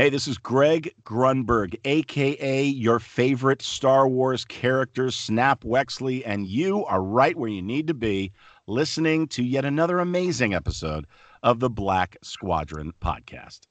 [0.00, 6.86] Hey, this is Greg Grunberg, aka your favorite Star Wars character, Snap Wexley, and you
[6.86, 8.32] are right where you need to be,
[8.66, 11.06] listening to yet another amazing episode
[11.42, 13.66] of the Black Squadron podcast.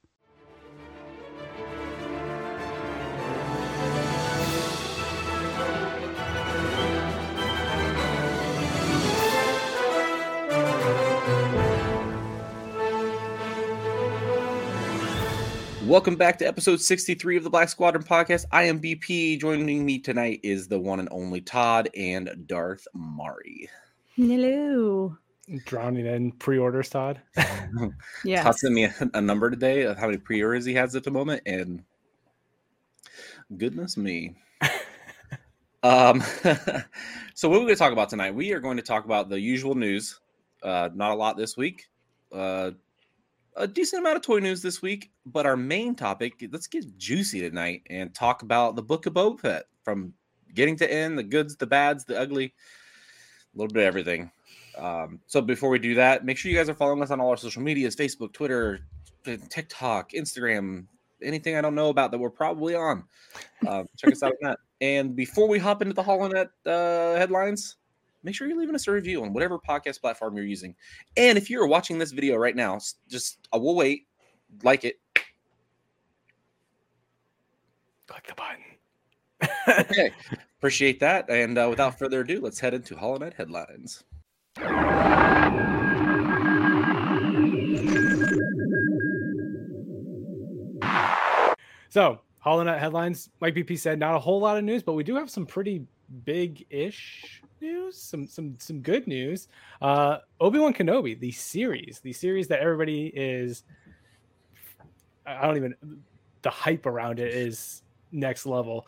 [15.90, 18.46] Welcome back to episode 63 of the Black Squadron podcast.
[18.52, 19.42] I am BP.
[19.42, 23.68] Joining me tonight is the one and only Todd and Darth Mari.
[24.14, 25.18] Hello.
[25.66, 27.20] Drowning in pre-orders, Todd.
[28.24, 28.44] Yeah.
[28.44, 31.10] Todd sent me a, a number today of how many pre-orders he has at the
[31.10, 31.84] moment, and
[33.58, 34.36] goodness me.
[35.82, 36.22] um,
[37.34, 38.36] so what are we going to talk about tonight?
[38.36, 40.20] We are going to talk about the usual news.
[40.62, 41.88] Uh, not a lot this week.
[42.32, 42.72] Uh,
[43.56, 47.42] a decent amount of toy news this week, but our main topic, let's get juicy
[47.42, 50.14] tonight and talk about the Book of Boba Fett from
[50.54, 54.32] getting to end, the goods, the bads, the ugly, a little bit of everything.
[54.78, 57.30] Um, so before we do that, make sure you guys are following us on all
[57.30, 58.80] our social medias: Facebook, Twitter,
[59.26, 60.86] TikTok, Instagram,
[61.22, 63.04] anything I don't know about that we're probably on.
[63.68, 64.60] Uh, check us out on that.
[64.82, 67.76] And before we hop into the HoloNet uh, headlines,
[68.24, 70.76] make sure you're leaving us a review on whatever podcast platform you're using.
[71.18, 74.08] And if you're watching this video right now, just I will wait,
[74.64, 75.00] like it.
[78.08, 79.88] Click the button.
[79.92, 80.12] Okay,
[80.60, 81.30] appreciate that.
[81.30, 84.04] And uh, without further ado, let's head into HoloNet headlines.
[91.90, 95.16] So, HoloNet headlines, like BP said, not a whole lot of news, but we do
[95.16, 95.86] have some pretty
[96.24, 99.48] big-ish news, some some some good news.
[99.82, 103.64] Uh Obi-Wan Kenobi, the series, the series that everybody is
[105.26, 105.76] I don't even
[106.42, 108.88] the hype around it is next level.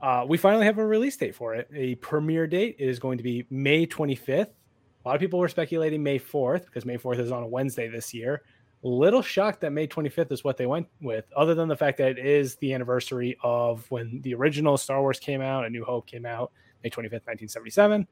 [0.00, 1.68] Uh, we finally have a release date for it.
[1.74, 4.48] A premiere date is going to be May 25th.
[5.04, 7.88] A lot of people were speculating May 4th because May 4th is on a Wednesday
[7.88, 8.42] this year.
[8.82, 12.12] Little shocked that May 25th is what they went with, other than the fact that
[12.12, 16.06] it is the anniversary of when the original Star Wars came out, A New Hope
[16.06, 16.50] came out,
[16.82, 18.06] May 25th, 1977.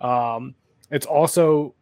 [0.00, 0.54] Um,
[0.90, 1.74] it's also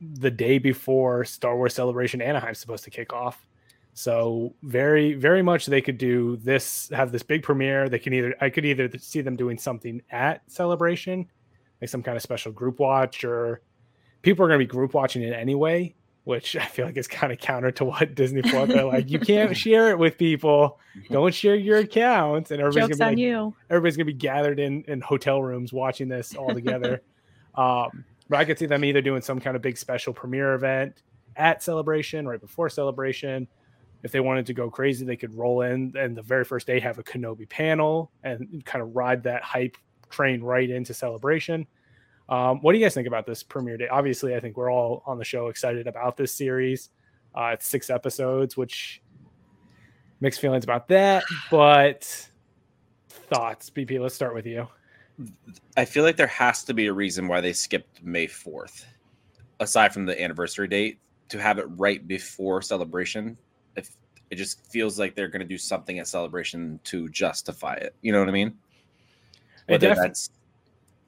[0.00, 3.46] the day before Star Wars Celebration Anaheim's supposed to kick off.
[3.94, 7.88] So very, very much they could do this, have this big premiere.
[7.88, 11.28] They can either I could either see them doing something at Celebration,
[11.80, 13.60] like some kind of special group watch, or
[14.22, 15.94] people are going to be group watching it anyway,
[16.24, 18.68] which I feel like is kind of counter to what Disney Plus.
[18.68, 20.78] They're like, you can't share it with people.
[21.10, 23.54] Don't share your accounts, and everybody's Joke's gonna on be like, you.
[23.70, 27.02] everybody's gonna be gathered in in hotel rooms watching this all together.
[27.54, 31.02] um, but I could see them either doing some kind of big special premiere event
[31.36, 33.48] at Celebration, right before Celebration.
[34.02, 36.80] If they wanted to go crazy, they could roll in and the very first day
[36.80, 39.76] have a Kenobi panel and kind of ride that hype
[40.10, 41.66] train right into Celebration.
[42.32, 43.88] Um, what do you guys think about this premiere day?
[43.88, 46.88] Obviously, I think we're all on the show excited about this series.
[47.34, 49.02] Uh, it's six episodes, which
[50.22, 52.30] mixed feelings about that, but
[53.10, 54.00] thoughts, BP.
[54.00, 54.66] Let's start with you.
[55.76, 58.86] I feel like there has to be a reason why they skipped May 4th,
[59.60, 63.36] aside from the anniversary date, to have it right before celebration.
[63.76, 63.90] If
[64.30, 67.94] it just feels like they're going to do something at celebration to justify it.
[68.00, 68.56] You know what I mean?
[69.66, 70.30] Whether def- that's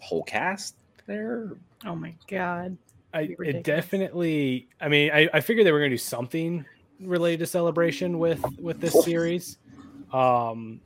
[0.01, 0.77] whole cast
[1.07, 1.53] there.
[1.85, 2.77] Oh my god.
[3.13, 4.69] I, it definitely.
[4.81, 6.65] I mean, I, I figured they were going to do something
[7.01, 9.59] related to celebration with with this series.
[10.13, 10.81] Um,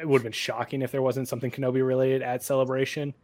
[0.00, 3.14] it would have been shocking if there wasn't something Kenobi related at celebration,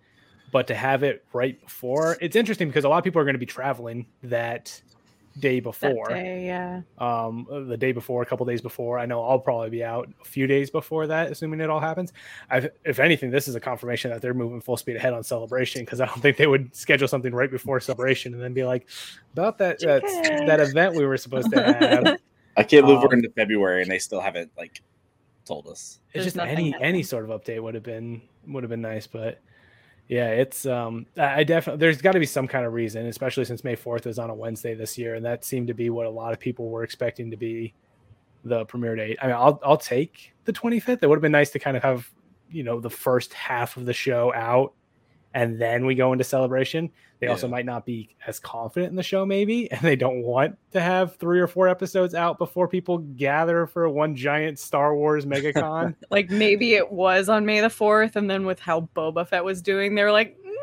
[0.52, 3.34] but to have it right before, it's interesting because a lot of people are going
[3.34, 4.80] to be traveling that
[5.38, 6.08] day That before.
[6.08, 6.82] day, yeah.
[6.98, 10.24] um the day before a couple days before i know i'll probably be out a
[10.24, 12.12] few days before that assuming it all happens
[12.50, 15.82] I, if anything this is a confirmation that they're moving full speed ahead on celebration
[15.82, 18.88] because i don't think they would schedule something right before celebration and then be like
[19.32, 20.02] about that that,
[20.46, 22.18] that event we were supposed to have
[22.56, 24.82] I can't believe Um, we're into February and they still haven't like
[25.44, 26.00] told us.
[26.08, 26.74] it's There's just any happening.
[26.88, 29.38] any sort of update would have been would have been nice but
[30.08, 33.62] yeah it's um i definitely there's got to be some kind of reason especially since
[33.62, 36.10] may 4th is on a wednesday this year and that seemed to be what a
[36.10, 37.74] lot of people were expecting to be
[38.44, 39.18] the premiere date.
[39.20, 41.82] I mean i'll i'll take the 25th it would have been nice to kind of
[41.82, 42.08] have
[42.50, 44.72] you know the first half of the show out
[45.34, 49.02] and then we go into celebration they also might not be as confident in the
[49.02, 52.98] show maybe and they don't want to have three or four episodes out before people
[52.98, 58.16] gather for one giant star wars megacon Like maybe it was on May the 4th,
[58.16, 60.54] and then with how Boba Fett was doing, they were like, "Mm,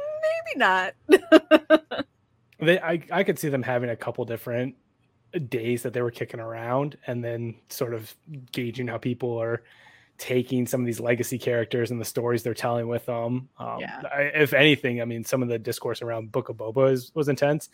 [0.47, 1.95] maybe not.
[2.59, 4.75] they I, I could see them having a couple different
[5.49, 8.15] days that they were kicking around and then sort of
[8.51, 9.63] gauging how people are
[10.17, 13.49] taking some of these legacy characters and the stories they're telling with them.
[13.59, 14.01] Um, Yeah.
[14.13, 17.27] I, if anything, I mean, some of the discourse around Book of Boba is, was
[17.27, 17.69] intense.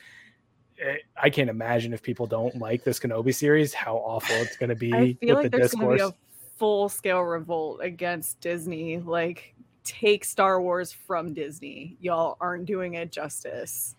[0.84, 4.70] Eh, I can't imagine if people don't like this Kenobi series, how awful it's going
[4.70, 6.16] to be I feel with like the there's going to be a
[6.58, 8.98] full scale revolt against Disney.
[8.98, 9.54] Like,
[9.84, 11.98] take Star Wars from Disney.
[12.02, 13.96] Y'all aren't doing it justice.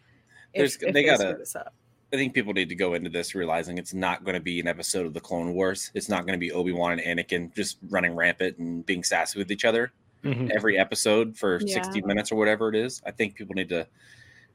[0.54, 1.74] There's- If, if they they gotta- screw this up.
[2.12, 4.66] I think people need to go into this realizing it's not going to be an
[4.68, 5.90] episode of the Clone Wars.
[5.94, 9.38] It's not going to be Obi Wan and Anakin just running rampant and being sassy
[9.38, 9.92] with each other
[10.22, 10.50] Mhm.
[10.50, 13.00] every episode for 60 minutes or whatever it is.
[13.06, 13.86] I think people need to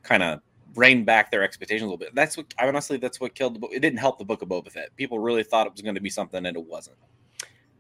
[0.04, 0.40] kind of
[0.76, 2.14] rein back their expectations a little bit.
[2.14, 3.72] That's what honestly, that's what killed the book.
[3.74, 4.96] It didn't help the book of Boba Fett.
[4.96, 6.98] People really thought it was going to be something and it wasn't.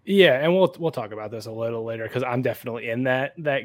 [0.06, 3.34] Yeah, and we'll we'll talk about this a little later because I'm definitely in that
[3.40, 3.64] that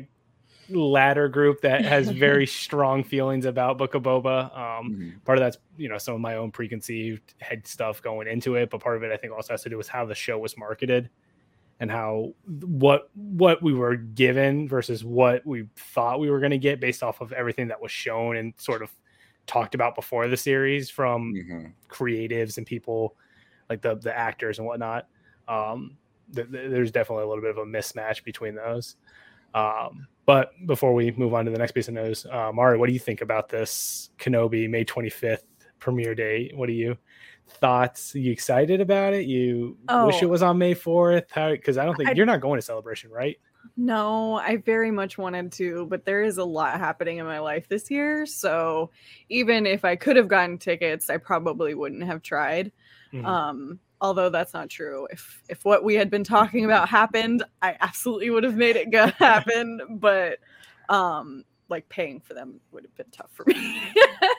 [0.75, 4.57] latter group that has very strong feelings about Book of Boba.
[4.57, 5.25] Um, Mhm.
[5.25, 8.71] part of that's you know some of my own preconceived head stuff going into it,
[8.71, 10.57] but part of it I think also has to do with how the show was
[10.57, 11.11] marketed
[11.81, 16.59] and how what what we were given versus what we thought we were going to
[16.59, 18.91] get based off of everything that was shown and sort of
[19.47, 21.73] talked about before the series from Mhm.
[21.89, 23.17] creatives and people
[23.69, 25.09] like the the actors and whatnot.
[25.49, 25.97] Um,
[26.35, 28.97] th- th- there's definitely a little bit of a mismatch between those.
[29.55, 32.87] Um, but before we move on to the next piece of news, uh, Mari, what
[32.87, 35.45] do you think about this Kenobi May 25th
[35.79, 36.57] premiere date?
[36.57, 36.97] What are you
[37.49, 38.15] thoughts?
[38.15, 39.27] Are you excited about it?
[39.27, 39.77] You
[40.07, 40.23] wish Oh.
[40.23, 41.31] it was on May 4th?
[41.31, 41.51] How?
[41.51, 43.37] Because I don't think I- you're not going to celebration, right?
[43.77, 47.69] No, I very much wanted to, but there is a lot happening in my life
[47.69, 48.27] this year.
[48.27, 48.91] So
[49.29, 52.73] even if I could have gotten tickets, I probably wouldn't have tried.
[53.13, 53.25] Mhm.
[53.25, 55.09] Um, although that's not true.
[55.11, 58.91] If if what we had been talking about happened, I absolutely would have made it
[58.91, 59.99] go happen.
[59.99, 60.41] But
[60.91, 63.81] um, like paying for them would have been tough for me.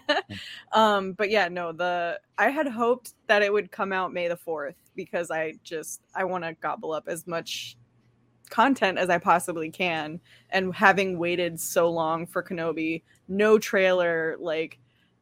[0.74, 4.38] um, but yeah, no, the I had hoped that it would come out May the
[4.38, 7.78] fourth because I just I want to gobble up as much
[8.50, 10.20] content as I possibly can.
[10.52, 14.78] And having waited so long for Kenobi, no trailer, like,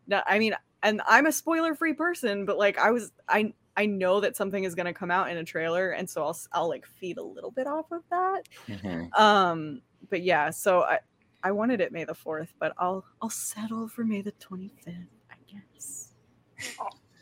[0.07, 0.53] no, I mean,
[0.83, 4.63] and I'm a spoiler free person, but like, I was, I, I know that something
[4.63, 7.17] is going to come out in a trailer, and so I'll, s- I'll like feed
[7.17, 8.43] a little bit off of that.
[8.67, 9.17] Mhm.
[9.19, 10.99] Um, but yeah, so I,
[11.43, 14.95] I wanted it May the fourth, but I'll, I'll settle for May the twenty fifth,
[15.31, 16.13] I guess.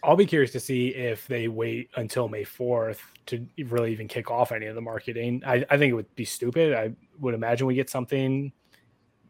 [0.04, 4.32] I'll be curious to see if they wait until May 4th to really even kick
[4.32, 5.44] off any of the marketing.
[5.46, 6.74] I, I think it would be stupid.
[6.74, 8.54] I would imagine we get something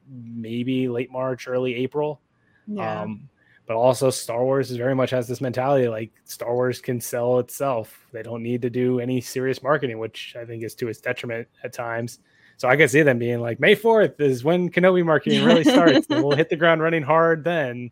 [0.08, 2.22] maybe late March, early April.
[2.68, 3.02] Yeah.
[3.02, 3.30] Um,
[3.70, 7.38] but also, Star Wars is very much has this mentality like Star Wars can sell
[7.38, 8.08] itself.
[8.12, 11.48] They don't need to do any serious marketing, which I think is to its detriment
[11.64, 12.18] at times.
[12.58, 16.08] So I can see them being like, May 4th is when Kenobi marketing really starts.
[16.10, 17.92] and we'll hit the ground running hard then.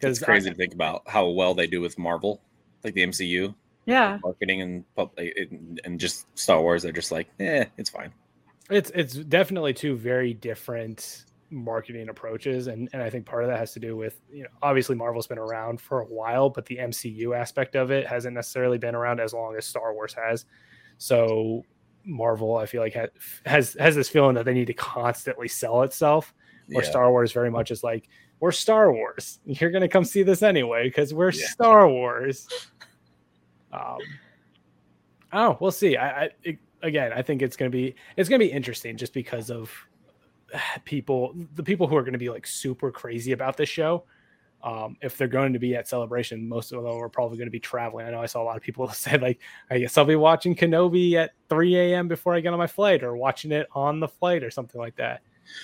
[0.00, 2.40] It's crazy to think about how well they do with Marvel,
[2.82, 4.18] like the MCU yeah.
[4.22, 6.82] marketing and pub- and and just Star Wars.
[6.82, 8.10] They're just like, eh, it's fine.
[8.70, 13.58] It's it's definitely two very different marketing approaches, and and I think part of that
[13.58, 16.76] has to do with you know obviously Marvel's been around for a while, but the
[16.76, 20.44] MCU aspect of it hasn't necessarily been around as long as Star Wars has.
[20.98, 21.64] So
[22.04, 23.06] Marvel, I feel like ha-
[23.46, 26.32] has has this feeling that they need to constantly sell itself,
[26.68, 26.90] where Yeah.
[26.90, 28.08] Star Wars very much is like
[28.40, 29.40] we're Star Wars.
[29.44, 31.46] You're gonna come see this anyway because we're Yeah.
[31.48, 32.48] Star Wars.
[33.72, 33.98] Um,
[35.32, 35.96] oh, we'll see.
[35.96, 39.50] I, I it, again, I think it's gonna be it's gonna be interesting just because
[39.50, 39.70] of
[40.84, 44.04] people, the people who are gonna be like super crazy about this show.
[44.62, 47.50] Um, if they're going to be at celebration, most of them are probably going to
[47.50, 48.06] be traveling.
[48.06, 49.40] I know I saw a lot of people say like,
[49.70, 52.08] I guess I'll be watching Kenobi at 3 a.m.
[52.08, 54.96] before I get on my flight, or watching it on the flight, or something like
[54.96, 55.22] that.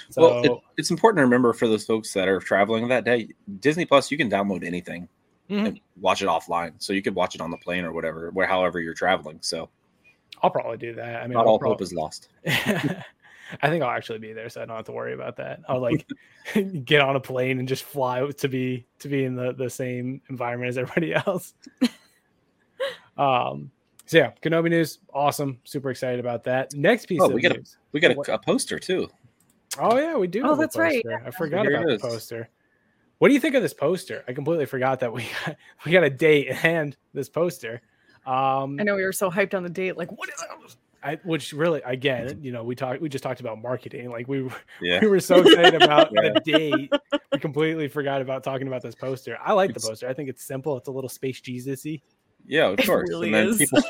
[0.08, 3.28] So well, it, it's important to remember for those folks that are traveling that day,
[3.60, 5.08] Disney Plus, you can download anything
[5.50, 5.66] Mhm.
[5.66, 6.72] and watch it offline.
[6.78, 9.38] So you could watch it on the plane or whatever, where however you're traveling.
[9.42, 9.68] So
[10.42, 11.22] I'll probably do that.
[11.22, 12.28] I mean, not I'll all hope is lost.
[13.62, 15.60] I think I'll actually be there, so I don't have to worry about that.
[15.68, 16.06] I'll like
[16.84, 20.20] get on a plane and just fly to be to be in the the same
[20.30, 21.54] environment as everybody else.
[23.16, 23.70] um.
[24.08, 26.72] So yeah, Kenobi news, awesome, super excited about that.
[26.74, 29.08] Next piece Oh, of we got a- We got a, a poster too.
[29.80, 30.42] Oh yeah, we do.
[30.44, 31.02] Oh, have a that's right.
[31.04, 31.22] poster.
[31.26, 32.48] I forgot Here about the poster.
[33.18, 34.22] What do you think of this poster?
[34.28, 37.80] I completely forgot that we got, we got a date and this poster.
[38.26, 39.96] Um, I know we were so hyped on the date.
[39.96, 40.76] Like, what is that?
[41.06, 44.10] I, which really, again, you know, we talked, we just talked about marketing.
[44.10, 44.98] Like we, were- Yeah.
[45.02, 46.30] we were so excited about Yeah.
[46.34, 46.92] the date,
[47.32, 49.38] we completely forgot about talking about this poster.
[49.44, 50.08] I like the poster.
[50.08, 50.76] I think it's simple.
[50.76, 52.00] It's a little space Jesus-y.
[52.46, 53.08] Yeah, of course.
[53.08, 53.82] really and then people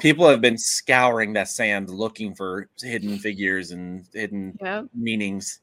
[0.00, 4.82] people have been scouring that sand looking for hidden figures and hidden Yeah.
[4.94, 5.60] meanings.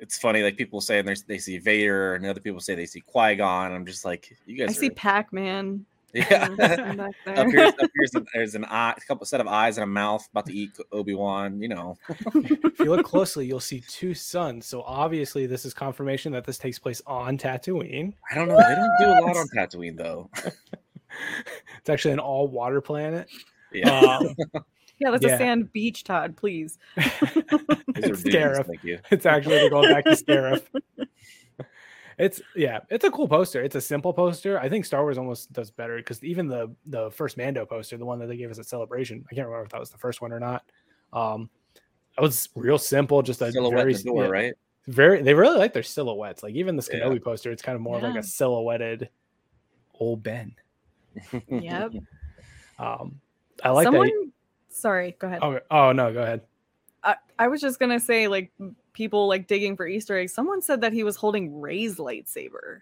[0.00, 3.34] It's funny, like people there's they see Vader, and other people say they see Qui
[3.34, 3.72] Gon.
[3.72, 4.70] I'm just like, you guys.
[4.76, 5.84] I see Pac Man.
[6.14, 6.48] Yeah.
[6.58, 9.86] Up here, up here's a, there's an eye, a couple set of eyes and a
[9.86, 11.60] mouth about to eat Obi Wan.
[11.60, 11.96] You know,
[12.34, 14.66] if you look closely, you'll see two suns.
[14.66, 18.14] So obviously, this is confirmation that this takes place on Tatooine.
[18.30, 18.56] I don't know.
[18.56, 20.30] They don't do a lot on Tatooine though.
[21.80, 23.28] It's actually an all water planet.
[23.72, 24.34] Yeah, Um,
[25.00, 25.34] yeah, that's Yeah.
[25.34, 26.36] a sand beach, Todd.
[26.36, 26.78] Please.
[26.96, 28.66] it's Scarif.
[28.66, 28.98] Thank you.
[29.10, 30.62] It's actually they're going back to Scarif.
[32.18, 33.62] It's yeah, it's a cool poster.
[33.62, 34.58] It's a simple poster.
[34.58, 38.04] I think Star Wars almost does better because even the the first Mando poster, the
[38.04, 40.20] one that they gave us at Celebration, I can't remember if that was the first
[40.20, 40.64] one or not.
[41.12, 41.48] Um,
[42.16, 44.54] it was real simple, just a Silhouette very in door, yeah, right?
[44.88, 45.22] very.
[45.22, 46.42] They really like their silhouettes.
[46.42, 47.00] Like even the Yeah.
[47.00, 49.08] Kenobi poster, it's kind of more of like a silhouetted
[49.94, 50.54] old Ben.
[51.48, 51.92] Yep.
[52.80, 53.20] Um,
[53.64, 54.06] I like Someone.
[54.06, 54.30] that.
[54.70, 55.40] Sorry, go ahead.
[55.42, 56.42] Oh, oh no, go ahead.
[57.02, 60.34] I, I was just gonna say, like m- people like digging for Easter eggs.
[60.34, 62.80] Someone said that he was holding Rey's lightsaber.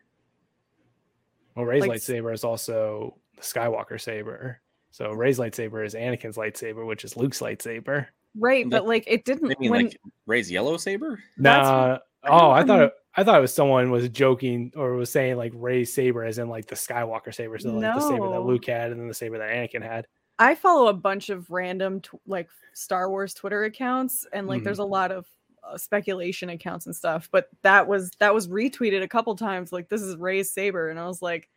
[1.54, 4.60] Well, Rey's Like- lightsaber is also the Skywalker saber.
[4.90, 8.06] So Rey's lightsaber is Anakin's lightsaber, which is Luke's lightsaber.
[8.38, 11.22] Right, That- but like it didn't mean when like Rey's yellow saber?
[11.36, 11.98] That's- Nah.
[12.24, 15.36] I Oh, I thought it, I thought it was someone was joking or was saying
[15.36, 18.64] like Rey's saber as in like the Skywalker saber, so like the saber that Luke
[18.66, 20.06] had and then the saber that Anakin had.
[20.38, 24.64] I follow a bunch of random tw- like Star Wars Twitter accounts, and like Mhm.
[24.64, 25.26] there's a lot of
[25.68, 27.28] Uh, speculation accounts and stuff.
[27.32, 29.72] But that was that was retweeted a couple times.
[29.72, 31.48] Like this is Rey's saber, and I was like,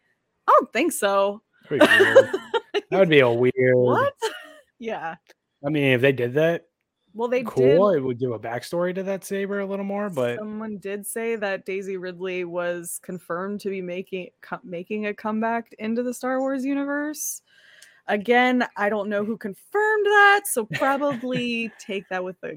[0.47, 1.41] I don't think so.
[1.69, 2.29] That'd be weird.
[2.91, 3.53] that would be a weird.
[3.75, 4.13] what?
[4.79, 5.15] yeah.
[5.65, 6.65] I mean, if they did that,
[7.13, 7.91] Well, they cool.
[7.91, 7.97] did.
[7.97, 11.35] It would give a backstory to that saber a little more, but someone did say
[11.35, 16.39] that Daisy Ridley was confirmed to be making co- making a comeback into the Star
[16.39, 17.41] Wars universe.
[18.07, 22.53] Again, I don't know who confirmed that, so probably take that with a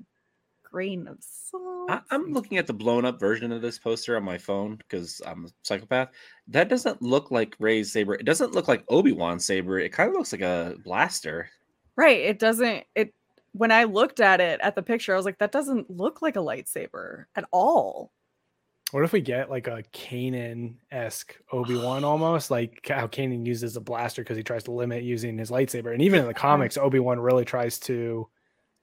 [0.72, 1.90] grain of salt.
[1.90, 5.20] I, I'm looking at the blown up version of this poster on my phone because
[5.26, 6.08] I'm a psychopath.
[6.48, 8.14] That doesn't look like Rey's saber.
[8.14, 9.78] It doesn't look like Obi Wan's saber.
[9.78, 11.48] It kind of looks like a blaster.
[11.96, 12.20] Right.
[12.20, 13.14] It doesn't it
[13.52, 16.36] when I looked at it at the picture, I was like, that doesn't look like
[16.36, 18.12] a lightsaber at all.
[18.92, 23.76] what if we get like a Kanan esque Obi Wan almost like how Kanan uses
[23.76, 26.78] a blaster because he tries to limit using his lightsaber, and even in the comics,
[26.78, 28.28] Obi Wan really tries to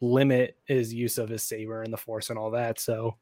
[0.01, 2.79] limit his use of his saber and the Force and all that.
[2.79, 3.15] So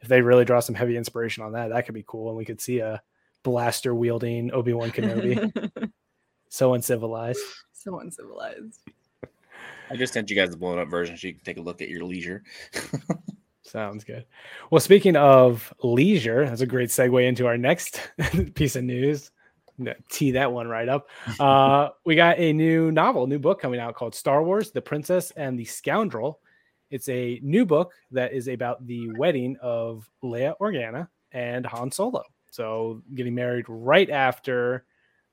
[0.00, 2.44] if they really draw some heavy inspiration on that, that could be cool, and we
[2.44, 3.02] could see a
[3.42, 5.90] blaster wielding Obi Wan Kenobi,
[6.48, 7.40] so uncivilized.
[7.72, 8.80] so uncivilized.
[9.90, 11.80] I just sent you guys the blown up version so you can take a look
[11.80, 12.42] at your leisure.
[13.62, 14.24] Sounds good.
[14.70, 18.00] Well, speaking of leisure, that's a great segue into our next
[18.54, 19.30] piece of news.
[20.10, 21.08] Tee that one right up.
[21.38, 25.30] Uh, we got a new novel, new book coming out called Star Wars: The Princess
[25.32, 26.40] and the Scoundrel.
[26.90, 32.22] It's a new book that is about the wedding of Leia Organa and Han Solo.
[32.50, 34.84] So, getting married right after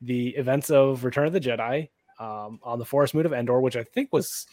[0.01, 3.77] the events of Return of the Jedi um, on the Forest Moon of Endor, which
[3.77, 4.47] I think was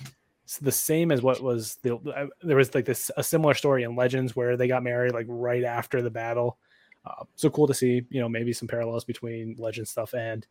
[0.61, 3.97] the same as what was the uh, there was like this a similar story in
[3.97, 6.59] Legends where they got married like right after the battle.
[7.05, 10.47] Uh, so cool to see, you know, maybe some parallels between Legend stuff and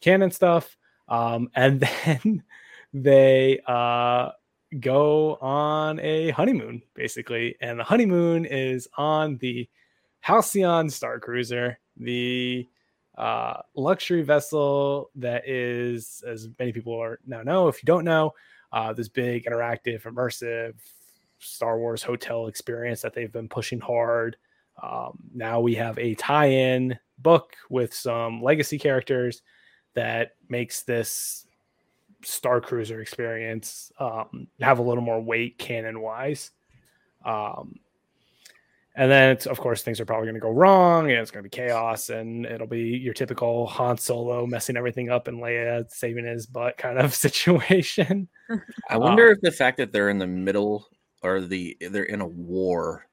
[0.00, 0.76] canon stuff.
[1.08, 2.42] Um, and then
[2.92, 4.30] they uh,
[4.78, 9.68] go on a honeymoon basically, and the honeymoon is on the
[10.20, 12.68] Halcyon Star Cruiser, the
[13.16, 18.32] uh, luxury vessel that is, as many people are now know, if you don't know,
[18.72, 20.74] uh, this big interactive, immersive
[21.38, 24.36] Star Wars hotel experience that they've been pushing hard.
[24.82, 29.42] Um, now we have a tie-in book with some legacy characters
[29.94, 31.46] that makes this
[32.22, 36.50] Star Cruiser experience um, have a little more weight canon-wise.
[37.24, 37.80] Um,
[38.96, 41.44] and then it's of course things are probably going to go wrong and it's going
[41.44, 45.88] to be chaos and it'll be your typical Han Solo messing everything up and Leia
[45.90, 48.28] saving his butt kind of situation.
[48.88, 50.88] I wonder if the fact that they're in the middle
[51.22, 53.06] or the they're in a war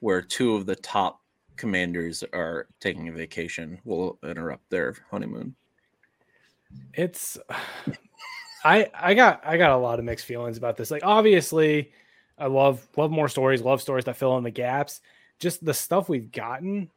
[0.00, 1.20] where two of the top
[1.56, 5.54] commanders are taking a vacation will interrupt their honeymoon.
[6.94, 7.38] It's
[8.64, 10.90] I I got I got a lot of mixed feelings about this.
[10.90, 11.92] Like obviously
[12.38, 15.00] I love love more stories, love stories that fill in the gaps.
[15.38, 16.90] Just the stuff we've gotten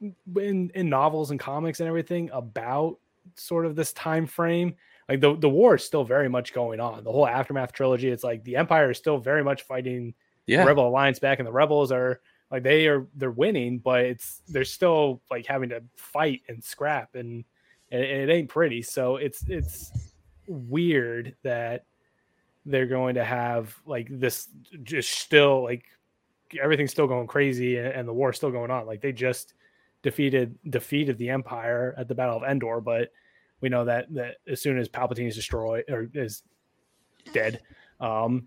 [0.00, 2.98] in in novels and comics and everything about
[3.34, 4.74] sort of this time frame.
[5.08, 7.04] Like the the war is still very much going on.
[7.04, 10.14] The whole aftermath trilogy, it's like the Empire is still very much fighting
[10.46, 10.64] Yeah.
[10.64, 14.64] Rebel Alliance back, and the Rebels are like they are they're winning, but it's they're
[14.64, 17.44] still like having to fight and scrap, and
[17.90, 18.82] it, it ain't pretty.
[18.82, 19.90] So it's it's
[20.46, 21.84] weird that
[22.64, 24.48] they're going to have like this
[24.82, 25.84] just still like
[26.60, 28.86] everything's still going crazy and, and the war's still going on.
[28.86, 29.54] Like they just
[30.02, 33.10] defeated defeated the Empire at the Battle of Endor, but
[33.60, 36.42] we know that that as soon as Palpatine is destroyed or is
[37.32, 37.60] dead,
[38.00, 38.46] um,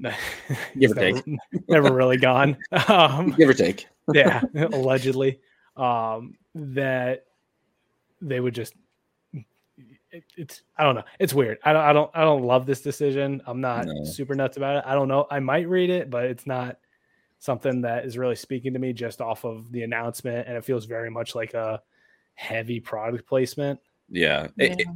[0.78, 1.38] Give or never, take.
[1.68, 2.56] never really gone.
[2.88, 3.86] Um, Give or take.
[4.14, 5.40] yeah, allegedly,
[5.76, 7.26] um, that
[8.20, 8.74] they would just.
[10.10, 11.02] It, it's I don't know.
[11.18, 11.58] It's weird.
[11.64, 13.42] I don't I don't I don't love this decision.
[13.46, 14.04] I'm not No.
[14.04, 14.84] super nuts about it.
[14.86, 15.26] I don't know.
[15.30, 16.78] I might read it, but it's not
[17.40, 20.84] something that is really speaking to me just off of the announcement, and it feels
[20.86, 21.82] very much like a
[22.34, 23.80] heavy product placement.
[24.08, 24.48] Yeah.
[24.56, 24.74] Yeah.
[24.78, 24.86] it-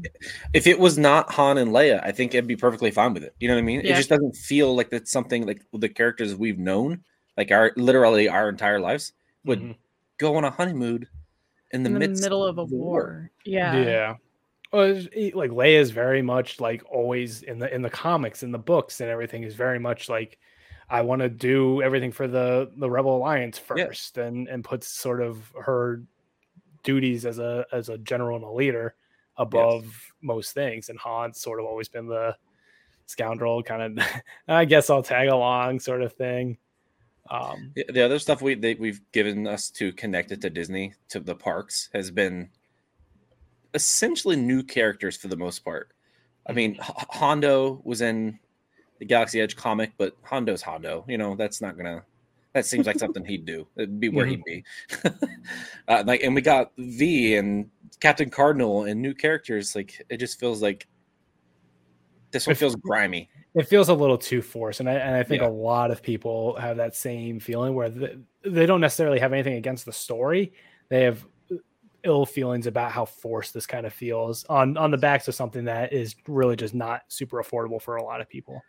[0.54, 3.34] if it was not Han and Leia, I think I'd be perfectly fine with it.
[3.40, 3.80] You know what I mean?
[3.80, 7.02] It just doesn't feel like that's something like the characters we've known,
[7.36, 9.12] like our literally our entire lives,
[9.44, 9.76] would Mhm.
[10.18, 11.06] go on a honeymoon
[11.72, 13.30] in the, in the middle of a the war.
[13.44, 13.76] Yeah.
[13.82, 14.14] Yeah.
[14.72, 14.94] Well,
[15.34, 19.00] like Leia is very much like always in the in the comics, in the books,
[19.00, 20.38] and everything is very much like
[20.90, 23.86] I want to do everything for the the Rebel Alliance Yeah.
[23.86, 26.02] first, and and puts sort of her
[26.88, 28.94] duties as a as a general and a leader
[29.36, 29.84] above
[30.22, 30.88] most things.
[30.88, 32.34] And Han's sort of always been the
[33.04, 34.06] scoundrel kind of.
[34.48, 36.56] I guess I'll tag along sort of thing.
[37.30, 40.94] Um, The- The other stuff we they, we've given us to connect it to Disney
[41.10, 42.48] to the parks has been
[43.74, 45.90] essentially new characters for the most part.
[46.46, 48.38] I mean, H- Hondo was in
[48.98, 51.04] the Galaxy Edge comic, but Hondo's Hondo.
[51.06, 52.02] You know, that's not gonna.
[52.54, 53.66] That seems like something he'd do.
[53.76, 54.64] It'd be where he'd be.
[55.88, 59.74] uh, like, and we got Vi and Captain Cardinal and new characters.
[59.76, 60.86] Like, it just feels like
[62.30, 63.28] this one feels grimy.
[63.54, 65.48] it feels a little too forced and i, and I think Yeah.
[65.48, 69.54] a lot of people have that same feeling where they, they don't necessarily have anything
[69.54, 70.52] against the story
[70.90, 71.26] they have
[72.04, 75.64] ill feelings about how forced this kind of feels on on the backs of something
[75.64, 78.60] that is really just not super affordable for a lot of people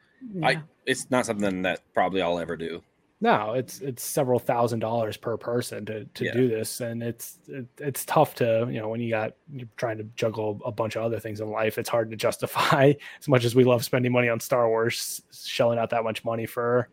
[0.41, 2.81] I- It's not something that probably I'll ever do.
[3.21, 6.33] No it's it's several thousand dollars per person to to Yeah.
[6.33, 9.97] do this and it's it, it's tough to you know when you got you're trying
[9.97, 13.43] to juggle a bunch of other things in life it's hard to justify as much
[13.43, 16.89] as we love spending money on star wars shelling out that much money for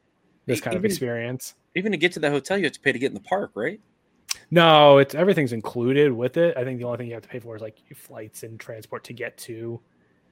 [0.46, 2.98] this kind of experience Even to get to the hotel, you have to pay to
[2.98, 3.80] get in the park, right?
[4.50, 7.38] no it's everything's included with it i think the only thing you have to pay
[7.38, 9.80] for is like flights and transport to get to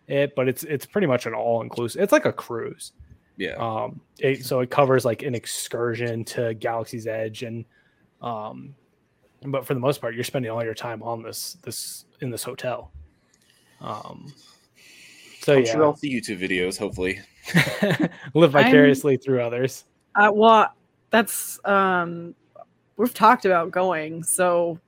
[0.06, 2.92] it but it's it's pretty much an all inclusive it's like a cruise
[3.36, 3.54] Yeah.
[3.54, 7.64] um it, so it covers like an excursion to galaxy's edge and
[8.22, 8.74] um
[9.46, 12.42] but for the most part you're spending all your time on this this in this
[12.44, 12.92] hotel
[13.80, 14.32] um
[15.40, 17.20] so I'm yeah sure I'll see YouTube videos, hopefully.
[18.34, 20.72] live vicariously through others Uh, well,
[21.10, 22.34] that's um,
[22.96, 24.78] we've talked about going, so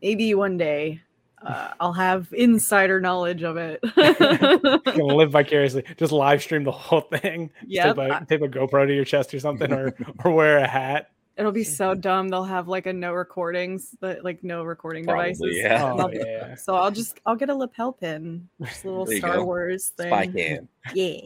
[0.00, 1.00] maybe one day
[1.46, 3.80] uh, I'll have insider knowledge of it.
[3.96, 7.96] gonna live vicariously just live stream the whole thing Just Yep.
[7.96, 11.10] tape, a, tape a gopro to your chest or something or or wear a hat
[11.36, 12.30] It'll be so dumb.
[12.30, 15.56] They'll have like a no recordings, but like no recording Probably, devices.
[15.56, 15.94] yeah.
[15.96, 19.36] oh yeah So I'll just I'll get a lapel pin, just a little There Star
[19.36, 19.44] go.
[19.44, 20.08] Wars thing.
[20.08, 20.68] Spy cam.
[20.94, 21.20] Yeah.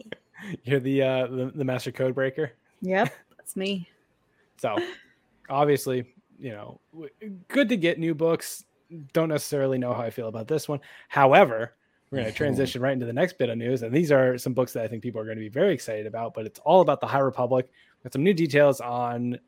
[0.65, 3.87] you're the uh the, the master code breaker Yep, that's me.
[4.57, 4.77] So,
[5.49, 6.05] obviously,
[6.37, 6.79] you know,
[7.47, 8.63] good to get new books.
[9.13, 10.79] Don't necessarily know how I feel about this one.
[11.09, 11.75] However,
[12.11, 13.81] we're going to transition right into the next bit of news.
[13.83, 16.05] And these are some books that I think people are going to be very excited
[16.05, 17.69] about, but it's all about the High Republic.
[18.03, 19.39] Got some new details on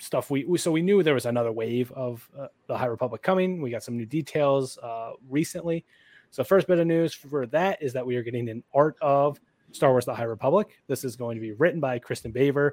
[0.00, 3.62] stuff we, so we knew there was another wave of uh, the High Republic coming.
[3.62, 5.84] We got some new details uh, recently.
[6.30, 9.38] So, first bit of news for that is that we are getting an art of
[9.70, 10.80] Star Wars: The High Republic.
[10.88, 12.72] This is going to be written by Kristin Baver.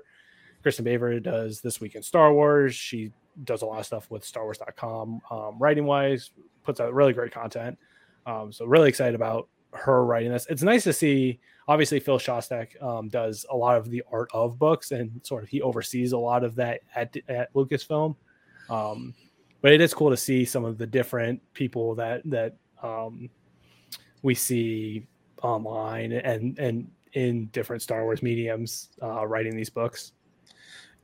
[0.64, 2.74] Kristin Baver does This Week in Star Wars.
[2.74, 3.12] She
[3.44, 6.32] does a lot of stuff with StarWars.com, um, writing wise,
[6.64, 7.78] puts out really great content.
[8.26, 10.46] Um, so really excited about her writing this.
[10.50, 11.40] It's nice to see.
[11.68, 15.50] Obviously, Phil Szostak um, does a lot of the art of books, and sort of
[15.50, 18.16] he oversees a lot of that at, at Lucasfilm.
[18.70, 19.14] Um,
[19.62, 23.30] but it is cool to see some of the different people that that um,
[24.22, 25.08] we see
[25.42, 30.14] online and and in different Star Wars mediums uh, writing these books.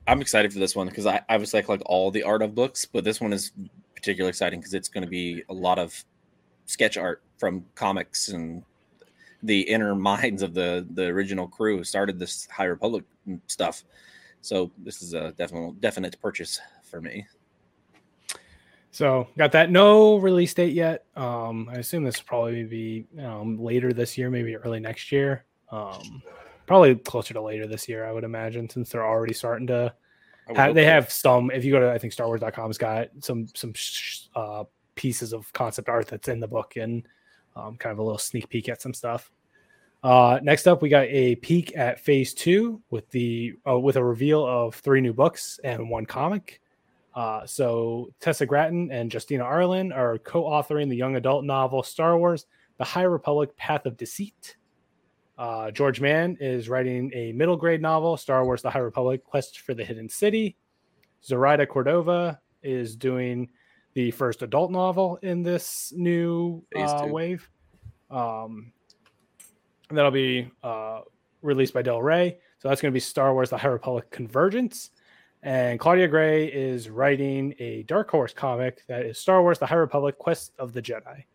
[0.07, 2.55] I'm excited for this one because I, I was like like all the art of
[2.55, 3.51] books, but this one is
[3.95, 6.03] particularly exciting because it's going to be a lot of
[6.65, 8.63] sketch art from comics and
[9.43, 13.03] the inner minds of the the original crew who started this High Republic
[13.47, 13.83] stuff.
[14.41, 17.27] So this is a definite definite purchase for me.
[18.91, 19.69] So got that.
[19.69, 21.05] No release date yet.
[21.15, 25.43] Um, I assume this will probably be um, later this year, maybe early next year.
[25.69, 26.23] Um,
[26.67, 29.93] probably closer to later this year, I would imagine, since they're already starting to.
[30.47, 31.49] I would Ha- hope they have some.
[31.49, 35.89] If you go to, I think StarWars.com's got some some sh- uh, pieces of concept
[35.89, 37.07] art that's in the book and
[37.55, 39.31] um, kind of a little sneak peek at some stuff.
[40.03, 44.03] Uh, next up, we got a peek at Phase Two with the uh, with a
[44.03, 46.61] reveal of three new books and one comic.
[47.15, 52.45] Uh, so Tessa Gratton and Justina Ireland are co-authoring the young adult novel Star Wars:
[52.77, 54.55] The High Republic: Path of Deceit.
[55.37, 59.59] Uh, George Mann is writing a middle grade novel, Star Wars: The High Republic: Quest
[59.59, 60.57] for the Hidden City.
[61.23, 63.49] Zoraida Cordova is doing
[63.93, 67.49] the first adult novel in this new uh, wave.
[68.09, 68.71] Um,
[69.89, 71.01] that'll be uh,
[71.41, 72.37] released by Del Rey.
[72.59, 74.89] So that's going to be Star Wars: The High Republic Convergence.
[75.43, 79.75] And Claudia Gray is writing a Dark Horse comic that is Star Wars: The High
[79.75, 81.25] Republic Quest of the Jedi.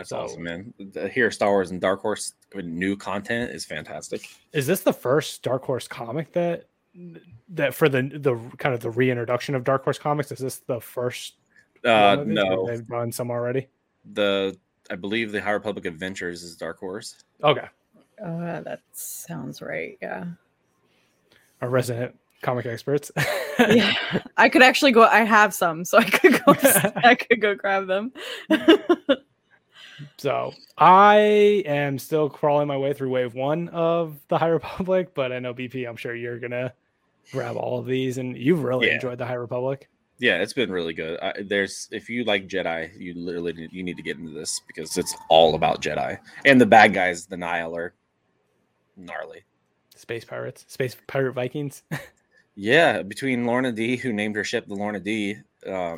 [0.00, 0.72] That's So- awesome, man.
[1.12, 4.22] Here, Star Wars and Dark Horse new content is fantastic.
[4.54, 6.64] Is this the first Dark Horse comic that
[7.50, 10.32] that for the the kind of the reintroduction of Dark Horse comics?
[10.32, 11.34] Is this the first?
[11.84, 13.68] Uh, one of these, or no, they've done some already.
[14.14, 14.56] the
[14.90, 17.22] I believe the High Republic Adventures is Dark Horse.
[17.44, 17.66] Okay,
[18.24, 19.98] Uh, that sounds right.
[20.00, 20.24] Yeah.
[21.60, 23.10] our resident comic experts.
[23.60, 23.94] Yeah.
[24.38, 25.02] I could actually go.
[25.02, 26.54] I have some, so I could go.
[27.04, 28.10] I could go grab them.
[30.18, 35.32] So I am still crawling my way through wave one of the High Republic, but
[35.32, 36.72] I know BP, I'm sure you're gonna
[37.32, 38.94] grab all of these and you've really Yeah.
[38.94, 39.88] enjoyed the High Republic.
[40.18, 41.18] Yeah, it's been really good.
[41.20, 44.60] I, there's if you like Jedi, you literally need, you need to get into this
[44.66, 47.94] because it's all about Jedi and the bad guys, the Nihil are
[48.96, 49.44] gnarly.
[49.96, 51.82] Space pirates, space pirate Vikings.
[52.56, 55.36] Yeah, between Lourna Dee, who named her ship the Lourna Dee,
[55.66, 55.96] um,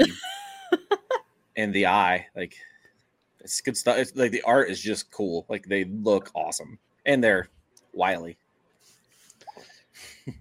[1.56, 2.54] and the Eye, like
[3.42, 3.98] it's good stuff.
[3.98, 5.46] It's like the art is just cool.
[5.48, 7.48] Like they look awesome and they're
[7.92, 8.36] wily.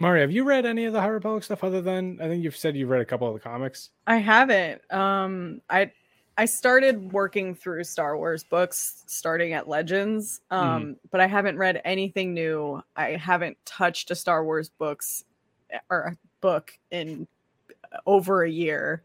[0.00, 2.56] Mario, have you read any of the High Republic stuff other than I think you've
[2.56, 3.90] said you've read a couple of the comics?
[4.06, 4.80] I haven't.
[4.92, 5.90] Um, I
[6.36, 11.80] I started working through Star Wars books starting at Legends, um, but I haven't read
[11.84, 12.80] anything new.
[12.94, 15.24] I haven't touched a Star Wars books
[15.70, 17.26] eh, or a book in
[18.06, 19.02] over a year.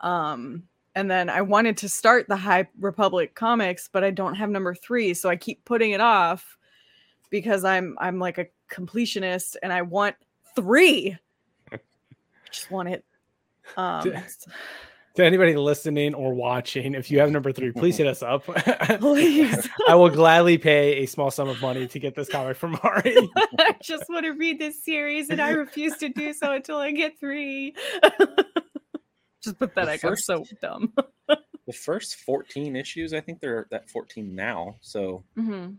[0.00, 0.62] Um,
[0.96, 4.74] and then I wanted to start the High Republic comics, but I don't have number
[4.74, 6.56] three, so I keep putting it off
[7.28, 10.16] because I'm I'm like a completionist and I want
[10.56, 11.16] three.
[11.70, 11.78] I
[12.50, 13.04] just want it.
[13.76, 14.10] Um,
[15.16, 18.44] To anybody listening or watching, if you have number three, please hit us up.
[19.00, 19.68] Please.
[19.88, 23.16] I will gladly pay a small sum of money to get this comic from Mari.
[23.58, 26.92] I just want to read this series and I refuse to do so until I
[26.92, 27.74] get three.
[29.58, 30.04] just pathetic.
[30.04, 30.92] I'm so dumb.
[31.66, 34.76] The first 14 issues, I think they're at 14 now.
[34.82, 35.78] So Mhm.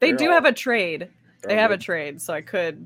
[0.00, 1.00] They do all- have a trade.
[1.42, 2.84] they're They all have a trade, so I could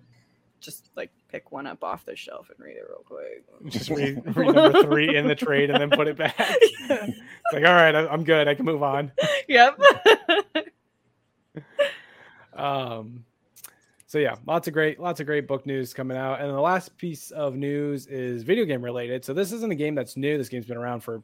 [0.60, 3.72] just like pick one up off the shelf and read it real quick.
[3.72, 6.34] Just read, read number three in the trade and then put it back.
[6.38, 7.18] it's
[7.54, 8.46] like, all right, I- I'm good.
[8.48, 9.12] I can move on.
[9.48, 9.80] yep.
[12.52, 13.24] Um,
[14.12, 16.38] so yeah, lots of great, lots of great book news coming out.
[16.38, 19.24] And the last piece of news is video game related.
[19.24, 20.36] So this isn't a game that's new.
[20.36, 21.22] This game's been around for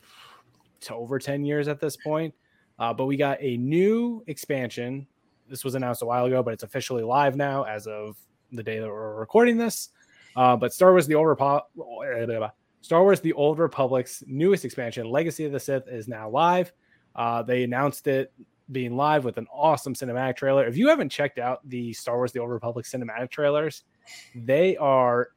[0.90, 2.32] over 10 years at this point.
[2.78, 5.06] Uh, but we got a new expansion.
[5.50, 8.16] This was announced a while ago, but it's officially live now as of
[8.52, 9.90] the day that we're recording this.
[10.34, 11.64] Uh, but Star Wars: The Old Republic,
[12.80, 16.72] Star Wars: The Old Republic's newest expansion, Legacy of the Sith, is now live.
[17.14, 18.32] Uh, they announced it
[18.70, 20.66] being live with an awesome cinematic trailer.
[20.66, 23.84] If you haven't checked out the Star Wars: The Old Republic cinematic trailers,
[24.34, 25.28] they are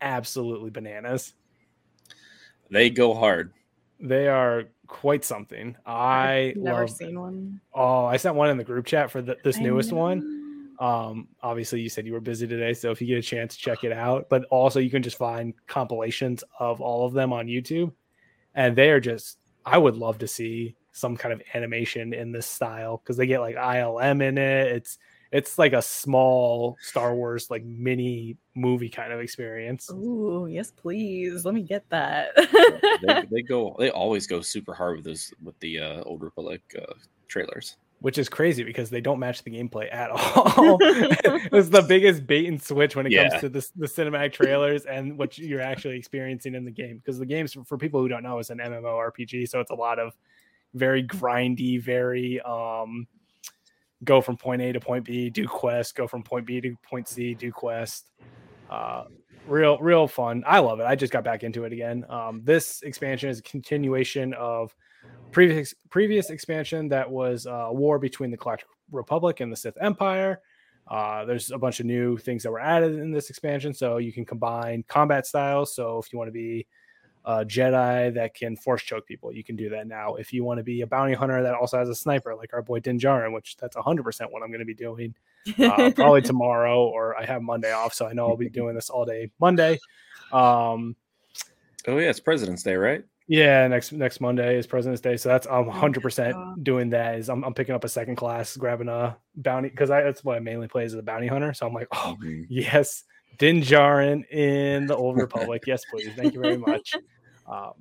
[0.00, 1.34] absolutely bananas.
[2.70, 3.52] they go hard.
[4.00, 5.76] They are quite something.
[5.86, 6.90] I I've never love.
[6.90, 7.60] seen one.
[7.72, 10.74] Oh, I sent one in the group chat for the, this I newest one.
[10.80, 13.84] Um, obviously, you said you were busy today, so if you get a chance, check
[13.84, 14.28] it out.
[14.28, 17.92] But also, you can just find compilations of all of them on YouTube,
[18.54, 19.38] and they are just.
[19.64, 23.40] I would love to see some kind of animation in this style because they get
[23.40, 24.68] like ILM in it.
[24.68, 24.98] It's
[25.32, 29.90] it's like a small Star Wars like mini movie kind of experience.
[29.90, 31.44] Ooh, yes, please.
[31.44, 32.28] Let me get that.
[33.02, 33.74] They, they go.
[33.78, 36.94] They always go super hard with those with the uh, Old Republic uh,
[37.26, 37.76] trailers.
[38.00, 40.78] which is crazy because they don't match the gameplay at all.
[40.82, 43.28] it's the biggest bait and switch when it Yeah.
[43.30, 46.98] comes to this, the cinematic trailers and what you're actually experiencing in the game.
[46.98, 49.98] Because the game's for people who don't know is an MMORPG, so it's a lot
[49.98, 50.12] of
[50.74, 53.06] very grindy, very um
[54.04, 57.08] go from point A to point B, do quest, go from point B to point
[57.08, 58.10] C, do quest.
[58.70, 59.04] Uh
[59.46, 60.42] real real fun.
[60.46, 60.84] I love it.
[60.84, 62.04] I just got back into it again.
[62.08, 64.74] Um this expansion is a continuation of
[65.34, 70.40] previous previous expansion that was uh, war between the Galactic Republic and the Sith Empire.
[70.86, 74.12] Uh, there's a bunch of new things that were added in this expansion, so you
[74.12, 75.74] can combine combat styles.
[75.74, 76.66] So if you want to be
[77.24, 80.14] a Jedi that can force choke people, you can do that now.
[80.16, 82.62] If you want to be a bounty hunter that also has a sniper, like our
[82.62, 85.14] boy Din Djarin, which that's 100% what I'm going to be doing
[85.58, 88.90] uh, probably tomorrow, or I have Monday off, so I know I'll be doing this
[88.90, 89.78] all day Monday.
[90.32, 90.96] Um,
[91.86, 93.04] Oh yeah, it's President's Day, right?
[93.26, 97.18] Yeah, next next Monday is President's Day, so that's I'm 100 percent doing that.
[97.18, 100.40] Is I'm, I'm picking up a second class, grabbing a bounty because that's what I
[100.40, 101.52] mainly play as a bounty hunter.
[101.54, 102.46] So I'm like, oh Mhm.
[102.48, 103.04] yes,
[103.38, 105.64] Din Djarin in the Old Republic.
[105.66, 106.94] yes, please, thank you very much.
[107.46, 107.72] Um,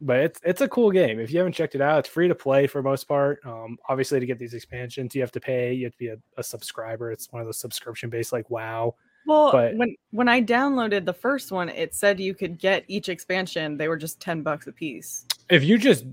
[0.00, 1.20] but it's it's a cool game.
[1.20, 3.38] If you haven't checked it out, it's free to play for most part.
[3.44, 5.72] Um, obviously, to get these expansions, you have to pay.
[5.74, 7.12] You have to be a, a subscriber.
[7.12, 8.94] It's one of those subscription based like WoW.
[9.26, 13.08] Well, But- when when I downloaded the first one, it said you could get each
[13.08, 13.76] expansion.
[13.76, 15.24] They were just ten bucks a piece.
[15.48, 16.04] If you just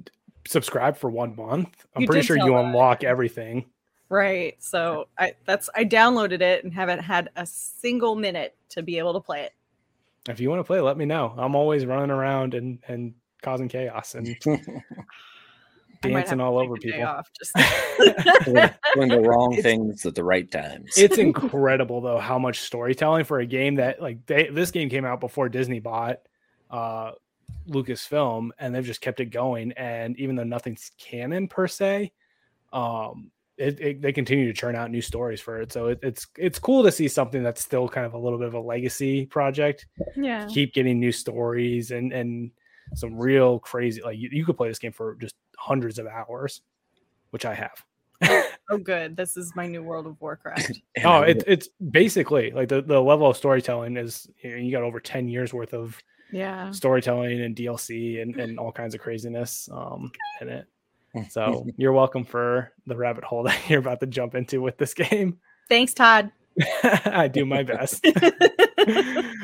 [0.48, 2.66] subscribe for one month, I'm You pretty sure you that.
[2.66, 3.66] unlock everything.
[4.10, 4.56] Right.
[4.60, 9.14] So I that's I downloaded it and haven't had a single minute to be able
[9.14, 9.54] to play it.
[10.30, 11.34] If you want to play, let me know.
[11.38, 14.28] I'm always running around and and causing chaos and
[16.02, 17.04] I might have dancing all over people.
[17.04, 17.54] off just-
[18.46, 20.94] doing, doing the wrong It's- things at the right times.
[20.98, 25.04] it's incredible though how much storytelling for a game that like they this game came
[25.06, 26.20] out before Disney bought
[26.70, 27.12] uh
[27.68, 32.12] Lucasfilm and they've just kept it going and even though nothing's canon per se
[32.74, 36.28] um it, it, they continue to churn out new stories for it so it, it's
[36.38, 39.26] it's cool to see something that's still kind of a little bit of a legacy
[39.26, 40.48] project yeah.
[40.48, 42.52] keep getting new stories and and
[42.96, 46.62] some real crazy like you, you could play this game for just hundreds of hours
[47.32, 47.84] which i have
[48.72, 49.18] Oh good.
[49.18, 50.80] This is my new World of Warcraft.
[51.04, 54.72] Oh I it's it's basically like the, the level of storytelling is you, know, you
[54.72, 55.98] got over 10 years worth of
[56.32, 56.70] Yeah.
[56.72, 60.68] storytelling and dlc and, and all kinds of craziness um in it
[61.30, 64.94] so you're welcome for the rabbit hole that you're about to jump into with this
[64.94, 65.40] game.
[65.68, 66.32] Thanks, Todd.
[66.84, 68.06] i do my best.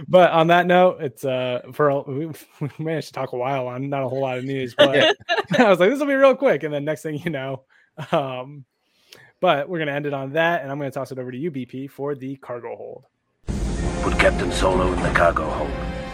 [0.08, 3.68] But on that note it's uh for a- we we managed to talk a while
[3.68, 5.16] on not a whole lot of news but
[5.60, 6.64] i was like this will be real quick.
[6.64, 7.64] And then next thing you know
[8.12, 8.66] um
[9.42, 11.52] but we're gonna end it on that and i'm gonna toss it over to you
[11.52, 13.06] bp for the cargo hold.
[14.02, 16.05] Put Captain Solo in the cargo hold.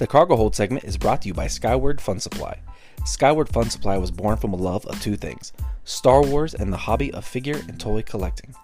[0.00, 2.58] The Cargo Hold segment is brought to you by Skyward Fun Supply.
[3.04, 5.52] Skyward Fun Supply was born from a love of two things
[5.84, 8.54] Star Wars and the hobby of figure and toy collecting.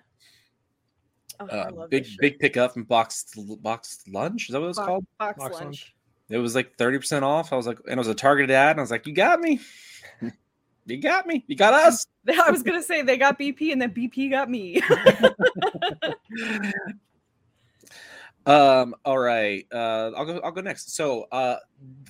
[1.40, 3.26] Oh, I Uh, love big big pickup from Box
[3.62, 4.50] Box Lunch.
[4.50, 5.06] Is that what it's Bo- called?
[5.20, 5.64] box, Box lunch.
[5.64, 5.96] lunch.
[6.30, 7.52] It was like thirty percent off.
[7.54, 8.72] I was like, and it was a targeted ad.
[8.72, 9.60] And I was like, you got me.
[10.92, 11.44] You got me.
[11.48, 12.06] You got us.
[12.28, 14.82] I was gonna say they got BP and then BP got me.
[18.46, 18.96] Um.
[19.06, 19.68] All right.
[19.72, 20.12] Uh.
[20.18, 20.40] I'll go.
[20.44, 20.96] I'll go next.
[20.96, 21.58] So, uh,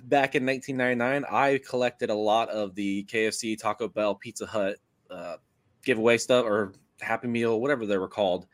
[0.05, 4.77] back in 1999, I collected a lot of the KFC, Taco Bell, Pizza Hut,
[5.09, 5.35] uh,
[5.83, 8.47] giveaway stuff or Happy Meal, whatever they were called.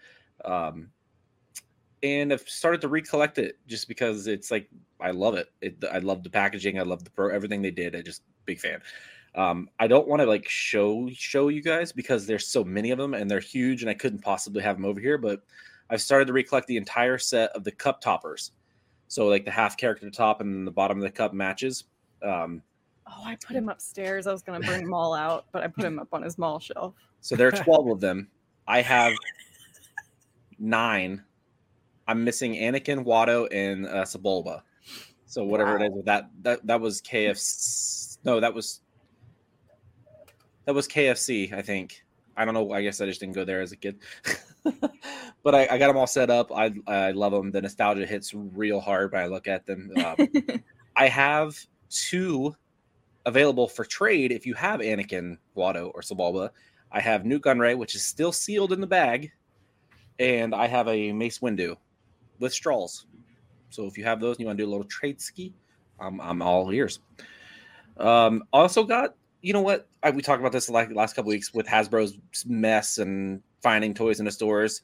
[0.44, 0.90] Um,
[2.04, 5.52] and I've started to recollect it just because it's like I love it.
[5.62, 6.80] it I love the packaging.
[6.80, 7.96] I love the pro everything they did.
[7.96, 8.82] I just big fan.
[9.38, 12.98] Um, I don't want to like show show you guys because there's so many of
[12.98, 15.44] them and they're huge and I couldn't possibly have them over here, but
[15.92, 18.52] I've started to recollect the entire set of the cup toppers.
[19.08, 21.84] So like the half character top and the bottom of the cup matches.
[22.24, 22.64] Um,
[23.06, 24.26] oh, I put him upstairs.
[24.26, 26.60] I was gonna bring them all out, but I put him up on his mall
[26.60, 26.96] shelf.
[27.22, 28.28] so there are 12 of them.
[28.68, 29.14] I have
[30.58, 31.24] nine.
[32.08, 34.64] I'm missing Anakin, Watto, and uh, Sebulba.
[35.26, 38.18] So whatever it is with that, that that was KFC.
[38.24, 38.82] No, that was
[40.68, 41.52] that was KFC.
[41.54, 42.04] I think.
[42.36, 42.72] I don't know.
[42.72, 43.98] I guess I just didn't go there as a kid.
[45.44, 46.52] but I, I got them all set up.
[46.52, 47.52] I I love them.
[47.52, 49.92] The nostalgia hits real hard when I look at them.
[50.06, 50.28] Um,
[50.96, 51.58] I have
[51.90, 52.56] two
[53.26, 56.52] available for trade if you have Anakin, Watto, or Sebulba.
[56.92, 59.32] I have Nute Gunray, which is still sealed in the bag,
[60.20, 61.78] and I have a Mace Windu
[62.40, 63.06] with straws.
[63.70, 65.54] So if you have those and you want to do a little trade ski,
[66.00, 67.00] I'm I'm all ears.
[67.98, 71.54] Um, also got you know what I, we talked about this like last couple weeks
[71.54, 74.82] with Hasbro's mess and finding toys in the stores.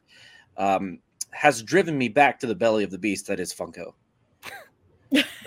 [0.57, 0.99] Um,
[1.31, 3.93] has driven me back to the belly of the beast that is Funko.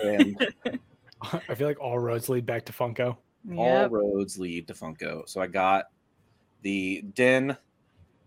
[0.03, 0.37] and
[1.23, 3.17] I feel like all roads lead back to Funko.
[3.57, 5.29] all roads lead to Funko.
[5.29, 5.87] So I got
[6.63, 7.57] the Din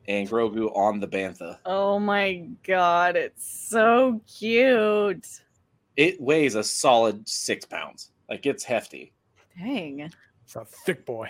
[0.08, 1.60] and Grogu on the Bantha.
[1.66, 5.28] Oh my god, it's so cute.
[5.98, 8.12] It weighs a solid six pounds.
[8.30, 9.14] Like it's hefty.
[9.58, 10.12] Dang.
[10.50, 11.30] It's a thick boy.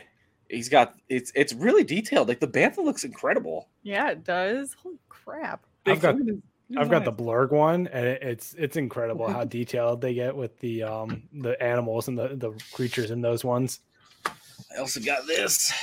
[0.49, 2.29] He's got it's it's really detailed.
[2.29, 3.67] Like the Bantha looks incredible.
[3.83, 4.73] Yeah, it does.
[4.81, 5.65] Holy crap.
[5.85, 9.27] I've got Look at his- I've got the blurg one, and it- it's it's incredible
[9.27, 13.43] how detailed they get with the um the animals and the the creatures in those
[13.43, 13.81] ones.
[14.25, 15.73] I also got this.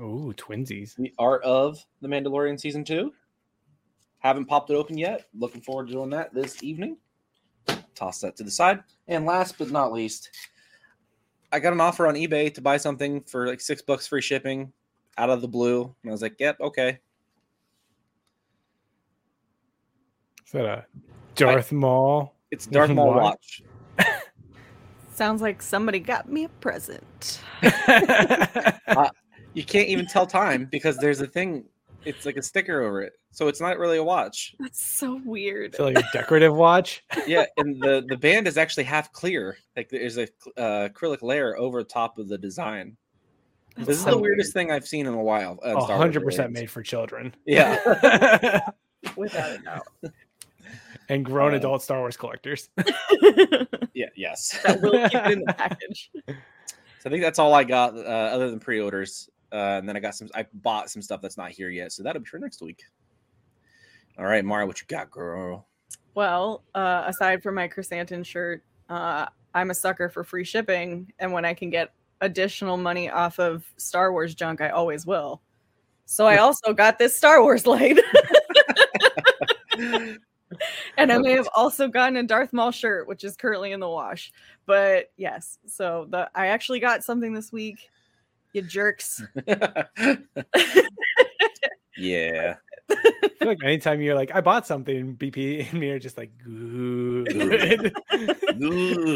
[0.00, 0.94] Ooh, twinsies.
[0.96, 3.12] The Art of the Mandalorian season two.
[4.20, 5.26] Haven't popped it open yet.
[5.34, 6.96] Looking forward to doing that this evening.
[7.94, 8.82] Toss that to the side.
[9.06, 10.30] And last but not least,
[11.50, 14.72] I got an offer on eBay to buy something for like six bucks free shipping
[15.16, 15.94] out of the blue.
[16.02, 16.98] And I was like, yep, okay.
[20.46, 20.86] Is that a
[21.34, 22.34] Darth Maul?
[22.50, 23.22] It's Darth Maul Why?
[23.22, 23.62] watch.
[25.14, 27.40] Sounds like somebody got me a present.
[29.54, 31.64] You can't even tell time because there's a thing.
[32.04, 34.54] It's like a sticker over it, so it's not really a watch.
[34.60, 35.74] That's so weird.
[35.74, 37.04] So like a decorative watch.
[37.26, 39.58] Yeah, and the the band is actually half clear.
[39.76, 40.22] Like there's a
[40.56, 42.96] uh, acrylic layer over top of the design.
[43.76, 45.58] That's This is the weirdest thing I've seen in a while.
[45.62, 46.62] on A hundred percent related.
[46.62, 47.34] made for children.
[47.46, 47.76] Yeah,
[49.16, 49.86] Without a doubt.
[51.10, 52.70] and grown Uh, adult Star Wars collectors.
[53.94, 54.58] yeah, yes.
[54.64, 56.10] that will keep it in the package.
[57.00, 59.28] So I think that's all I got, uh, other than pre-orders.
[59.52, 60.28] Uh, and then I got some.
[60.34, 62.82] I bought some stuff that's not here yet, so that'll be for next week.
[64.18, 65.66] All right, Mara, what you got, girl?
[66.14, 71.32] Well, uh, aside from my Krrsantan shirt, uh, I'm a sucker for free shipping, and
[71.32, 75.40] when I can get additional money off of Star Wars junk, I always will.
[76.04, 77.98] So I also got this Star Wars light,
[79.78, 80.18] and
[80.96, 84.32] I may have also gotten a Darth Maul shirt, which is currently in the wash.
[84.64, 87.90] But yes, so the I actually got something this week.
[88.58, 89.22] You jerks.
[91.96, 92.56] yeah.
[92.90, 96.32] I feel like anytime you're like, I bought something, BP and me are just like,
[96.42, 97.92] good.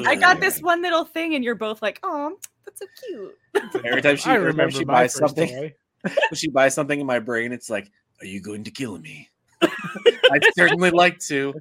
[0.07, 3.37] I got this one little thing, and you're both like, "Oh, that's so cute."
[3.85, 5.75] Every time she, I every remember she buys something, toy.
[6.03, 9.29] when she buys something in my brain, it's like, "Are you going to kill me?"
[9.61, 11.53] I'd certainly like to.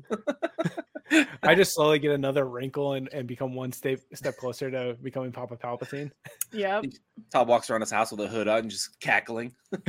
[1.43, 5.32] I just slowly get another wrinkle and, and become one step step closer to becoming
[5.32, 6.12] Papa Palpatine.
[6.52, 6.86] Yep.
[7.32, 9.54] Todd walks around his house with a hood on, and just cackling.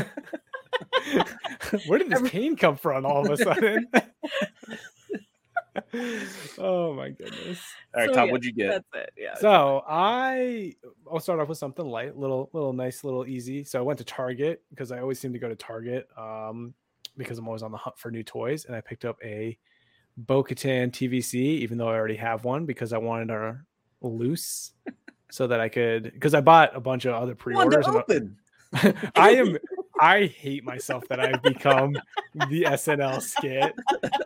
[1.87, 3.88] Where did this cane come from all of a sudden?
[6.58, 7.61] oh my goodness.
[7.94, 8.85] All right, So, Todd, yeah, what'd you get?
[8.92, 9.12] That's it.
[9.16, 9.35] Yeah.
[9.37, 10.74] So I
[11.11, 13.64] I'll start off with something light, little little nice, little easy.
[13.64, 16.74] So I went to Target because I always seem to go to Target um,
[17.16, 19.56] because I'm always on the hunt for new toys, and I picked up a
[20.16, 23.64] Bo-Katan TVC, even though I already have one because I wanted her
[24.01, 24.72] loose
[25.31, 27.87] so that I could because I bought a bunch of other Wonder pre-orders.
[27.87, 28.37] and I- open.
[29.16, 29.59] I am
[30.01, 31.94] I hate myself that I've become
[32.35, 33.75] the SNL skit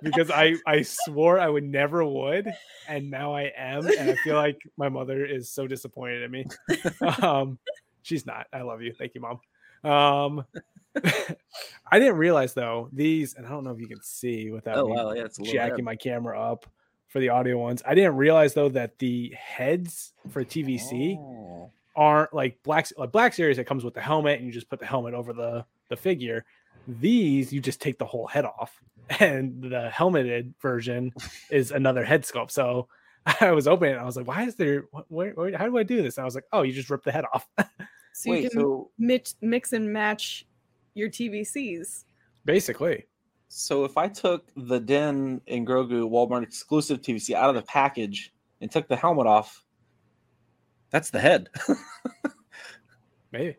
[0.03, 2.49] because I I swore I would never would
[2.88, 6.46] and now I am and I feel like my mother is so disappointed in me.
[7.22, 7.59] Um
[8.03, 8.46] she's not.
[8.53, 8.92] I love you.
[8.96, 9.40] Thank you mom.
[9.90, 10.44] Um
[11.90, 14.87] I didn't realize though these and I don't know if you can see without Oh
[14.87, 16.66] wow, yeah, it's jacking my camera up
[17.09, 17.82] for the audio ones.
[17.87, 21.70] I didn't realize though that the heads for TVC Oh.
[21.94, 24.80] aren't like black like black series that comes with the helmet and you just put
[24.80, 26.44] the helmet over the the figure.
[26.88, 28.82] These you just take the whole head off
[29.20, 31.12] and the helmeted version
[31.50, 32.50] is another head sculpt.
[32.50, 32.88] So
[33.40, 35.76] i was opening it, i was like why is there what, where, where, how do
[35.78, 36.16] i do this?
[36.16, 37.48] And i was like oh you just rip the head off.
[38.12, 40.46] So you Wait, can so mix, mix and match
[40.96, 42.04] your TVCs.
[42.44, 43.04] basically
[43.48, 48.32] so if I took the Din and Grogu Walmart exclusive TVC out of the package
[48.61, 49.62] and took the helmet off,
[50.90, 51.48] that's the head.
[53.32, 53.56] maybe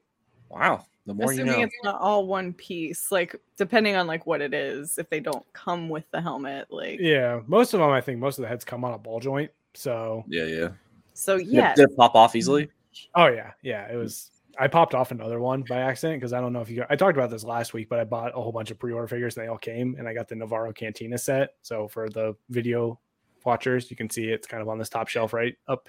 [0.50, 0.85] wow.
[1.06, 1.65] The more you Assuming know.
[1.67, 5.46] it's not all one piece, like depending on like what it is, if they don't
[5.54, 8.65] come with the helmet, like yeah most of them i think most of the heads
[8.65, 10.69] come on a ball joint so Yeah, yeah.
[11.13, 11.77] so Did- yes.
[11.77, 12.65] Did it pop off easily?
[12.65, 13.21] Mm-hmm.
[13.21, 16.53] oh yeah yeah it was i popped off another one by accident because i don't
[16.53, 18.71] know if you i talked about this last week but i bought a whole bunch
[18.71, 21.87] of pre-order figures and they all came and i got the Nevarro cantina set so
[21.87, 22.99] for the video
[23.45, 25.87] watchers you can see it's kind of on this top shelf right up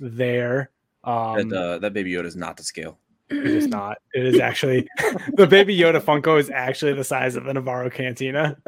[0.00, 0.70] there
[1.04, 2.98] um that, uh, that baby Yoda is not to scale.
[3.30, 4.86] it is not it is actually
[5.34, 8.56] the baby yoda funko is actually the size of the Nevarro cantina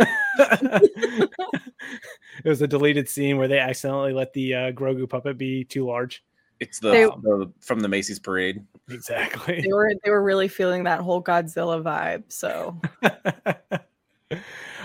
[2.45, 5.87] it was a deleted scene where they accidentally let the uh, Grogu puppet be too
[5.87, 6.25] large.
[6.61, 8.65] It's the, They- the from the Macy's parade.
[8.91, 9.61] Exactly.
[9.63, 12.25] they were they were really feeling that whole Godzilla vibe.
[12.33, 12.81] So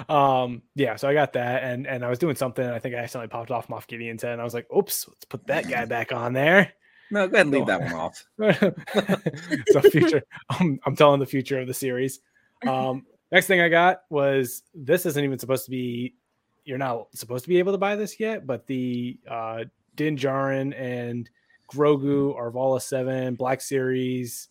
[0.09, 2.93] um yeah so i got that and and i was doing something and i think
[2.95, 5.67] i accidentally popped off moff gideon's head and i was like oops let's put that
[5.67, 6.71] guy back on there
[7.11, 8.25] No, go ahead and leave that one off.
[9.71, 12.19] so future I'm, I'm telling the future of the series
[12.67, 16.15] um next thing i got was this isn't even supposed to be
[16.65, 19.63] you're not supposed to be able to buy this yet but the uh
[19.95, 21.29] din Djarin and
[21.71, 24.49] grogu arvala 7 black series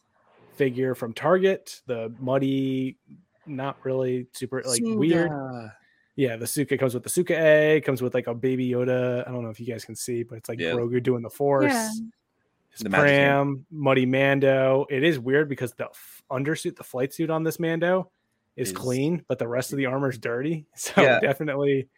[0.56, 2.96] figure from target the muddy
[3.46, 5.30] not really super like weird
[6.16, 9.24] yeah, the Suka comes with the Suka egg, comes with like a baby Yoda.
[9.24, 10.72] I don't know if you guys can see, but it's like Yeah.
[10.72, 11.72] Grogu doing the Force.
[11.72, 11.90] Yeah.
[12.70, 12.90] His The.
[12.90, 14.84] Pram, Muddy Mando.
[14.90, 18.10] It is weird because the f- undersuit, the flight suit on this Mando
[18.56, 20.66] is Is- clean, but the rest of the armor is dirty.
[20.74, 21.20] So Yeah.
[21.20, 21.88] definitely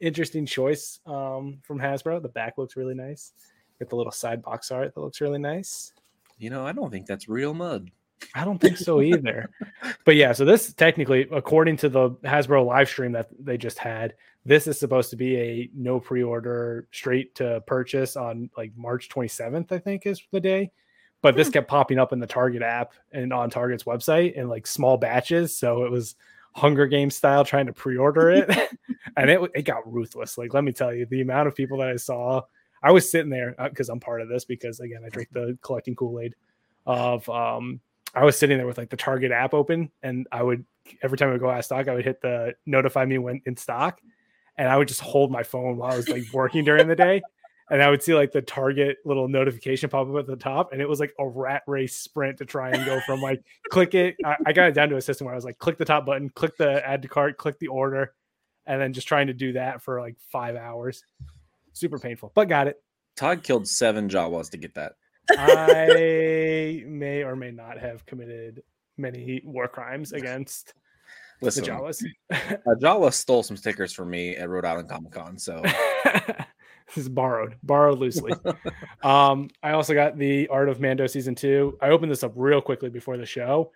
[0.00, 2.20] interesting choice um, from Hasbro.
[2.20, 3.32] The back looks really nice.
[3.78, 5.92] Get the little side box art that looks really nice.
[6.38, 7.90] You know, I don't think that's real mud.
[8.34, 9.50] I don't think so either.
[10.04, 14.14] but yeah, so this technically, according to the Hasbro live stream that they just had,
[14.44, 19.72] this is supposed to be a no pre-order, straight to purchase on like March 27th,
[19.72, 20.70] I think is the day.
[21.20, 21.52] But this hmm.
[21.52, 25.56] kept popping up in the Target app and on Target's website in like small batches.
[25.56, 26.16] So it was
[26.54, 28.50] Hunger Games style trying to pre-order it,
[29.16, 30.36] and it it got ruthless.
[30.36, 32.42] Like let me tell you, the amount of people that I saw,
[32.82, 35.94] I was sitting there because I'm part of this because again I drink the collecting
[35.94, 36.34] Kool Aid
[36.86, 37.80] of um
[38.14, 40.64] I was sitting there with like the Target app open, and I would
[41.02, 43.40] every time I would go out of stock, I would hit the notify me when
[43.46, 44.00] in stock,
[44.56, 47.22] and I would just hold my phone while I was like working during the day,
[47.70, 50.82] and I would see like the Target little notification pop up at the top, and
[50.82, 54.16] it was like a rat race sprint to try and go from like click it.
[54.24, 56.04] I, I got it down to a system where I was like click the top
[56.04, 58.12] button, click the add to cart, click the order,
[58.66, 61.02] and then just trying to do that for like five hours.
[61.72, 62.82] Super painful, but got it.
[63.16, 64.94] Todd killed seven Jawas to get that.
[65.30, 68.62] I may or may not have committed
[68.96, 70.74] many war crimes against
[71.40, 72.04] Listen, the Jawas.
[72.30, 75.38] uh, Jawa stole some stickers from me at Rhode Island Comic Con.
[75.38, 75.60] So
[76.04, 78.32] this is borrowed, borrowed loosely.
[79.02, 81.76] um, I also got the Art of Mando season two.
[81.82, 83.72] I opened this up real quickly before the show.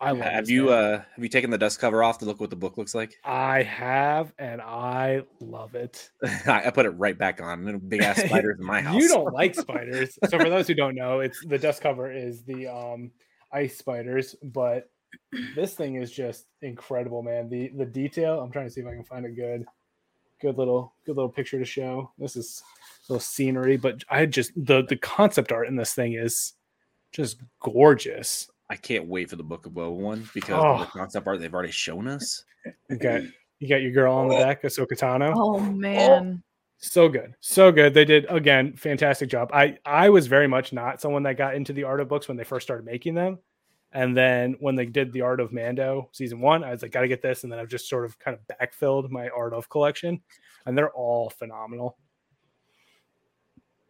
[0.00, 2.50] I love have you uh have you taken the dust cover off to look what
[2.50, 3.14] the book looks like?
[3.24, 6.10] I have, and I love it.
[6.46, 7.66] I put it right back on.
[7.66, 9.00] and Big ass spiders in my house.
[9.00, 10.18] You don't like spiders.
[10.28, 13.10] so for those who don't know, it's the dust cover is the um
[13.52, 14.90] ice spiders, but
[15.54, 17.48] this thing is just incredible, man.
[17.48, 18.40] The the detail.
[18.40, 19.64] I'm trying to see if I can find a good
[20.40, 22.12] good little good little picture to show.
[22.18, 22.62] This is
[23.08, 26.52] a little scenery, but I just the the concept art in this thing is
[27.10, 28.50] just gorgeous.
[28.70, 30.78] I can't wait for the Book of Boba one because Oh.
[30.80, 32.44] the concept art they've already shown us.
[32.90, 33.22] You got
[33.60, 35.32] you got your girl on the back, Ahsoka Tano.
[35.34, 36.42] Oh, oh man.
[36.76, 41.00] so good so good they did again fantastic job i i was very much not
[41.00, 43.36] someone that got into the art of books when they first started making them
[43.90, 47.08] and then when they did the art of mando season one i was like gotta
[47.08, 50.20] get this and then i've just sort of kind of backfilled my art of collection
[50.66, 51.98] and they're all phenomenal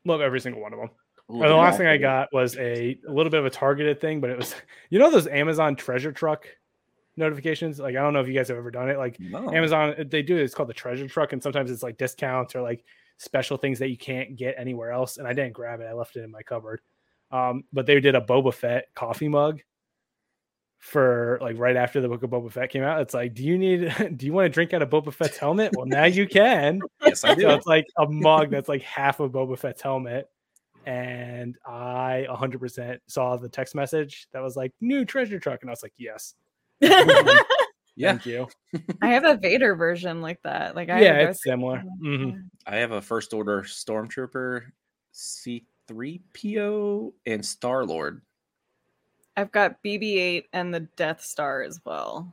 [0.07, 0.89] love every single one of them
[1.31, 4.01] Ooh, and the last thing i got was a, a little bit of a targeted
[4.01, 4.55] thing but it was
[4.91, 6.47] you know those amazon treasure truck
[7.19, 7.79] notifications?
[7.79, 8.97] Like i don't know if you guys have ever done it.
[8.97, 9.51] Like No.
[9.53, 12.63] Amazon they do it, it's called the treasure truck and sometimes it's like discounts or
[12.63, 12.85] like
[13.19, 16.17] special things that you can't get anywhere else and I didn't grab it I left
[16.17, 16.81] it in my cupboard.
[17.31, 19.61] Um but they did a Boba Fett coffee mug
[20.79, 23.01] for like right after the book of Boba Fett came out.
[23.01, 25.73] It's like do you need do you want to drink out of Boba Fett's helmet?
[25.77, 26.81] Well now you can.
[27.05, 27.51] Yes, I so do.
[27.51, 30.31] it's like a mug that's like half of Boba Fett's helmet
[30.89, 35.73] and I 100% saw the text message that was like new treasure truck and I
[35.73, 36.35] was like yes
[36.81, 38.47] Yeah, thank you
[39.03, 40.75] I have a Vader version like that.
[40.77, 42.49] Like I yeah have a it's similar Darth- Mhm.
[42.67, 44.67] I have a first order stormtrooper,
[45.15, 48.23] C3PO, and Star Lord.
[49.37, 52.33] I've got BB-8 and the Death Star as well.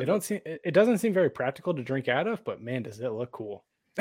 [0.00, 2.82] It don't seem it it doesn't seem very practical to drink out of, but man,
[2.82, 3.64] does it look cool.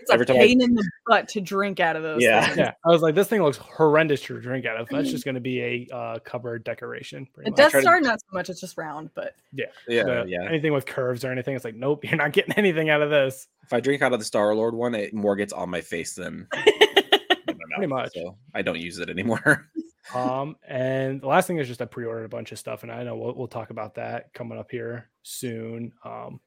[0.00, 2.22] It's Every a time I- pain in the butt to drink out of those.
[2.22, 2.44] Yeah.
[2.46, 2.56] things.
[2.58, 4.88] yeah, I was like, this thing looks horrendous to drink out of.
[4.90, 7.24] That's just going to be a uh, cupboard decoration.
[7.24, 7.56] The Pretty much.
[7.58, 8.50] Death tried to- not so much.
[8.50, 10.44] It's just round, but Yeah, The- yeah.
[10.48, 13.48] Anything with curves or anything, it's like, nope, you're not getting anything out of this.
[13.62, 16.14] If I drink out of the Star Lord one, it more gets on my face
[16.14, 18.12] than Pretty much.
[18.14, 19.68] So I don't use it anymore.
[20.12, 23.04] Um, and the last thing is just I pre-ordered a bunch of stuff, and I
[23.04, 25.92] know we'll, we'll talk about that coming up here soon.
[26.04, 26.40] Um,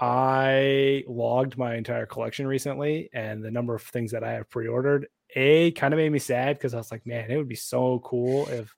[0.00, 5.06] I logged my entire collection recently, and the number of things that I have pre-ordered,
[5.36, 8.00] a kind of made me sad because I was like, man, it would be so
[8.02, 8.74] cool if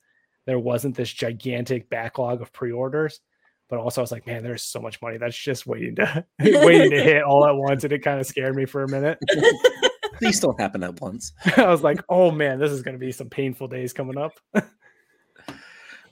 [0.46, 3.20] there wasn't this gigantic backlog of pre-orders.
[3.68, 6.90] but also I was like, man, there's so much money that's just waiting to waiting
[6.90, 9.18] to hit all at once, and it kind of scared me for a minute.
[10.18, 11.32] Please don't happen at once.
[11.56, 14.32] I was like, oh man, this is going to be some painful days coming up.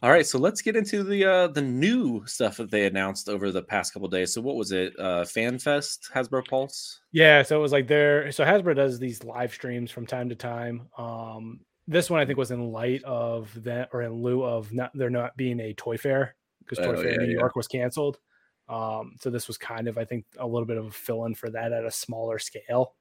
[0.03, 3.53] All right, so let's get into the uh the new stuff that they announced over
[3.53, 4.33] the past couple days.
[4.33, 4.95] So what was it?
[4.99, 7.01] Uh FanFest, Hasbro Pulse?
[7.13, 8.33] Yeah, so it was like there.
[8.33, 10.89] So Hasbro does these live streams from time to time.
[10.97, 14.91] Um, this one I think was in light of that, or in lieu of not
[14.95, 17.39] there not being a toy fair because Toy Oh, Fair in yeah, New yeah.
[17.41, 18.19] York was canceled.
[18.69, 21.35] Um, so this was kind of I think a little bit of a fill in
[21.35, 22.95] for that at a smaller scale.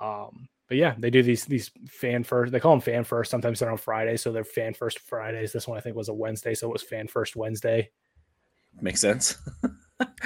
[0.00, 2.50] Um, but yeah, they do these these fan first.
[2.50, 3.30] They call them fan first.
[3.30, 5.52] Sometimes they're on Friday, so they're fan first Fridays.
[5.52, 7.90] This one I think was a Wednesday, so it was fan first Wednesday.
[8.80, 9.38] Makes sense.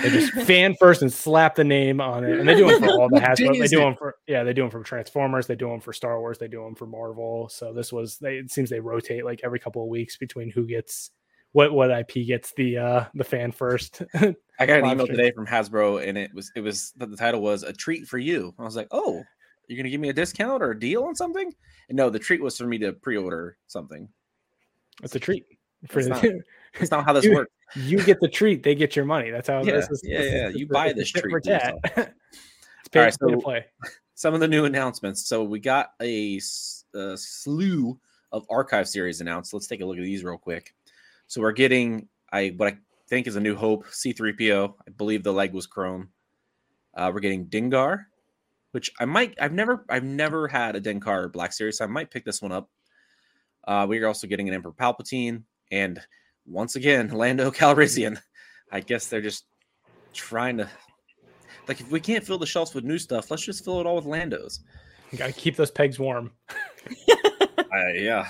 [0.02, 2.88] They just fan first and slap the name on it, and they do them for
[2.88, 3.58] all the What Hasbro.
[3.58, 5.46] They do them for yeah, they do them for Transformers.
[5.46, 6.38] They do them for Star Wars.
[6.38, 7.50] They do them for Marvel.
[7.50, 8.38] So this was they.
[8.38, 11.10] It seems they rotate like every couple of weeks between who gets
[11.52, 14.00] what what IP gets the uh the fan first.
[14.14, 17.64] I got an email today from Hasbro, and it was it was the title was
[17.64, 18.54] a treat for you.
[18.58, 19.22] I was like, oh,
[19.68, 21.54] you're gonna give me a discount or a deal on something?
[21.88, 24.08] And no, the treat was for me to pre-order something.
[25.02, 25.44] it's a treat.
[25.88, 26.40] For That's the,
[26.78, 27.52] That's not how this You- works.
[27.76, 29.30] you get the treat, they get your money.
[29.30, 30.02] That's how Yeah, this is.
[30.04, 30.48] yeah, this yeah.
[30.48, 31.74] You buy this treat for tat.
[31.84, 33.64] it's pay, right, pay to so- play.
[34.14, 35.24] Some of the new announcements.
[35.26, 37.98] So we got a slew
[38.32, 39.52] of archive series announced.
[39.54, 40.74] Let's take a look at these real quick.
[41.28, 44.74] So we're getting I what I think is a New Hope C3PO.
[44.86, 46.08] I believe the leg was chrome.
[46.94, 48.06] Uh, we're getting Dengar,
[48.78, 52.12] which I might I've never I've never had a Dengar Black Series, so I might
[52.12, 52.70] pick this one up.
[53.66, 56.00] Uh, we are also getting an Emperor Palpatine, and
[56.46, 58.20] once again Lando Calrissian.
[58.70, 59.46] I guess they're just
[60.14, 60.68] trying to
[61.66, 63.96] like if we can't fill the shelves with new stuff, let's just fill it all
[63.96, 64.60] with Landos.
[65.10, 66.30] You gotta keep those pegs warm.
[67.70, 68.26] Uh, yeah.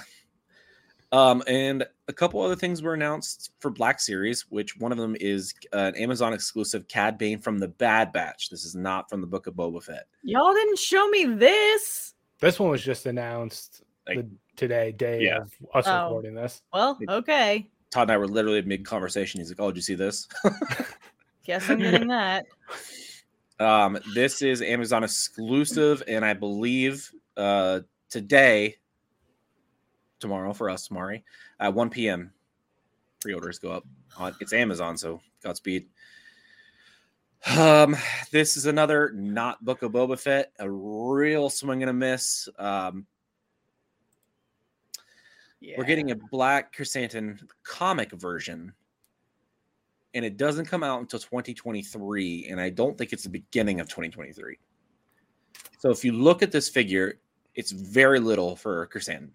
[1.11, 5.17] Um, and a couple other things were announced for Black Series, which one of them
[5.21, 8.51] is uh, an Amazon exclusive Cad Bane from the Bad Batch.
[8.51, 10.07] This is not from the Book of Boba Fett.
[10.23, 12.15] Y'all didn't show me this.
[12.41, 15.39] This one was just announced Like- the, today, day Yeah.
[15.39, 16.05] of us Oh.
[16.09, 16.61] recording this.
[16.75, 17.71] Well, okay.
[17.91, 19.41] Todd and I were literally mid conversation.
[19.41, 20.29] He's like, "Oh, did you see this?"
[21.47, 22.45] Guess I'm getting that.
[23.61, 27.81] um, this is Amazon exclusive, and I believe uh,
[28.11, 28.77] today,
[30.21, 31.25] tomorrow for us, Mari,
[31.61, 32.33] at 1 p.m.
[33.21, 33.85] Pre-orders go up.
[34.17, 35.87] On, it's Amazon, so Godspeed.
[37.57, 37.97] Um,
[38.33, 42.49] this is another not Book of Boba Fett, a real swing and a miss.
[42.59, 43.07] Um,
[45.77, 48.73] we're getting a Black Krrsantan comic version,
[50.15, 53.89] and it doesn't come out until 2023, and I don't think it's the beginning of
[53.89, 54.59] 2023.
[55.79, 57.21] So if you look at this figure,
[57.55, 59.31] it's very little for Krrsantan.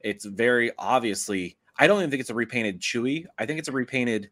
[0.00, 1.56] It's very obviously.
[1.78, 3.26] I don't even think it's a repainted Chewie.
[3.38, 4.30] I think it's a repainted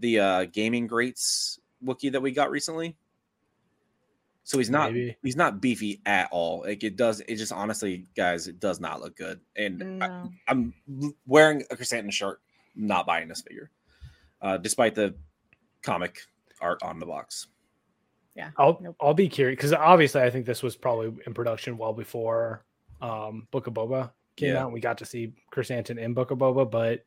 [0.00, 2.96] the uh, Gaming Greats Wookiee that we got recently.
[4.46, 5.16] So he's not Maybe.
[5.22, 6.60] he's not beefy at all.
[6.66, 7.20] Like it does.
[7.20, 9.40] It just honestly, guys, it does not look good.
[9.56, 10.30] And I, No.
[10.46, 10.74] I'm
[11.26, 12.40] wearing a Krrsantan shirt,
[12.76, 13.70] not buying this figure,
[14.42, 15.14] uh, despite the
[15.82, 16.20] comic
[16.60, 17.46] art on the box.
[18.36, 18.50] Yeah.
[18.58, 18.96] I'll Nope.
[19.00, 22.64] I'll be curious because obviously I think this was probably in production well before
[23.00, 24.60] um, Book of Boba came Yeah.
[24.60, 24.64] out.
[24.66, 27.04] And we got to see Krrsantan in Book of Boba, but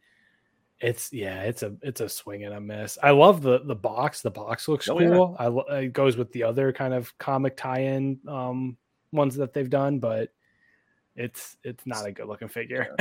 [0.80, 2.98] it's yeah, it's a it's a swing and a miss.
[3.02, 4.22] I love the the box.
[4.22, 5.10] The box looks Oh, yeah.
[5.10, 5.36] cool.
[5.40, 8.78] I lo- it goes with the other kind of comic tie-in um,
[9.12, 10.30] ones that they've done, but
[11.16, 12.96] it's it's not a good looking figure.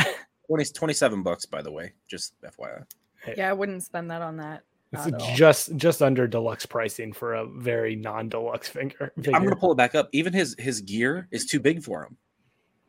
[0.49, 2.85] 20, 27 bucks, by the way, just FYI.
[3.37, 4.63] Yeah, I wouldn't spend that on that.
[4.93, 5.35] It's Not all.
[5.35, 9.13] just just under deluxe pricing for a very non-deluxe figure.
[9.19, 10.09] I'm gonna pull it back up.
[10.13, 12.17] Even his his gear is too big for him.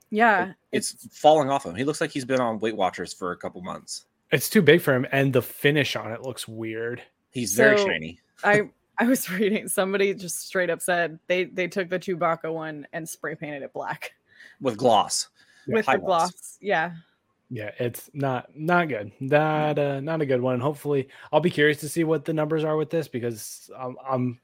[0.09, 1.75] Yeah, It's falling off him.
[1.75, 4.05] He looks like he's been on Weight Watchers for a couple months.
[4.31, 7.01] It's too big for him, and the finish on it looks weird.
[7.31, 8.19] He's very So- shiny.
[8.43, 12.87] I I was reading somebody just straight up said they they took the Chewbacca one
[12.93, 14.13] and spray painted it black
[14.61, 15.27] with gloss.
[15.67, 16.57] with high the gloss.
[16.61, 16.93] Yeah,
[17.49, 19.11] Yeah, it's not not good.
[19.19, 20.59] Not uh, not a good one.
[20.59, 24.39] Hopefully, I'll be curious to see what the numbers are with this because I'm, I'm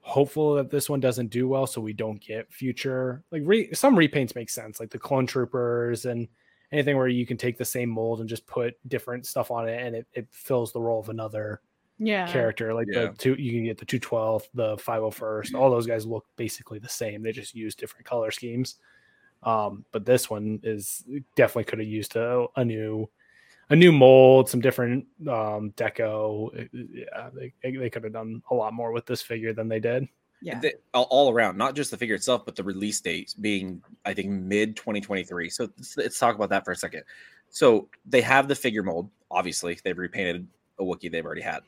[0.00, 3.96] hopeful that this one doesn't do well, so we don't get future like re, some
[3.96, 6.28] repaints make sense, like the clone troopers and
[6.72, 9.82] anything where you can take the same mold and just put different stuff on it,
[9.82, 11.60] and it, it fills the role of another
[11.98, 12.26] yeah.
[12.30, 12.74] character.
[12.74, 13.06] Like Yeah.
[13.06, 15.54] the two, you can get the two twelve, the five hundred first.
[15.54, 17.22] All those guys look basically the same.
[17.22, 18.76] They just use different color schemes.
[19.42, 21.04] Um, but this one is
[21.36, 23.08] definitely could have used a, a new,
[23.70, 26.54] a new mold, some different um, deco.
[26.54, 29.68] It- it- Yeah, they they could have done a lot more with this figure than
[29.68, 30.08] they did.
[30.40, 33.82] Yeah, The- all, all around, not just the figure itself, but the release date being,
[34.04, 35.48] I think, mid 2023.
[35.50, 37.02] So let's, let's talk about that for a second.
[37.50, 39.10] So they have the figure mold.
[39.30, 40.46] Obviously, they've repainted
[40.78, 41.62] a Wookiee they've already had.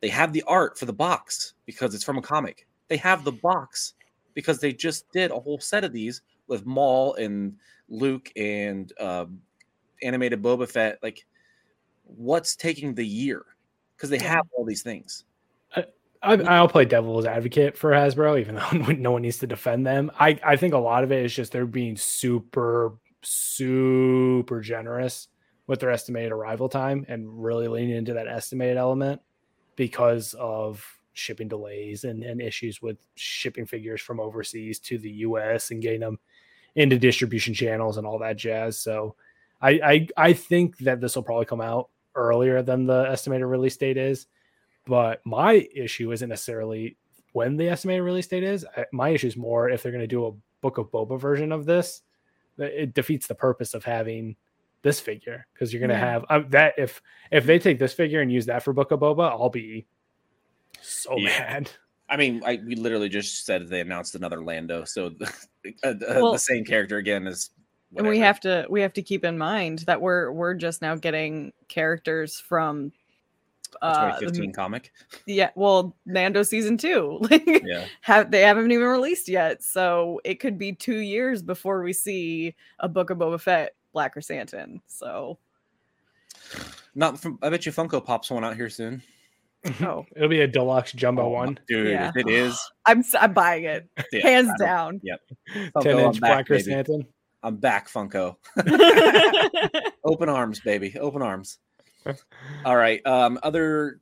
[0.00, 2.66] They have the art for the box because it's from a comic.
[2.88, 3.94] They have the box
[4.32, 7.56] because they just did a whole set of these with Maul and
[7.88, 9.26] Luke and uh,
[10.02, 10.98] animated Boba Fett.
[11.02, 11.26] Like,
[12.08, 13.44] what's taking the year?
[13.96, 15.24] Because they have all these things.
[16.22, 20.10] I, I'll play devil's advocate for Hasbro, even though no one needs to defend them.
[20.18, 25.28] I, I think a lot of it is just they're being super, super generous
[25.66, 29.20] with their estimated arrival time and really leaning into that estimated element
[29.76, 35.70] because of shipping delays and, and issues with shipping figures from overseas to the US
[35.70, 36.18] and getting them
[36.74, 38.78] into distribution channels and all that jazz.
[38.78, 39.14] So
[39.60, 43.76] I I, I think that this will probably come out earlier than the estimated release
[43.76, 44.26] date is.
[44.86, 46.96] But my issue isn't necessarily
[47.32, 48.66] when the estimated release date is.
[48.92, 51.66] My issue is more if they're going to do a Book of Boba version of
[51.66, 52.02] this,
[52.58, 54.36] it defeats the purpose of having
[54.82, 56.12] this figure because you're going to yeah.
[56.12, 59.00] have uh, that if if they take this figure and use that for Book of
[59.00, 59.86] Boba, I'll be
[60.80, 61.28] so yeah.
[61.28, 61.70] mad.
[62.10, 65.06] I mean, I, we literally just said they announced another Lando, so
[65.84, 67.50] uh, well, the same character again is.
[67.90, 68.08] Whatever.
[68.08, 70.94] And we have to we have to keep in mind that we're we're just now
[70.94, 72.92] getting characters from
[73.82, 74.92] uh, 2015 comic.
[75.26, 77.18] Yeah, well, Mando season two.
[77.30, 81.82] Like, yeah, have they haven't even released yet, so it could be two years before
[81.82, 84.80] we see a Book of Boba Fett Black Krrsantan.
[84.86, 85.38] So,
[86.94, 87.38] not from.
[87.42, 89.02] I bet you Funko pops one out here soon.
[89.80, 91.88] Oh, it'll be a deluxe jumbo oh, one, dude.
[91.88, 92.12] Yeah.
[92.14, 92.58] it is.
[92.86, 95.00] I'm I'm buying it, yeah, hands down.
[95.02, 95.20] Yep.
[95.74, 97.04] Funko, Ten inch Black Krrsantan.
[97.42, 98.36] I'm back, Funko.
[100.04, 100.96] Open arms, baby.
[100.98, 101.58] Open arms.
[102.64, 103.04] All right.
[103.06, 104.00] Um, other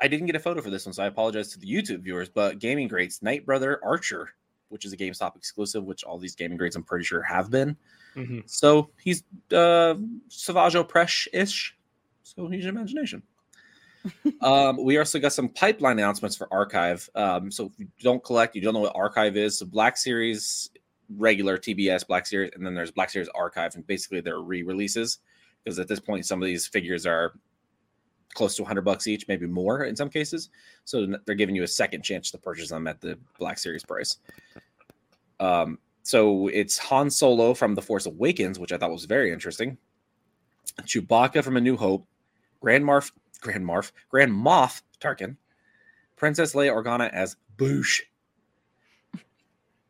[0.00, 2.28] I didn't get a photo for this one, so I apologize to the YouTube viewers,
[2.28, 4.30] but gaming greats, Night Brother Archer,
[4.68, 7.76] which is a GameStop exclusive, which all these gaming greats I'm pretty sure have been.
[8.16, 8.40] Mm-hmm.
[8.46, 9.22] So he's
[9.52, 9.94] uh
[10.28, 11.76] Savage Opress-ish.
[12.24, 13.22] So he's your imagination.
[14.40, 17.08] um, we also got some pipeline announcements for Archive.
[17.14, 19.58] Um, so if you don't collect, you don't know what Archive is.
[19.58, 20.70] So Black Series,
[21.16, 25.18] regular TBS Black Series, and then there's Black Series Archive, and basically they're re-releases
[25.62, 27.34] because at this point some of these figures are
[28.34, 30.50] close to 100 bucks each maybe more in some cases.
[30.84, 34.18] So they're giving you a second chance to purchase them at the black series price.
[35.40, 39.76] Um, so it's han solo from the force awakens which i thought was very interesting.
[40.82, 42.06] Chewbacca from a new hope
[42.60, 45.36] grand marf grand marf grand moff tarkin
[46.16, 48.00] princess leia organa as boushh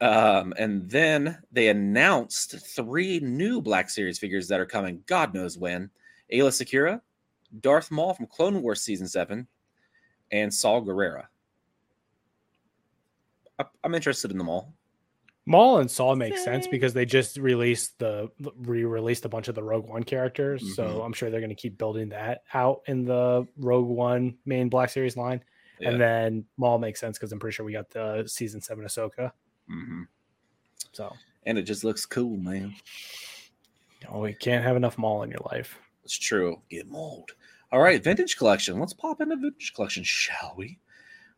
[0.02, 5.56] um, and then they announced three new Black Series figures that are coming, God knows
[5.56, 5.90] when.
[6.32, 7.00] Aayla Secura,
[7.60, 9.46] Darth Maul from Clone Wars Season 7,
[10.32, 11.26] and Saw Gerrera.
[13.84, 14.74] I'm interested in them all.
[15.46, 18.28] Maul and Saw make sense because they just released the
[18.58, 20.72] re-released a bunch of the Rogue One characters, mm-hmm.
[20.72, 24.68] so I'm sure they're going to keep building that out in the Rogue One main
[24.68, 25.44] Black Series line.
[25.78, 25.90] Yeah.
[25.90, 29.30] And then Maul makes sense because I'm pretty sure we got the season seven Ahsoka.
[29.70, 30.02] Mm-hmm.
[30.92, 31.12] So,
[31.44, 32.74] and it just looks cool, man.
[34.08, 35.78] Oh, you can't have enough Maul in your life.
[36.04, 36.60] It's true.
[36.68, 37.32] Get mold.
[37.70, 38.78] All right, vintage collection.
[38.78, 40.78] Let's pop into vintage collection, shall we?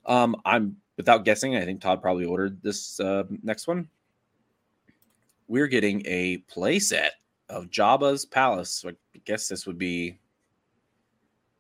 [0.07, 1.57] Um, I'm without guessing.
[1.57, 3.89] I think Todd probably ordered this uh, next one.
[5.47, 7.11] We're getting a playset
[7.49, 8.71] of Jabba's palace.
[8.71, 8.95] So I
[9.25, 10.19] guess this would be,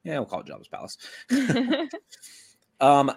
[0.02, 0.98] yeah, we'll call it Jabba's palace.
[2.80, 3.12] um,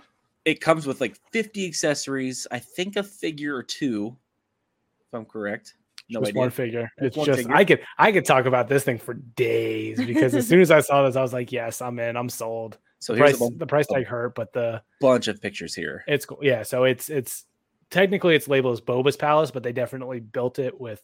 [0.47, 2.47] it comes with like 50 accessories.
[2.49, 4.15] I think a figure or two,
[5.01, 5.73] if I'm correct.
[6.09, 6.39] No just idea.
[6.39, 6.91] one figure.
[6.99, 7.53] It's, it's just figure.
[7.53, 10.79] I could I could talk about this thing for days because as soon as I
[10.79, 12.15] saw this, I was like, yes, I'm in.
[12.15, 12.77] I'm sold.
[12.99, 16.05] So the price, the price tag hurt, but the bunch of pictures here.
[16.07, 16.39] It's cool.
[16.41, 16.63] Yeah.
[16.63, 17.43] So it's it's
[17.89, 21.03] technically it's labeled as Boba's Palace, but they definitely built it with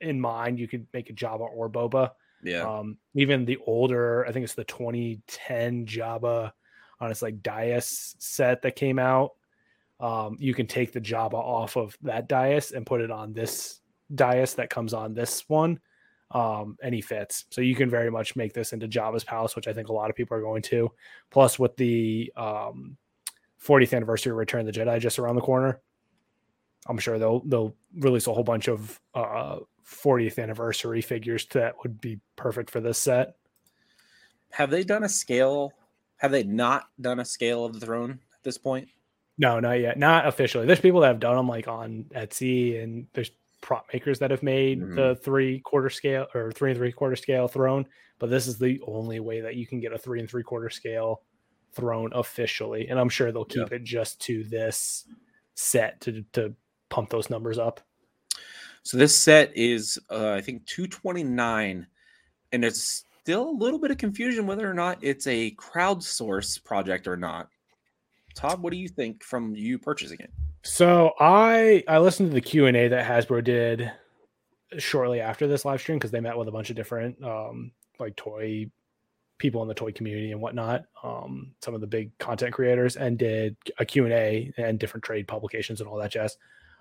[0.00, 0.58] in mind.
[0.58, 2.12] You could make a Jabba or Boba.
[2.42, 2.62] Yeah.
[2.62, 6.52] Um, even the older, I think it's the 2010 Jabba
[7.00, 9.32] on its like Dais set that came out.
[9.98, 13.80] Um, you can take the Jabba off of that Dais and put it on this
[14.14, 15.80] Dais that comes on this one.
[16.32, 17.46] Um, and he fits.
[17.50, 20.10] So you can very much make this into Jabba's palace, which I think a lot
[20.10, 20.88] of people are going to.
[21.30, 22.96] Plus, with the um,
[23.64, 25.80] 40th anniversary of Return of the Jedi just around the corner,
[26.86, 32.00] I'm sure they'll they'll release a whole bunch of uh, 40th anniversary figures that would
[32.00, 33.34] be perfect for this set.
[34.52, 35.72] Have they done a scale
[36.20, 38.88] have they not done a scale of the throne at this point?
[39.38, 39.98] No, not yet.
[39.98, 40.66] Not officially.
[40.66, 43.30] There's people that have done them like on Etsy, and there's
[43.62, 44.94] prop makers that have made mm-hmm.
[44.96, 47.86] the three quarter scale or three and three quarter scale throne.
[48.18, 50.68] But this is the only way that you can get a three and three quarter
[50.68, 51.22] scale
[51.72, 53.76] throne officially, and I'm sure they'll keep yeah.
[53.76, 55.06] it just to this
[55.54, 56.54] set to to
[56.90, 57.80] pump those numbers up.
[58.82, 61.86] So this set is, uh, I think, 229,
[62.52, 67.06] and it's still a little bit of confusion whether or not it's a crowdsource project
[67.06, 67.48] or not.
[68.34, 70.32] Todd, what do you think from you purchasing it?
[70.64, 73.92] So I I listened to the Q and A that Hasbro did
[74.78, 77.70] shortly after this live stream because they met with a bunch of different um,
[78.00, 78.68] like toy
[79.38, 83.16] people in the toy community and whatnot, um, some of the big content creators, and
[83.16, 86.36] did a Q and A and different trade publications and all that jazz.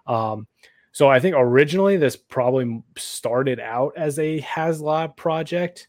[0.07, 0.47] Um,
[0.93, 5.87] so I think originally this probably started out as a HasLab project.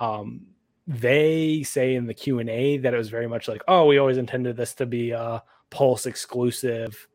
[0.00, 0.46] Um,
[0.86, 3.98] they say in the Q and A that it was very much like, oh, we
[3.98, 7.06] always intended this to be a Pulse exclusive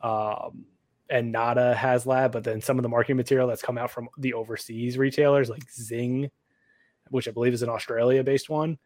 [0.00, 0.64] um,
[1.10, 2.30] and not a HasLab.
[2.30, 5.68] But then some of the marketing material that's come out from the overseas retailers like
[5.72, 6.30] Zing,
[7.08, 8.78] which I believe is an Australia based one,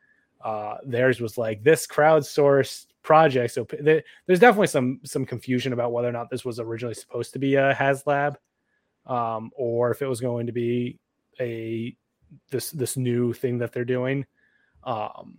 [0.42, 3.52] uh, theirs was like this crowdsourced project.
[3.52, 7.32] So th- there's definitely some some confusion about whether or not this was originally supposed
[7.34, 8.36] to be a HasLab
[9.06, 10.98] um, or if it was going to be
[11.40, 11.96] a
[12.50, 14.26] this this new thing that they're doing.
[14.84, 15.38] Um,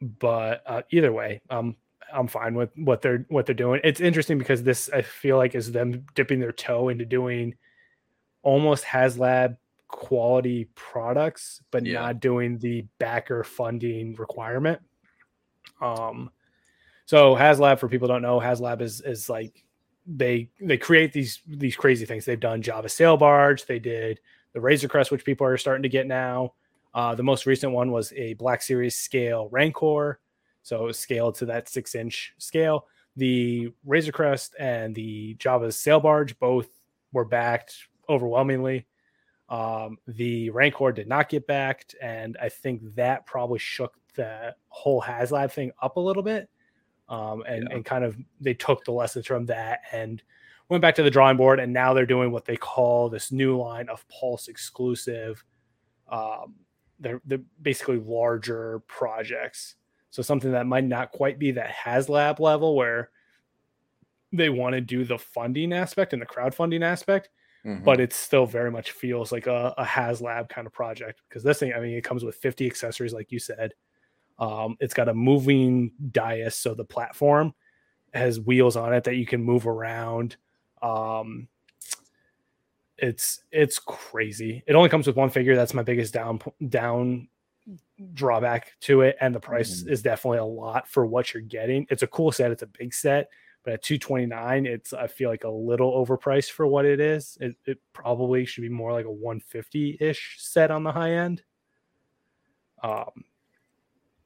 [0.00, 1.76] but uh, either way, um,
[2.12, 3.80] I'm fine with what they're what they're doing.
[3.84, 7.54] It's interesting because this I feel like is them dipping their toe into doing
[8.42, 9.56] almost HasLab
[9.88, 12.00] quality products, but Yeah.
[12.00, 14.80] not doing the backer funding requirement.
[15.80, 16.30] Um,
[17.06, 19.64] so HasLab, for people who don't know, HasLab is is like
[20.06, 22.24] they they create these these crazy things.
[22.24, 24.20] They've done Jabba Sail Barge, they did
[24.54, 26.54] the Razor Crest, which people are starting to get now.
[26.94, 30.20] Uh, the most recent one was a Black Series scale Rancor,
[30.62, 32.86] so it was scaled to that six inch scale.
[33.16, 36.68] The Razor Crest and the Jabba's Sail Barge both
[37.12, 37.76] were backed
[38.08, 38.86] overwhelmingly.
[39.48, 45.02] Um, the Rancor did not get backed, and I think that probably shook the whole
[45.02, 46.48] HasLab thing up a little bit.
[47.08, 47.76] Um, and, Yeah.
[47.76, 50.22] and kind of they took the lessons from that and
[50.74, 53.56] went back to the drawing board, and now they're doing what they call this new
[53.56, 55.42] line of Pulse exclusive.
[56.08, 56.54] Um,
[57.00, 59.76] they're, they're basically larger projects.
[60.10, 63.10] So something that might not quite be that HasLab level where
[64.32, 67.30] they want to do the funding aspect and the crowdfunding aspect,
[67.64, 67.82] Mhm.
[67.84, 71.58] but it still very much feels like a, a HasLab kind of project because this
[71.60, 73.74] thing, I mean, it comes with 50 accessories, like you said.
[74.38, 77.54] Um, it's got a moving dais, so the platform
[78.12, 80.36] has wheels on it that you can move around.
[80.84, 81.48] Um,
[82.98, 84.62] it's it's crazy.
[84.66, 85.56] It only comes with one figure.
[85.56, 87.28] That's my biggest down down
[88.12, 89.88] drawback to it, and the price Mhm.
[89.90, 91.86] is definitely a lot for what you're getting.
[91.90, 92.50] It's a cool set.
[92.52, 93.30] It's a big set,
[93.64, 97.38] but at 229, it's I feel like a little overpriced for what it is.
[97.40, 101.42] It, it probably should be more like a 150 ish set on the high end.
[102.82, 103.24] Um,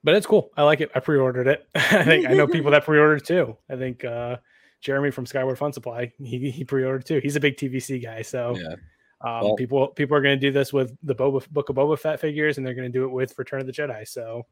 [0.02, 0.50] but it's cool.
[0.56, 0.90] I like it.
[0.94, 1.68] I pre-ordered it.
[1.74, 3.56] I think I know people that pre-ordered too.
[3.70, 4.38] I think uh,
[4.80, 7.20] Jeremy from Skyward Fun Supply he he pre-ordered too.
[7.22, 8.74] He's a big TVC guy, so yeah.
[9.22, 11.98] um, Well- people people are going to do this with the Boba Book of Boba
[11.98, 14.06] Fett figures, and they're going to do it with Return of the Jedi.
[14.06, 14.46] So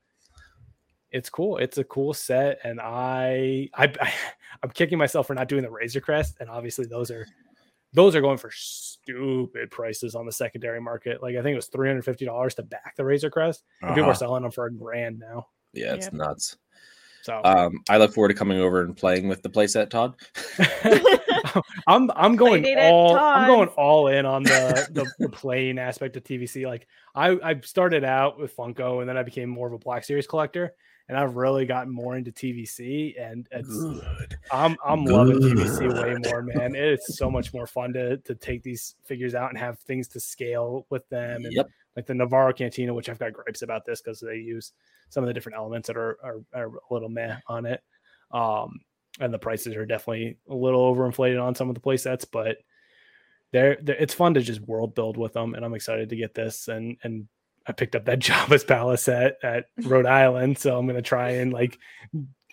[1.11, 1.59] it's cool.
[1.59, 3.93] It's a cool set, and I I
[4.63, 7.27] I'm kicking myself for not doing the Razor Crest, and obviously those are
[7.93, 11.23] those are going for stupid prices on the secondary market.
[11.23, 13.63] Like I think it was three hundred fifty dollars to back the Razor Crest.
[13.81, 14.11] and People Uh-huh.
[14.13, 15.47] are selling them for a grand now.
[15.73, 16.13] Yeah, it's Yep.
[16.15, 16.57] nuts.
[17.27, 20.15] So Um, I look forward to coming over and playing with the playset, Todd.
[21.89, 26.23] I'm I'm going all I'm going all in on the, the the playing aspect of
[26.23, 26.67] TVC.
[26.67, 30.05] Like I I started out with Funko and then I became more of a Black
[30.05, 30.75] Series collector
[31.09, 34.39] and I've really gotten more into TVC and it's Good.
[34.51, 36.75] I'm I'm loving TVC way more, man.
[36.75, 40.21] It's so much more fun to to take these figures out and have things to
[40.21, 41.69] scale with them and Yep.
[41.97, 44.73] like the Nevarro Cantina, which I've got gripes about this because they use
[45.09, 47.83] some of the different elements that are, are are a little meh on it.
[48.33, 48.81] Um,
[49.21, 52.59] and the prices are definitely a little overinflated on some of the play sets, but
[53.53, 56.35] they're, they're it's fun to just world build with them, and I'm excited to get
[56.35, 56.69] this.
[56.69, 57.29] And and
[57.69, 61.53] I picked up that Jabba's Palace set at Rhode Island, so I'm gonna try and
[61.53, 61.79] like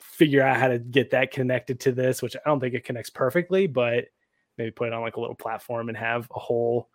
[0.01, 3.09] figure out how to get that connected to this, which I don't think it connects
[3.09, 4.05] perfectly, but
[4.57, 6.89] maybe put it on like a little platform and have a whole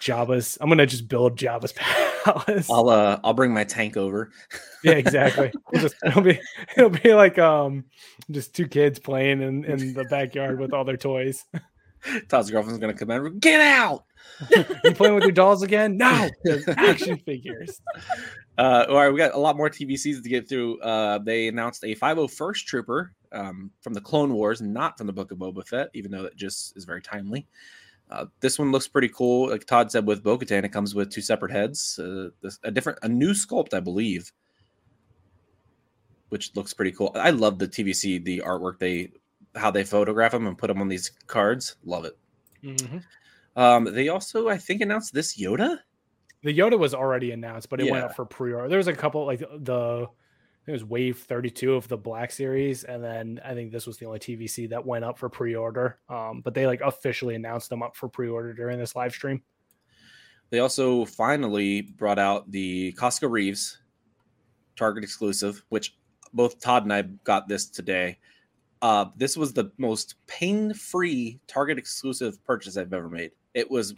[0.00, 0.58] Jabba's.
[0.60, 1.72] I'm gonna just build Jabba's
[2.24, 2.68] Palace.
[2.70, 4.30] I'll uh I'll bring my tank over.
[4.84, 5.52] Yeah, exactly.
[5.72, 6.40] We'll just, it'll be
[6.76, 7.84] it'll be like um
[8.30, 11.44] just two kids playing in, in the backyard with all their toys.
[12.28, 13.38] Todd's girlfriend's gonna come in.
[13.38, 14.04] Get out.
[14.84, 15.96] You playing with your dolls again?
[15.96, 16.28] No,
[16.76, 17.80] action figures.
[18.58, 20.80] Uh, all right, we got a lot more TVCs to get through.
[20.80, 25.30] Uh, they announced a 501st Trooper um, from the Clone Wars, not from the Book
[25.30, 27.46] of Boba Fett, even though that just is very timely.
[28.10, 29.48] Uh, this one looks pretty cool.
[29.48, 32.98] Like Todd said, with Bo-Katan, it comes with two separate heads, uh, this, a different,
[33.02, 34.30] a new sculpt, I believe,
[36.28, 37.12] which looks pretty cool.
[37.14, 39.12] I love the TVC, the artwork they,
[39.54, 41.76] how they photograph them and put them on these cards.
[41.84, 42.18] Love it.
[42.62, 43.02] Mhm.
[43.56, 45.78] Um, they also, I think, announced this Yoda.
[46.44, 48.68] the Yoda was already announced, but it went up for pre-order.
[48.68, 50.08] There was a couple like the
[50.66, 54.06] it was Wave 32 of the Black Series, and then I think this was the
[54.06, 55.98] only TVC that went up for pre-order.
[56.08, 59.42] Um, but they like officially announced them up for pre-order during this live stream.
[60.50, 63.78] They also finally brought out the Koska Reeves
[64.76, 65.96] Target exclusive, which
[66.32, 68.18] both Todd and I got this today.
[68.82, 73.30] Uh, this was the most pain-free Target exclusive purchase I've ever made.
[73.54, 73.94] It was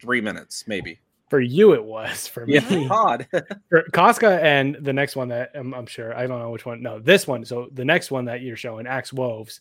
[0.00, 1.00] three minutes, maybe.
[1.28, 2.54] For you, it was for me.
[2.70, 3.26] Yeah, Todd.
[3.68, 6.82] For Koska and the next one that I'm, I'm sure I don't know which one.
[6.82, 7.44] No, this one.
[7.44, 9.60] So the next one that you're showing, Axe Woves,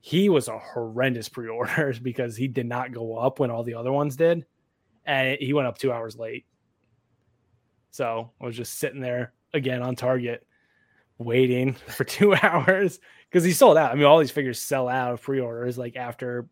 [0.00, 3.92] he was a horrendous pre-order because he did not go up when all the other
[3.92, 4.44] ones did,
[5.06, 6.44] and he went up two hours late.
[7.90, 10.46] So I was just sitting there again on Target,
[11.16, 13.00] waiting for two hours
[13.34, 13.90] because he sold out.
[13.90, 16.46] I mean, all these figures sell out of pre-orders like after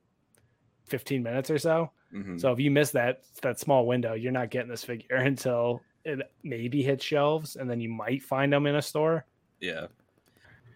[0.88, 1.92] 15 minutes or so.
[2.12, 2.40] Mhm.
[2.40, 6.18] So if you miss that that small window, you're not getting this figure until it
[6.42, 9.24] maybe hits shelves, and then you might find them in a store.
[9.60, 9.86] Yeah.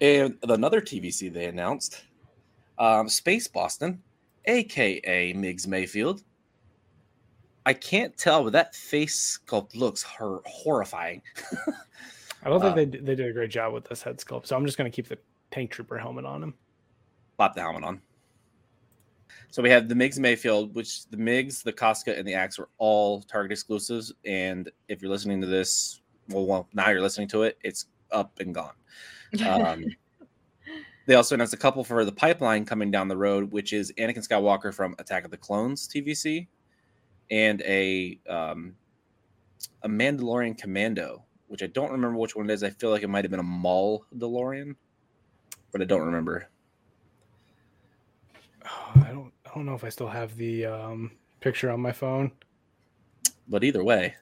[0.01, 2.05] And another TVC they announced,
[2.79, 4.01] um, Space Boston,
[4.45, 6.23] aka Migs Mayfield.
[7.67, 11.21] I can't tell, but that face sculpt looks hor- horrifying.
[12.45, 14.55] I don't Uh, think they they did a great job with this head sculpt, so
[14.55, 15.19] I'm just gonna keep the
[15.51, 16.55] tank trooper helmet on him.
[17.39, 18.01] Pop the helmet on.
[19.51, 22.69] So we have the Migs Mayfield, which the Migs, the Koska, and the Axe are
[22.79, 24.13] all Target exclusives.
[24.25, 28.39] And if you're listening to this, well, well now you're listening to it, it's up
[28.41, 28.75] and gone.
[29.47, 29.85] Um,
[31.07, 34.27] they also announced a couple for the pipeline coming down the road, which is Anakin
[34.27, 36.47] Skywalker from Attack of the Clones TVC,
[37.31, 38.75] and a um,
[39.83, 42.63] a Mandalorian Commando, which I don't remember which one it is.
[42.63, 44.75] I feel like it might have been a Maul DeLorean,
[45.77, 46.49] but I don't remember.
[48.65, 51.11] Oh, I don't I don't know if I still have the um,
[51.41, 52.33] picture on my phone.
[53.47, 54.15] But either way,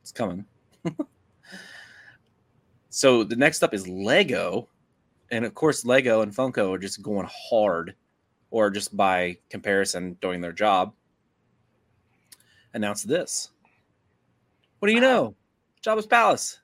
[0.00, 0.46] it's coming.
[2.88, 4.68] so the next up is Lego,
[5.30, 7.94] and of course, Lego and Funko are just going hard,
[8.50, 10.94] or just by comparison, doing their job.
[12.72, 13.50] Announce this.
[14.78, 15.34] What do you know?
[15.84, 16.58] Jabba's Palace.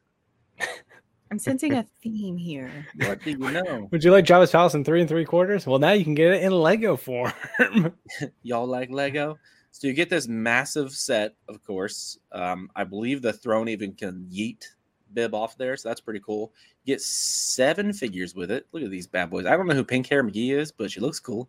[1.30, 2.70] I'm sensing a theme here.
[3.06, 3.88] What do you know?
[3.90, 5.66] Would you like Jabba's Palace in three and three quarters?
[5.66, 7.32] Well, now you can get it in Lego form.
[8.42, 9.38] Y'all like Lego?
[9.70, 12.18] So you get this massive set, of course.
[12.32, 14.64] Um, I believe the throne even can yeet
[15.12, 16.52] bib off there, so that's pretty cool.
[16.84, 18.66] You get seven figures with it.
[18.72, 19.46] Look at these bad boys.
[19.46, 21.48] I don't know who Pink Hair McGee is, but she looks cool.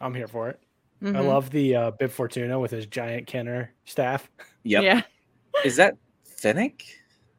[0.00, 0.60] I'm here for it.
[1.02, 1.26] I Mhm.
[1.26, 4.30] love the uh, Bib Fortuna with his giant Kenner staff.
[4.62, 4.82] Yep.
[4.84, 5.02] Yeah,
[5.64, 6.82] Is that Fennec?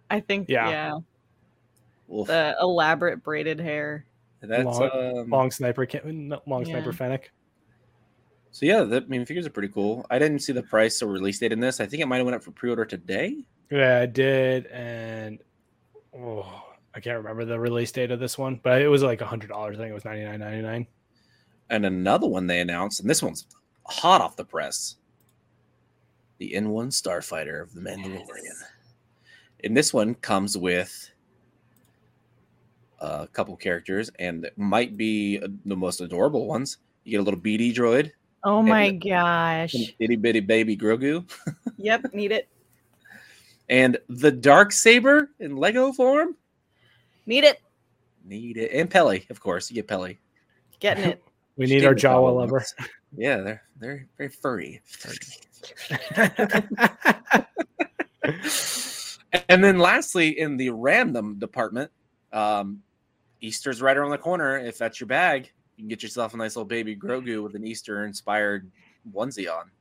[0.10, 0.50] I think.
[0.50, 0.70] Yeah.
[0.70, 1.00] Yeah,
[2.08, 2.28] Wolf.
[2.28, 4.06] the elaborate braided hair.
[4.42, 6.96] that's long- um, Long sniper, Ken- no, long sniper Yeah.
[6.96, 7.32] Fennec.
[8.52, 8.84] so yeah.
[8.84, 10.06] The, I mean, figures are pretty cool.
[10.12, 11.80] I didn't see the price or release date in this.
[11.80, 13.44] I think it might have went up for pre-order today.
[13.72, 15.40] Yeah, I did, and
[16.16, 19.26] oh, I can't remember the release date of this one, but it was like a
[19.26, 19.78] hundred dollars.
[19.78, 20.88] I think it was ninety nine ninety nine.
[21.72, 23.48] and another one they announced, and this one's
[23.88, 24.98] hot off the press.
[26.38, 28.28] The N1 Starfighter of the Mandalorian.
[28.44, 28.64] Yes.
[29.64, 31.10] And this one comes with
[33.00, 36.78] a couple characters, and it might be uh, the most adorable ones.
[37.04, 38.12] You get a little BD droid,
[38.44, 39.72] Oh my gosh.
[39.74, 41.28] some itty bitty baby Grogu,
[41.78, 42.48] Yep, need it.
[43.70, 46.36] and the Dark Saber in Lego form.
[47.26, 47.60] Need it.
[48.24, 49.70] Need it, and Peli, of course.
[49.72, 50.20] You get Peli.
[50.80, 51.22] Getting it.
[51.58, 52.56] We need our me Jawa Jawa lover.
[52.58, 52.74] ones.
[53.16, 54.82] Yeah, they're they're very furry.
[59.50, 61.92] and then lastly, in the random department,
[62.34, 62.82] um,
[63.42, 64.58] Easter's right around the corner.
[64.58, 67.66] If that's your bag, you can get yourself a nice little baby Grogu with an
[67.66, 68.70] Easter inspired
[69.14, 69.72] onesie on.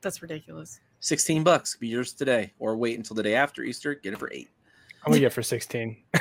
[0.00, 0.80] That's ridiculous.
[1.00, 1.76] 16 bucks.
[1.76, 2.52] Be yours today.
[2.58, 3.94] Or wait until the day after Easter.
[3.94, 4.48] Get it for eight.
[5.04, 5.96] I'm gonna get for sixteen.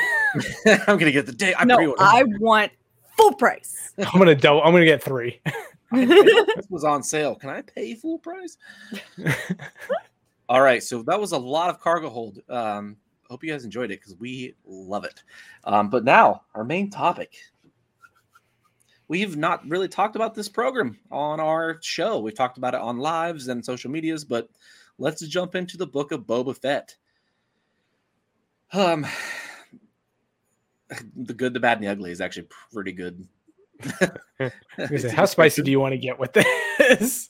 [0.66, 2.02] I'm gonna get the day I no, pre-ordered.
[2.02, 2.72] I want
[3.18, 3.93] full price.
[3.98, 4.62] I'm gonna double.
[4.62, 5.41] I'm gonna get three.
[5.91, 7.36] this was on sale.
[7.36, 8.58] Can I pay full price?
[10.50, 12.39] All right, so that was a lot of cargo hold.
[12.50, 12.98] Um,
[13.30, 15.24] hope you guys enjoyed it because we love it.
[15.66, 17.36] Um, but now our main topic.
[19.10, 22.20] We've not really talked about this program on our show.
[22.20, 24.50] We've talked about it on lives and social medias, but
[24.98, 26.95] let's jump into the book of Boba Fett.
[28.74, 29.08] Um,
[31.16, 33.26] the good, the bad, and the ugly is actually pretty good.
[34.98, 37.30] Say, How spicy do you want to get with this?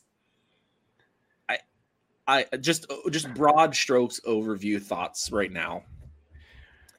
[2.28, 5.84] I just just broad strokes overview thoughts right now.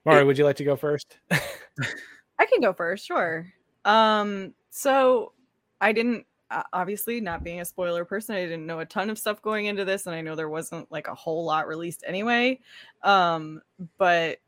[0.05, 1.19] Mari, would you like to go first?
[1.31, 3.47] I can go first, sure.
[3.85, 5.33] Um, so
[5.81, 9.19] I didn't uh, obviously not being a spoiler person, I didn't know a ton of
[9.19, 12.61] stuff going into this, and I know there wasn't like a whole lot released anyway.
[13.03, 13.61] Um,
[13.99, 14.39] but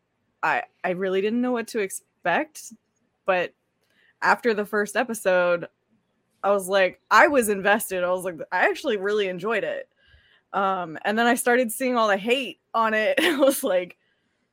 [0.43, 2.72] I I really didn't know what to expect.
[3.26, 3.53] But
[4.22, 5.68] after the first episode,
[6.43, 8.03] I was like, I was invested.
[8.03, 9.89] I was like, I actually really enjoyed it.
[10.53, 13.19] Um, and then I started seeing all the hate on it.
[13.23, 13.97] I was like,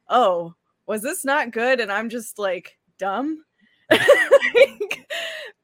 [0.10, 0.54] oh,
[0.86, 1.80] was this not good?
[1.80, 3.44] And I'm just like dumb.
[4.56, 5.08] Like,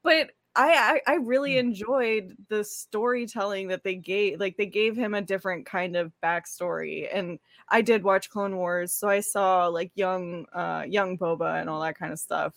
[0.02, 4.38] but I, I I really enjoyed the storytelling that they gave.
[4.38, 8.92] Like they gave him a different kind of backstory, and I did watch Clone Wars,
[8.92, 12.54] so I saw like young uh young Boba and all that kind of stuff.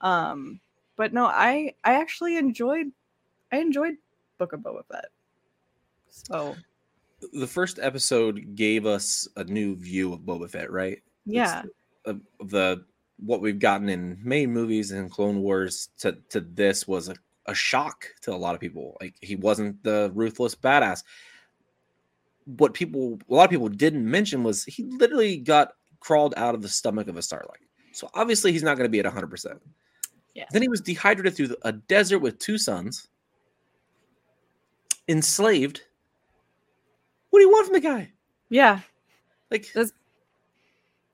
[0.00, 0.60] Um,
[0.96, 2.92] but no, I I actually enjoyed
[3.50, 3.96] I enjoyed
[4.38, 5.06] Book of Boba Fett.
[6.10, 6.54] So
[7.32, 11.02] The first episode gave us a new view of Boba Fett, right?
[11.26, 11.62] yeah,
[12.04, 12.84] the
[13.18, 17.14] what we've gotten in main movies and Clone Wars to to this was a,
[17.46, 18.96] a shock to a lot of people.
[19.00, 21.04] Like he wasn't the ruthless badass.
[22.46, 26.62] What people a lot of people didn't mention was he literally got crawled out of
[26.62, 27.60] the stomach of a Sarlacc.
[27.92, 29.58] So obviously he's not going to be at 100%.
[30.34, 30.44] Yeah.
[30.52, 33.08] Then he was dehydrated through a desert with two suns,
[35.08, 35.82] enslaved.
[37.30, 38.12] What do you want from the guy?
[38.48, 38.80] yeah.
[39.50, 39.92] Like, That's-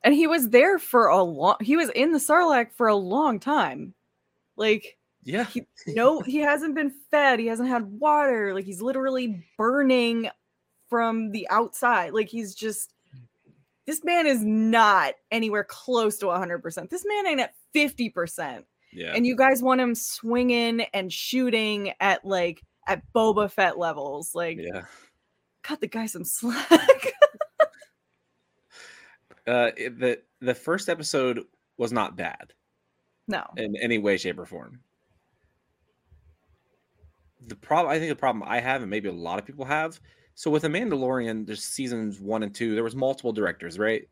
[0.04, 1.56] And he was there for a long.
[1.60, 3.94] He was in the Sarlacc for a long time.
[4.56, 7.40] Like yeah, he, no, he hasn't been fed.
[7.40, 8.54] He hasn't had water.
[8.54, 10.28] Like he's literally burning
[10.88, 12.12] from the outside.
[12.12, 12.92] Like he's just.
[13.86, 16.90] This man is not anywhere close to 100%.
[16.90, 18.64] This man ain't at 50%.
[18.92, 19.12] yeah.
[19.14, 24.34] and you guys want him swinging and shooting at like at Boba Fett levels.
[24.34, 24.82] Like, yeah.
[25.66, 26.68] Cut the guy some slack.
[29.46, 31.44] Uh, it- the the first episode
[31.76, 32.52] was not bad
[33.28, 34.80] no, in any way, shape, or form.
[37.46, 40.00] The problem, I think, the problem I have, and maybe a lot of people have.
[40.34, 42.74] So with the Mandalorian, there's seasons one and two.
[42.74, 44.08] There was multiple directors, right?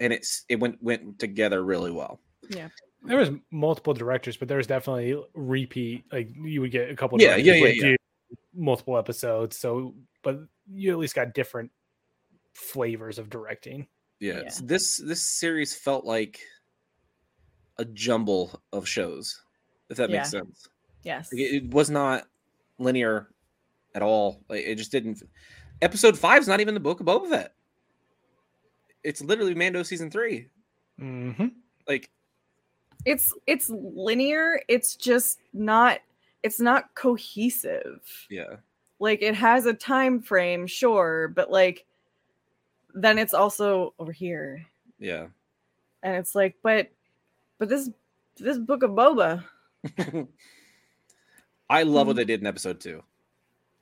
[0.00, 2.20] And it's it went went together really well.
[2.48, 2.68] Yeah.
[3.02, 6.04] There was multiple directors, but there was definitely repeat.
[6.10, 7.20] Like you would get a couple.
[7.20, 7.96] Yeah, yeah, yeah, yeah.
[8.54, 10.40] Multiple episodes, so but
[10.72, 11.70] you at least got different
[12.54, 13.86] flavors of directing.
[14.20, 14.48] Yeah, Yeah.
[14.48, 16.40] so this this series felt like
[17.78, 19.42] a jumble of shows,
[19.90, 20.68] if that makes sense.
[21.02, 22.26] yes, Like, it, it was not
[22.78, 23.28] linear
[23.94, 24.40] at all.
[24.48, 25.22] Like it just didn't.
[25.82, 27.54] Episode five is not even the book of Boba Fett.
[29.02, 30.48] It's literally Mando season three.
[31.00, 31.48] Mm-hmm.
[31.86, 32.08] Like
[33.04, 34.60] it's it's linear.
[34.68, 35.98] It's just not.
[36.42, 38.00] It's not cohesive.
[38.30, 38.56] yeah,
[39.00, 41.84] Like it has a time frame, sure, but like
[42.94, 44.64] then it's also over here,
[44.98, 45.26] yeah.
[46.02, 46.90] and it's like, but
[47.58, 47.90] but this
[48.36, 49.44] this book of Boba,
[51.68, 52.06] I love Mhm.
[52.08, 53.02] what they did in episode two.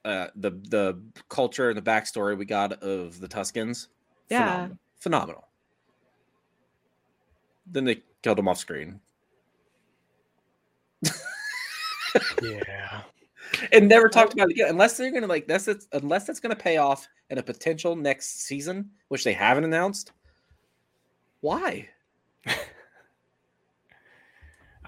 [0.04, 3.88] Uh, the the culture and the backstory we got of the Tuskens,
[4.30, 4.38] Yeah.
[4.46, 4.78] phenomenal.
[4.98, 5.48] phenomenal.
[7.66, 9.00] Then they killed him off screen.
[12.42, 13.02] Yeah.
[13.72, 16.56] And never talked about it again unless they're gonna like that's it's, unless that's gonna
[16.56, 20.12] pay off in a potential next season which they haven't announced
[21.40, 21.88] why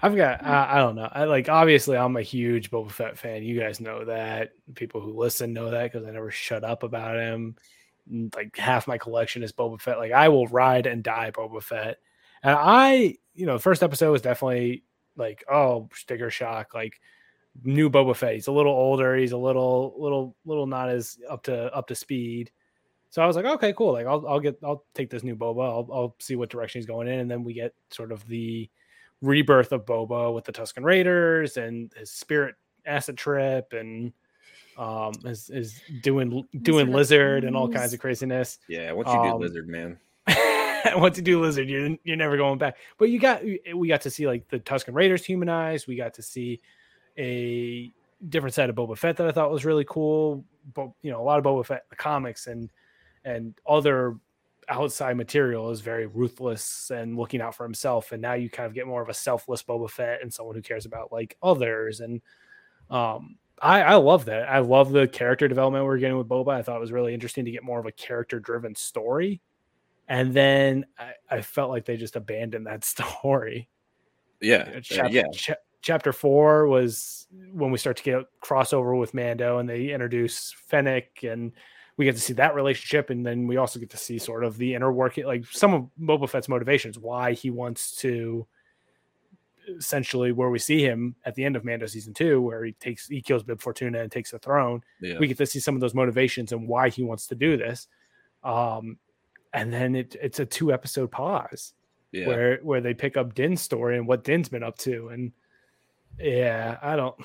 [0.05, 1.09] I've got I, I don't know.
[1.11, 3.43] I like obviously I'm a huge Boba Fett fan.
[3.43, 4.51] You guys know that.
[4.75, 7.55] People who listen know that because I never shut up about him.
[8.35, 9.97] Like half my collection is Boba Fett.
[9.97, 11.97] Like I will ride and die Boba Fett.
[12.43, 14.83] And I, you know, the first episode was definitely
[15.15, 16.99] like, oh, sticker shock, like
[17.63, 18.33] new Boba Fett.
[18.33, 19.15] He's a little older.
[19.15, 22.51] He's a little, little, little not as up to up to speed.
[23.09, 23.93] So I was like, okay, cool.
[23.93, 25.63] Like I'll, I'll get, I'll take this new Boba.
[25.63, 28.69] I'll, I'll see what direction he's going in, and then we get sort of the
[29.21, 34.13] rebirth of Boba with the Tusken Raiders and his spirit acid trip and
[34.77, 38.59] um is is doing doing Lizard lizard and all kinds of craziness.
[38.67, 39.97] yeah once you do Um, lizard man
[40.95, 42.77] Once you do lizard, you're you're never going back.
[42.97, 43.41] But you got
[43.73, 45.87] we got to see like the Tusken Raiders humanized.
[45.87, 46.61] We got to see
[47.17, 47.91] a
[48.29, 50.43] different side of Boba Fett that I thought was really cool.
[50.73, 52.69] But you know, a lot of Boba Fett the comics and
[53.23, 54.17] and other
[54.67, 58.11] outside material is very ruthless and looking out for himself.
[58.11, 60.61] And now you kind of get more of a selfless Boba Fett and someone who
[60.61, 61.99] cares about like others.
[61.99, 62.21] And
[62.89, 64.49] um, I, I love that.
[64.49, 66.49] I love the character development we're getting with Boba.
[66.53, 69.39] I thought it was really interesting to get more of a character driven story.
[70.07, 73.69] And then I, I felt like they just abandoned that story.
[74.41, 75.53] yeah Uh, uh, chap- yeah cha-
[75.85, 81.23] chapter four was when we start to get crossover with Mando and they introduce Fennec
[81.23, 81.51] and
[81.95, 83.11] we get to see that relationship.
[83.11, 85.87] And then we also get to see sort of the inner working, like some of
[86.01, 88.47] Boba Fett's motivations, why he wants to
[89.77, 93.07] essentially where we see him at the end of Mando season two, where he takes
[93.07, 94.81] he kills Bib Fortuna and takes the throne.
[94.99, 95.19] Yeah.
[95.19, 97.87] We get to see some of those motivations and why he wants to do this.
[98.43, 98.97] Um,
[99.53, 101.73] and then it, it's a two episode pause
[102.11, 102.25] yeah.
[102.25, 105.09] where where they pick up Din's story and what Din's been up to.
[105.09, 105.31] And
[106.19, 107.15] yeah, I don't.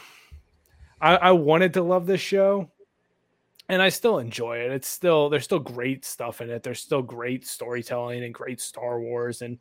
[1.00, 2.70] I, I wanted to love this show,
[3.68, 4.72] and I still enjoy it.
[4.72, 6.62] It's still there's still great stuff in it.
[6.62, 9.58] There's still great storytelling and great Star Wars and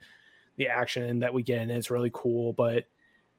[0.57, 2.53] the action that we get in it's really cool.
[2.53, 2.85] But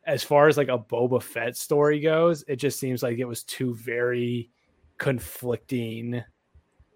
[0.07, 3.45] as far as like a Boba Fett story goes, it just seems like it was
[3.45, 4.51] two very
[4.99, 6.23] conflicting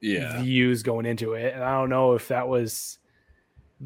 [0.00, 0.40] yeah.
[0.40, 1.54] views going into it.
[1.54, 2.98] And I don't know if that was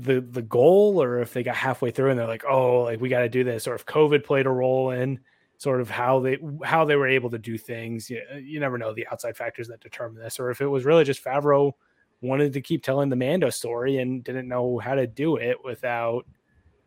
[0.01, 3.09] the the goal or if they got halfway through and they're like, oh, like we
[3.09, 5.19] got to do this, or if COVID played a role in
[5.59, 8.09] sort of how they how they were able to do things.
[8.09, 11.05] You, you never know the outside factors that determine this, or if it was really
[11.05, 11.73] just Favreau
[12.21, 16.27] wanted to keep telling the Mando story and didn't know how to do it without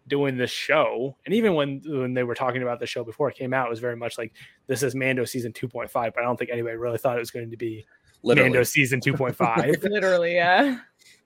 [0.07, 1.15] doing the show.
[1.25, 3.69] And even when when they were talking about the show before it came out, it
[3.69, 4.33] was very much like
[4.67, 7.51] this is Mando season 2.5, but I don't think anybody really thought it was going
[7.51, 7.85] to be
[8.23, 8.49] Literally.
[8.49, 9.83] Mando season 2.5.
[9.89, 10.79] Literally, yeah.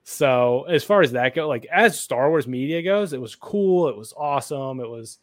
[0.07, 3.89] So as far as that go, like as Star Wars media goes, it was cool,
[3.89, 5.17] it was awesome, it was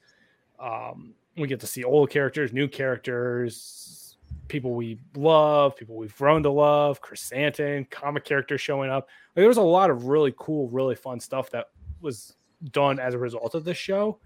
[0.58, 4.16] um we get to see old characters, new characters,
[4.48, 9.08] people we love, people we've grown to love, Krrsantan, comic characters showing up.
[9.36, 11.68] Like, there was a lot of really cool, really fun stuff that
[12.00, 12.34] was
[12.72, 14.18] done as a result of this show,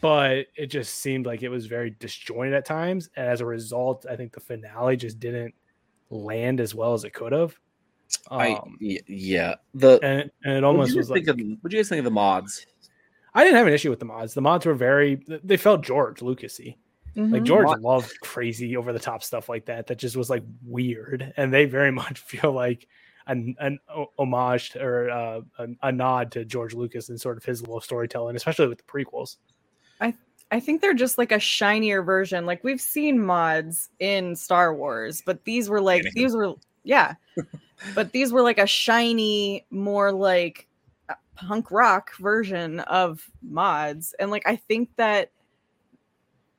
[0.00, 3.10] but it just seemed like it was very disjointed at times.
[3.16, 5.54] And as a result, I think the finale just didn't
[6.10, 7.58] land as well as it could have.
[8.30, 9.54] I Um, y- yeah.
[9.74, 11.88] The and, and it what almost do you was like of, what do you guys
[11.88, 12.66] think of the mods?
[13.34, 14.34] I didn't have an issue with the mods.
[14.34, 16.76] The mods were very they felt George Lucasy.
[17.16, 17.44] Like Mhm.
[17.44, 19.86] George Mod- loved crazy over the top stuff like that.
[19.86, 22.88] That just was like weird, and they very much feel like
[23.26, 23.78] an an
[24.18, 27.84] homage to- or uh, a, a nod to George Lucas and sort of his love
[27.84, 29.36] storytelling, especially with the prequels.
[30.00, 30.14] I
[30.50, 32.46] I think they're just like a shinier version.
[32.46, 36.54] Like we've seen mods in Star Wars, but these were like these were
[36.84, 37.14] yeah.
[37.94, 40.68] but these were like a shiny, more like
[41.34, 44.14] punk rock version of mods.
[44.18, 45.30] And like I think that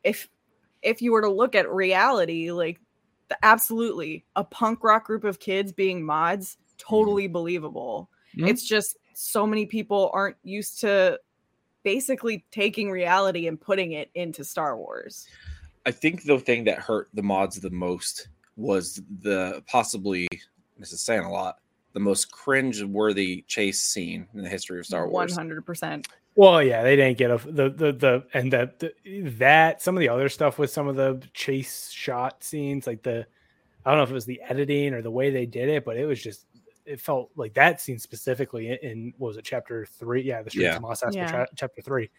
[0.04, 0.28] if
[0.82, 2.80] if you were to look at reality, like
[3.30, 8.10] the, absolutely a punk rock group of kids being mods, totally believable.
[8.38, 8.50] Mhm.
[8.50, 11.20] It's just so many people aren't used to
[11.84, 15.28] basically taking reality and putting it into Star Wars.
[15.86, 20.28] I think the thing that hurt the mods the most was the possibly
[20.78, 21.60] this is saying a lot
[21.93, 25.36] the most cringe-worthy chase scene in the history of Star Wars.
[25.36, 26.08] hundred percent.
[26.36, 28.93] Well, yeah, they didn't get a the the the and that the,
[29.38, 33.26] that some of the other stuff with some of the chase shot scenes, like the
[33.86, 35.95] I don't know if it was the editing or the way they did it, but
[35.95, 36.45] it was just
[36.86, 40.24] it felt like that scene specifically in, in what was it chapter three?
[40.24, 40.76] Yeah, the streets Yeah.
[40.76, 41.28] of Mos Espa Yeah.
[41.32, 42.10] tra- chapter three.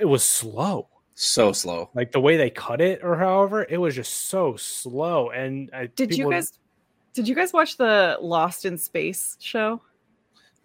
[0.00, 0.88] It was slow,
[1.22, 1.90] So slow.
[1.94, 5.28] like the way they cut it, or however, it was just so slow.
[5.28, 6.58] And I, Did you guys
[7.12, 9.82] did you guys watch the Lost in Space show?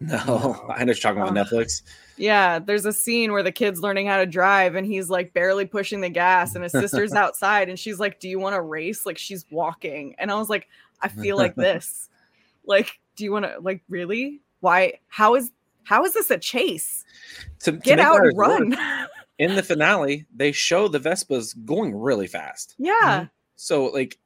[0.00, 0.66] No, No.
[0.74, 1.44] I know you're talking about Oh.
[1.44, 1.82] Netflix.
[2.16, 5.66] Yeah, there's a scene where the kid's learning how to drive and he's like barely
[5.66, 9.04] pushing the gas and his sister's outside and she's like, "Do you want to race?"
[9.04, 10.14] Like she's walking.
[10.16, 10.68] And I was like,
[11.02, 12.08] "I feel like this."
[12.64, 14.40] Like, do you want to like really?
[14.60, 15.50] Why how is
[15.84, 17.04] how is this a chase?
[17.60, 18.74] To, to Get make out and run.
[19.38, 22.74] Worse, in the finale, they show the Vespas going really fast.
[22.78, 22.92] yeah.
[23.02, 23.24] Mm-hmm.
[23.56, 24.18] So like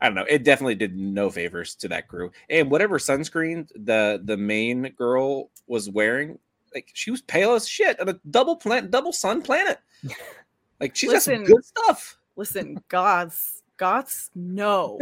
[0.00, 2.30] I don't know, it definitely did no favors to that crew.
[2.48, 6.38] And whatever sunscreen the the main girl was wearing,
[6.74, 9.78] like she was pale as shit on a double plant double sun planet.
[10.80, 11.54] Like she's got some Listen.
[11.56, 12.18] good stuff.
[12.36, 15.00] Listen, goths goths know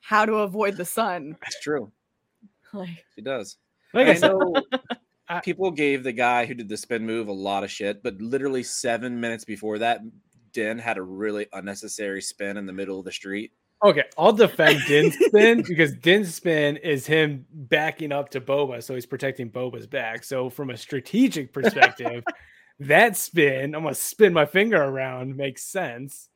[0.00, 1.36] how to avoid the sun.
[1.40, 1.92] That's true.
[2.72, 3.58] Like She does.
[3.94, 4.54] like I I said, know
[5.28, 8.20] I- people gave the guy who did the spin move a lot of shit, but
[8.20, 10.00] literally seven minutes before that,
[10.52, 13.52] Din had a really unnecessary spin in the middle of the street.
[13.84, 18.94] Okay, I'll defend Din's spin because Din's spin is him backing up to Boba, so
[18.94, 20.24] he's protecting Boba's back.
[20.24, 22.24] So from a strategic perspective,
[22.80, 26.28] that spin, I'm gonna spin my finger around, makes sense.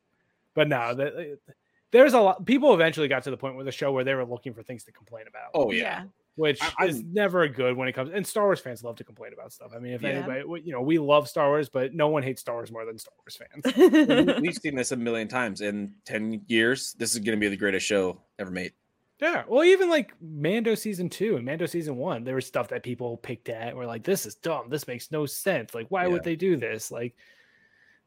[0.55, 1.53] But no, that, uh,
[1.91, 2.47] there's a lot.
[2.47, 4.85] People eventually got to the point with the show where they were looking for things
[4.85, 6.05] to complain about, Oh yeah.
[6.37, 8.11] Which I- is never good when it comes.
[8.13, 9.73] And Star Wars fans love to complain about stuff.
[9.75, 10.09] I mean, if Yeah.
[10.11, 12.99] anybody, you know, we love Star Wars, but no one hates Star Wars more than
[12.99, 14.33] Star Wars fans.
[14.37, 15.61] We- We've seen this a million times.
[15.61, 18.73] In 10 years, this is going to be the greatest show ever made.
[19.21, 22.83] Yeah, well, even like Mando season two and Mando season one, there was stuff that
[22.83, 23.77] people picked at.
[23.77, 24.69] Were like, "This is dumb.
[24.69, 25.75] This makes no sense.
[25.75, 26.09] Like, why Yeah.
[26.09, 27.15] would they do this?" Like,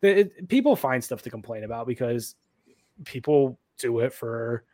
[0.02, 2.36] the, it, people find stuff to complain about because
[3.06, 4.66] people do it for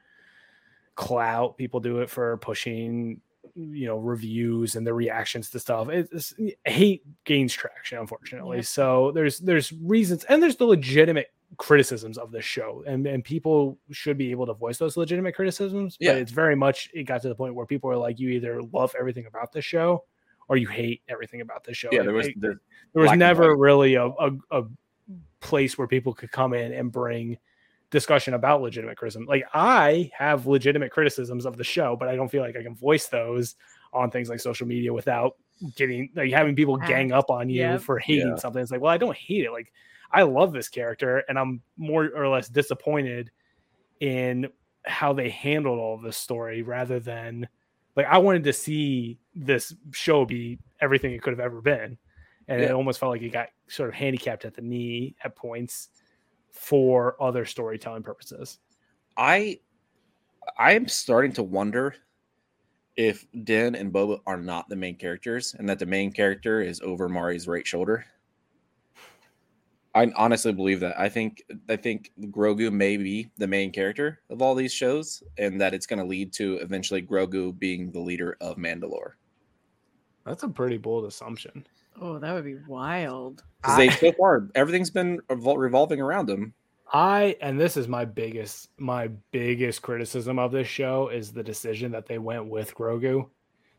[0.96, 1.58] clout.
[1.58, 3.22] People do it for pushing
[3.56, 5.90] you know reviews and the reactions to stuff.
[5.90, 6.34] It's,
[6.66, 8.58] hate gains traction, unfortunately.
[8.58, 8.64] Yeah.
[8.64, 13.78] So there's there's reasons and there's the legitimate criticisms of the show, and and people
[13.92, 15.98] should be able to voice those legitimate criticisms.
[16.00, 16.14] Yeah.
[16.14, 18.62] But it's very much it got to the point where people are like, you either
[18.74, 20.04] love everything about the show
[20.48, 21.90] or you hate everything about the show.
[21.92, 22.60] Yeah, there was it- there,
[22.94, 24.64] there was never really a, a, a
[25.40, 27.38] place where people could come in and bring
[27.92, 29.26] discussion about legitimate criticism.
[29.28, 32.74] Like I have legitimate criticisms of the show, but I don't feel like I can
[32.74, 33.56] voice those
[33.94, 35.36] on things like social media without
[35.76, 37.82] getting like having people gang up on you yep.
[37.82, 38.36] for hating Yeah.
[38.38, 38.62] something.
[38.62, 39.52] It's like, well, I don't hate it.
[39.52, 39.72] Like
[40.12, 43.30] I love this character and I'm more or less disappointed
[44.00, 44.48] in
[44.86, 47.48] how they handled all of this story rather than
[47.96, 51.98] like I wanted to see this show be everything it could have ever been.
[52.48, 55.90] And it almost felt like it got sort of handicapped at the knee at points
[56.52, 58.60] for other storytelling purposes.
[59.18, 59.60] I
[60.58, 61.96] I am starting to wonder
[62.96, 66.82] if Din and Boba are not the main characters and that the main character is
[66.82, 68.06] over Mari's right shoulder.
[69.94, 70.98] I honestly believe that.
[71.00, 75.60] I think I think Grogu may be the main character of all these shows, and
[75.60, 79.14] that it's going to lead to eventually Grogu being the leader of Mandalore.
[80.26, 81.66] That's a pretty bold assumption.
[82.00, 83.44] Oh, that would be wild.
[83.62, 86.54] Because they I- so far everything's been revolving around him.
[86.94, 91.92] I and this is my biggest my biggest criticism of this show is the decision
[91.94, 93.30] that they went with Grogu.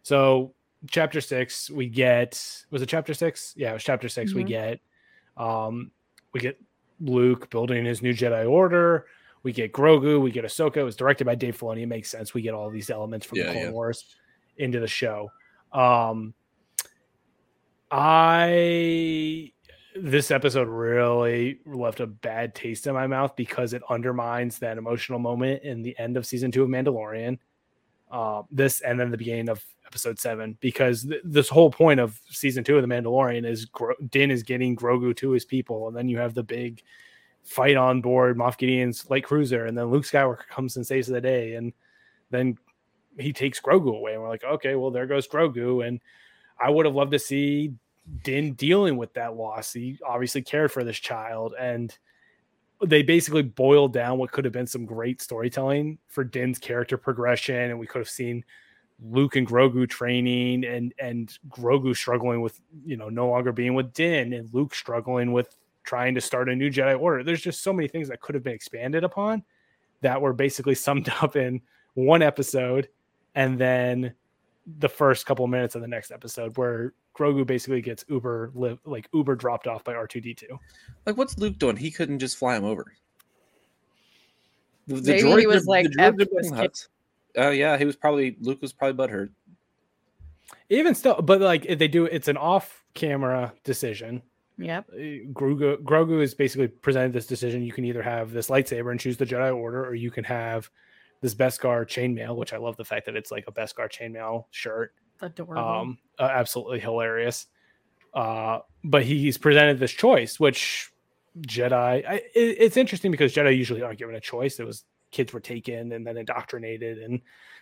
[0.02, 0.54] So
[0.88, 3.52] chapter six, we get was it chapter six?
[3.56, 4.48] Yeah, it was chapter 6 We Mhm.
[4.48, 4.80] get
[5.36, 5.90] um
[6.32, 6.58] we get
[7.00, 9.06] Luke building his new Jedi Order.
[9.42, 10.20] We get Grogu.
[10.22, 10.76] We get Ahsoka.
[10.78, 11.82] It was directed by Dave Filoni.
[11.82, 12.32] It makes sense.
[12.32, 13.70] We get all these elements from Yeah, the Clone yeah.
[13.72, 14.16] Wars
[14.56, 15.30] into the show.
[15.72, 16.32] Um,
[17.94, 19.52] I
[19.94, 25.18] this episode really left a bad taste in my mouth because it undermines that emotional
[25.18, 27.38] moment in the end of season two of Mandalorian.
[28.10, 32.18] Uh, this and then the beginning of episode seven, because th- this whole point of
[32.30, 35.96] season two of the Mandalorian is Gro- Din is getting Grogu to his people, and
[35.96, 36.82] then you have the big
[37.42, 41.20] fight on board Moff Gideon's light cruiser, and then Luke Skywalker comes and saves the
[41.20, 41.74] day, and
[42.30, 42.56] then
[43.18, 46.00] he takes Grogu away, and we're like, okay, well there goes Grogu, and
[46.58, 47.74] I would have loved to see
[48.22, 49.72] Din dealing with that loss.
[49.72, 51.96] He obviously cared for this child, and
[52.84, 57.54] they basically boiled down what could have been some great storytelling for Din's character progression,
[57.54, 58.44] and we could have seen
[59.00, 63.92] Luke and Grogu training, and and Grogu struggling with you know no longer being with
[63.92, 67.22] Din, and Luke struggling with trying to start a new Jedi Order.
[67.22, 69.44] There's just so many things that could have been expanded upon
[70.00, 71.60] that were basically summed up in
[71.94, 72.88] one episode,
[73.34, 74.14] and then
[74.78, 78.78] the first couple of minutes of the next episode where Grogu basically gets Uber li-
[78.84, 80.44] like Uber dropped off by R2D2.
[81.06, 81.76] Like, what's Luke doing?
[81.76, 82.94] He couldn't just fly him over.
[84.86, 86.88] The, the Maybe he was are- like, the droids "F are this building kid." huts.
[87.36, 89.30] Oh yeah, he was probably Luke was probably butthurt.
[90.68, 94.22] Even still, but like if they do, it's an off-camera decision.
[94.58, 94.86] Yep.
[94.92, 94.96] Uh,
[95.32, 97.62] Grogu, Grogu is basically presented this decision.
[97.62, 100.70] You can either have this lightsaber and choose the Jedi Order, or you can have
[101.22, 104.92] this Beskar chainmail, which I love the fact that it's like a Beskar chainmail shirt.
[105.22, 105.62] Adorable.
[105.62, 107.46] um uh, absolutely hilarious
[108.12, 110.90] uh but he's presented this choice which
[111.46, 115.32] jedi I, it, it's interesting because jedi usually aren't given a choice it was kids
[115.32, 117.20] were taken and then indoctrinated and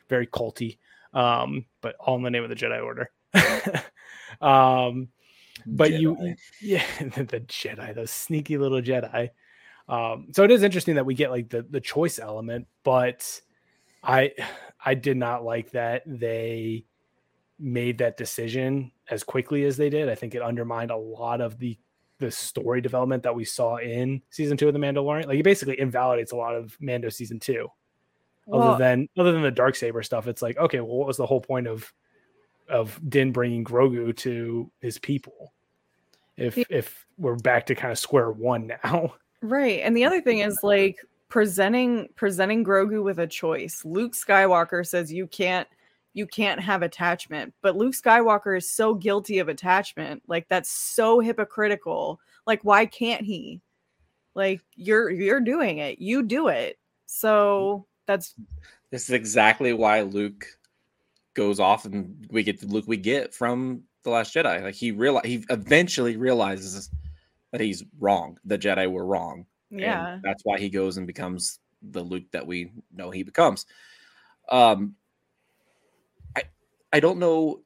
[0.09, 0.79] very culty
[1.13, 3.11] um but all in the name of the jedi order
[4.41, 5.09] um
[5.67, 6.37] but you Jedi.
[6.63, 9.29] yeah the jedi those sneaky little jedi
[9.87, 13.39] um so it is interesting that we get like the the choice element but
[14.03, 14.31] i
[14.85, 16.85] i did not like that they
[17.59, 21.59] made that decision as quickly as they did i think it undermined a lot of
[21.59, 21.79] the
[22.19, 25.79] the story development that we saw in season two of the mandalorian like it basically
[25.81, 27.67] invalidates a lot of mando season two
[28.47, 31.17] Well, other than other than the dark saber stuff it's like okay well what was
[31.17, 31.93] the whole point of
[32.69, 35.53] of din bringing grogu to his people
[36.37, 36.65] if Yeah.
[36.71, 39.81] if we're back to kind of square one now Right.
[39.83, 40.99] And the other thing is like
[41.31, 43.85] presenting presenting Grogu with a choice.
[43.85, 45.67] Luke Skywalker says you can't
[46.13, 50.23] you can't have attachment, but Luke Skywalker is so guilty of attachment.
[50.27, 52.21] Like that's so hypocritical.
[52.47, 53.63] Like why can't he?
[54.35, 56.01] Like you're you're doing it.
[56.01, 56.79] You do it.
[57.07, 58.35] So that's
[58.91, 60.45] This is exactly why Luke
[61.35, 64.63] goes off and we get the Luke we get from the Last Jedi.
[64.63, 66.91] Like he realize he eventually realizes
[67.53, 68.37] that he's wrong.
[68.45, 69.47] The Jedi were wrong.
[69.71, 70.19] And yeah.
[70.23, 71.61] that's why he goes and becomes
[71.91, 73.67] the Luke that we know he becomes.
[74.49, 74.95] Um,
[76.37, 76.43] I
[76.93, 77.61] I don't know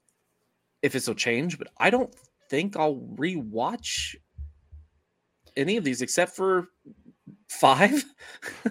[0.83, 2.15] if this will change, but I don't
[2.51, 4.15] think I'll rewatch
[5.57, 6.69] any of these except for
[7.49, 8.05] five.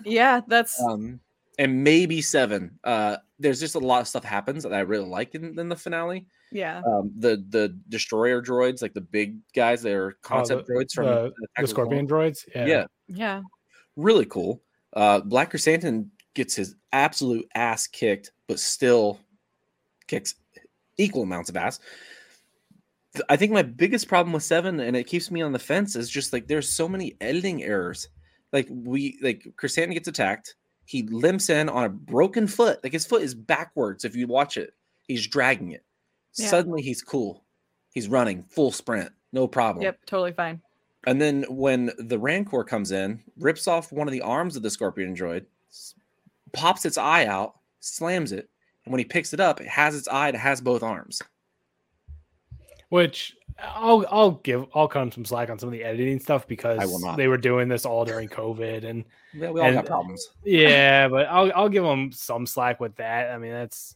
[0.06, 1.20] Yeah, that's um
[1.60, 5.36] and maybe seven uh there's just a lot of stuff happens that I really like
[5.36, 6.26] in, in the finale.
[6.52, 6.82] Yeah.
[6.86, 11.34] Um, the the destroyer droids, like the big guys, they're concept the- droids from the,
[11.36, 12.46] the the Scorpion Clones.
[12.46, 12.56] droids.
[12.56, 12.66] Yeah.
[12.66, 12.86] Yeah.
[13.96, 14.62] Really cool.
[14.94, 19.20] Uh, Black Krrsantan gets his absolute ass kicked, but still
[20.08, 20.36] kicks
[20.98, 21.80] equal amounts of ass.
[23.30, 26.10] I think my biggest problem with Seven, and it keeps me on the fence, is
[26.10, 28.10] just like there's so many editing errors.
[28.52, 32.80] Like we like Krrsantan gets attacked, he limps in on a broken foot.
[32.84, 34.06] Like his foot is backwards.
[34.06, 34.74] If you watch it,
[35.08, 35.84] he's dragging it.
[36.36, 36.48] Yeah.
[36.48, 37.46] Suddenly he's cool.
[37.94, 39.84] He's running full sprint, no problem.
[39.84, 40.00] Yep.
[40.08, 40.62] Totally fine.
[41.06, 44.70] And then when the Rancor comes in, rips off one of the arms of the
[44.70, 45.46] Scorpion droid,
[46.54, 48.50] pops its eye out, slams it,
[48.86, 51.22] and when he picks it up, it has its eye, it has both arms.
[52.90, 56.48] Which I'll I'll give I'll cut 'em some slack on some of the editing stuff
[56.48, 56.80] because
[57.18, 59.04] they were doing this all during COVID and
[59.34, 60.30] Yeah, we all And- got problems.
[60.44, 63.32] yeah, but I'll I'll give them some slack with that.
[63.32, 63.96] I mean, that's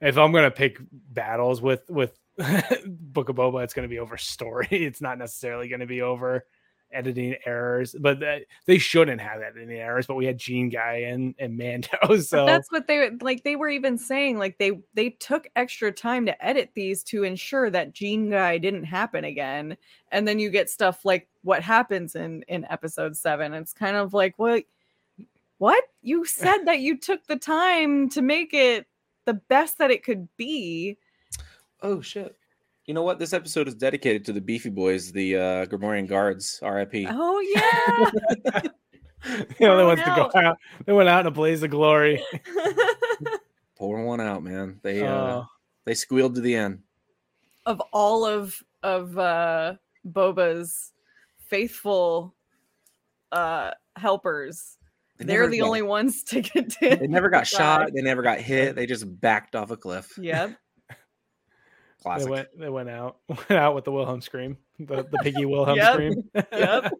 [0.00, 0.78] if I'm gonna pick
[1.12, 2.18] battles with with
[2.86, 4.68] Book of Boba, it's gonna be over story.
[4.70, 6.46] It's not necessarily gonna be over
[6.94, 10.06] editing errors, but that, they shouldn't have editing errors.
[10.06, 13.56] But we had Gene Guy and and Mando, But so that's what they like they
[13.56, 17.92] were even saying like they they took extra time to edit these to ensure that
[17.92, 19.76] gene guy didn't happen again
[20.10, 24.14] and then you get stuff like what happens in in episode 7 it's kind of
[24.14, 24.64] like what
[25.58, 28.86] what you said that you took the time to make it
[29.24, 30.98] the best that it could be
[31.84, 32.34] Oh shit.
[32.86, 33.18] You know what?
[33.18, 37.06] This episode is dedicated to the Beefy Boys, the uh Gamorrean Guards, RIP.
[37.08, 38.60] oh yeah
[39.58, 40.58] you know, they Oh, went to go out.
[40.84, 42.22] They went out in a blaze of glory.
[43.76, 44.80] Pour one out, man.
[44.82, 45.44] They uh, Uh,
[45.84, 46.80] they squealed to the end.
[47.66, 49.74] of all of of uh
[50.06, 50.92] boba's
[51.38, 52.34] faithful
[53.32, 54.76] uh helpers
[55.18, 56.96] They They're the got- only ones to get to.
[56.96, 57.90] They never got shot.
[57.94, 58.74] They never got hit.
[58.76, 60.18] They just backed off a cliff.
[60.18, 60.56] Yep.
[62.04, 62.48] They went.
[62.58, 63.16] They went out.
[63.28, 64.58] Went out with the Wilhelm scream.
[64.78, 65.92] The the piggy Wilhelm Yep.
[65.94, 66.30] scream.
[66.52, 66.92] Yep.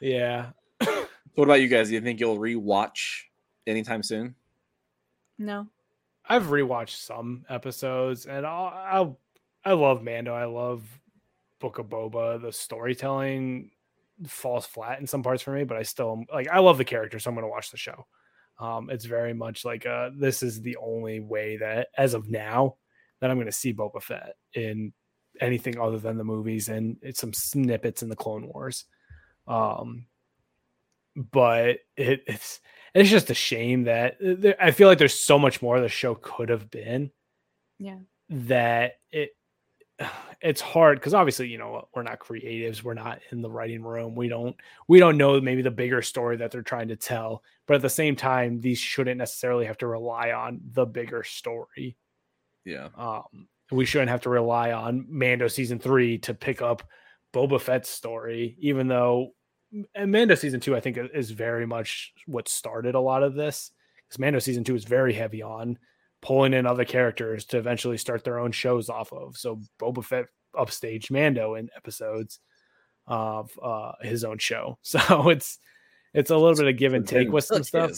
[0.00, 0.50] yeah.
[0.82, 1.88] So what about you guys?
[1.88, 3.22] Do you think you'll rewatch
[3.66, 4.34] anytime soon?
[5.38, 5.66] No.
[6.28, 9.16] I've rewatched some episodes, and I'll,
[9.64, 10.34] I I love Mando.
[10.34, 10.82] I love
[11.60, 12.40] Book of Boba.
[12.40, 13.70] The storytelling
[14.26, 16.48] falls flat in some parts for me, but I still like.
[16.48, 18.06] I love the character, so I'm going to watch the show.
[18.58, 22.76] Um, it's very much like uh, this is the only way that, as of now,
[23.20, 24.92] that I'm going to see Boba Fett in
[25.40, 28.84] anything other than the movies and it's some snippets in the Clone Wars.
[29.46, 30.06] Um,
[31.16, 32.60] but it, it's
[32.94, 36.14] it's just a shame that there, I feel like there's so much more the show
[36.14, 37.10] could have been.
[37.78, 37.98] Yeah.
[38.30, 39.30] That it
[40.40, 44.14] it's hard because obviously you know we're not creatives we're not in the writing room
[44.14, 44.56] we don't
[44.88, 47.90] we don't know maybe the bigger story that they're trying to tell but at the
[47.90, 51.96] same time these shouldn't necessarily have to rely on the bigger story
[52.64, 52.88] Yeah.
[52.96, 56.82] um, we shouldn't have to rely on Mando season three to pick up
[57.32, 59.32] Boba Fett's story, even though
[59.94, 63.70] and Mando season two, I think, is very much what started a lot of this.
[64.08, 65.78] Because Mando season two is very heavy on
[66.22, 69.36] pulling in other characters to eventually start their own shows off of.
[69.36, 72.40] So Boba Fett upstaged Mando in episodes
[73.06, 74.78] of uh, his own show.
[74.82, 75.58] So it's
[76.14, 77.92] it's a little bit of give and take with some stuff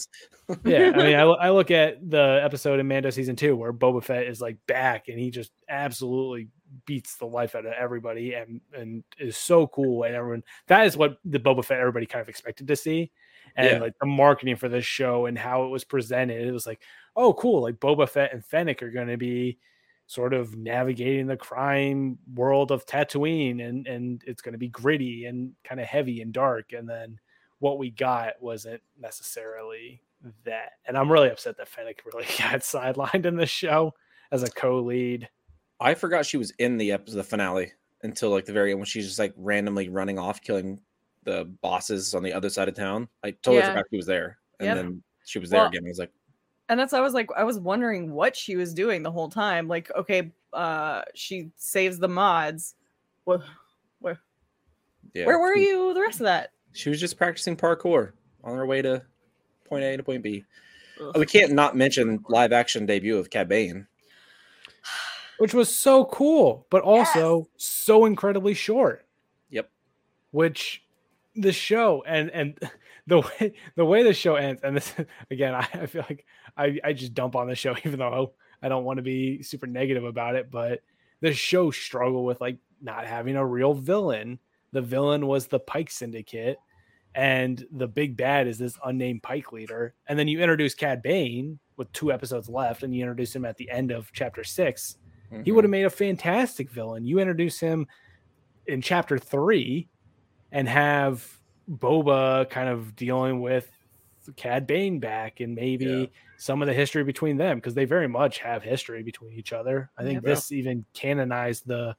[0.65, 4.03] yeah, I mean, I, I look at the episode in Mando season two where Boba
[4.03, 6.49] Fett is like back and he just absolutely
[6.87, 10.97] beats the life out of everybody and and is so cool and everyone that is
[10.97, 13.11] what the Boba Fett everybody kind of expected to see.
[13.57, 13.79] And Yeah.
[13.79, 16.81] like the marketing for this show and how it was presented, it was like,
[17.17, 17.63] oh, cool.
[17.63, 19.59] Like Boba Fett and Fennec are going to be
[20.07, 25.27] sort of navigating the crime world of Tatooine, and and it's going to be gritty
[25.27, 26.73] and kind of heavy and dark.
[26.73, 27.19] And then
[27.63, 30.03] what we got wasn't necessarily
[30.45, 30.73] that.
[30.85, 33.95] And I'm really upset that Fennec really got sidelined in this show
[34.33, 35.29] as a co-lead.
[35.79, 37.73] I forgot she was in the episode, the finale
[38.03, 40.81] until like the very end when she's just like randomly running off, killing
[41.23, 43.09] the bosses on the other side of town.
[43.23, 43.69] I totally Yeah.
[43.69, 44.77] forgot she was there, and Yep.
[44.77, 45.85] then she was there Well, again.
[45.87, 46.13] I was like,
[46.69, 49.69] And that's I was like I was wondering what she was doing the whole time.
[49.69, 52.75] Like, okay, uh she saves the mods.
[53.23, 53.39] Where
[54.01, 54.19] where,
[55.15, 56.51] yeah, where were you the rest of that?
[56.73, 58.13] She was just practicing parkour
[58.45, 59.03] on her way to
[59.65, 60.45] point A to point B.
[61.01, 63.87] Oh, we can't not mention live action debut of Cad Bane.
[65.39, 69.07] which was so cool, but also so incredibly short.
[69.51, 69.71] Yep.
[70.31, 70.85] Which
[71.35, 72.59] the show and and
[73.07, 74.95] the way the way the show ends, and this
[75.31, 76.25] again, I, I feel like
[76.57, 78.33] I, I just dump on the show, even though
[78.63, 80.81] I don't want to be super negative about it, but
[81.21, 84.39] the show struggled with like not having a real villain.
[84.73, 86.59] The villain was the Pike Syndicate,
[87.15, 91.61] and the big bad is this unnamed Pike leader, and then you introduce Cad Bane
[91.77, 94.97] with two episodes left, and you introduce him at the end of chapter 6
[95.43, 95.53] He Mhm.
[95.53, 97.05] would have made a fantastic villain.
[97.05, 97.87] You introduce him
[98.67, 99.89] in chapter three,
[100.53, 101.41] and have
[101.71, 103.71] Boba kind of dealing with
[104.37, 106.07] Cad Bane back, and maybe Yeah.
[106.37, 109.91] some of the history between them because they very much have history between each other.
[109.99, 110.25] I think Yep.
[110.25, 111.97] this even canonized the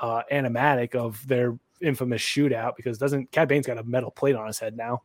[0.00, 4.46] uh, animatic of their infamous shootout because doesn't Cad Bane's got a metal plate on
[4.46, 5.02] his head now.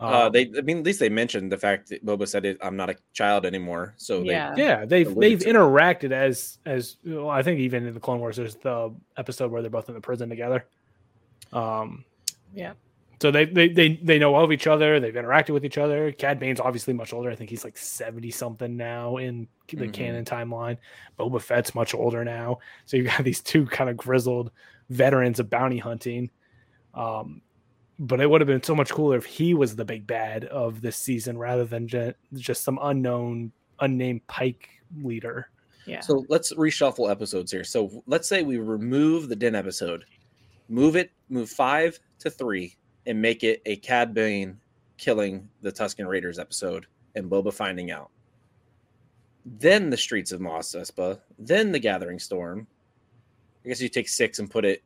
[0.00, 2.58] Uh, Um, they, I mean, at least they mentioned the fact that Boba said, it,
[2.60, 4.52] "I'm not a child anymore." So Yeah.
[4.56, 5.54] yeah, they've they've to it.
[5.54, 9.62] interacted as as well, I think even in the Clone Wars, there's the episode where
[9.62, 10.66] they're both in the prison together.
[11.52, 12.04] Um,
[12.52, 12.72] Yeah.
[13.22, 14.98] so they they they they know of each other.
[14.98, 16.10] They've interacted with each other.
[16.10, 17.30] Cad Bane's obviously much older.
[17.30, 19.92] I think he's like seventy something now in the Mhm.
[19.92, 20.76] canon timeline.
[21.18, 22.58] Boba Fett's much older now.
[22.84, 24.50] So you've got these two kind of grizzled
[24.90, 26.30] veterans of bounty hunting.
[26.94, 27.42] Um,
[27.98, 30.80] but it would have been so much cooler if he was the big bad of
[30.80, 34.68] this season rather than ju- just some unknown, unnamed Pike
[35.02, 35.48] leader.
[35.86, 36.00] Yeah.
[36.00, 37.64] So let's reshuffle episodes here.
[37.64, 40.04] So let's say we remove the Din episode,
[40.68, 44.58] move it, move five to three, and make it a Cad Bane
[44.96, 48.10] killing the Tusken Raiders episode and Boba finding out.
[49.44, 52.66] Then the streets of Mos Espa, then the Gathering Storm.
[53.64, 54.82] I guess you take six and put it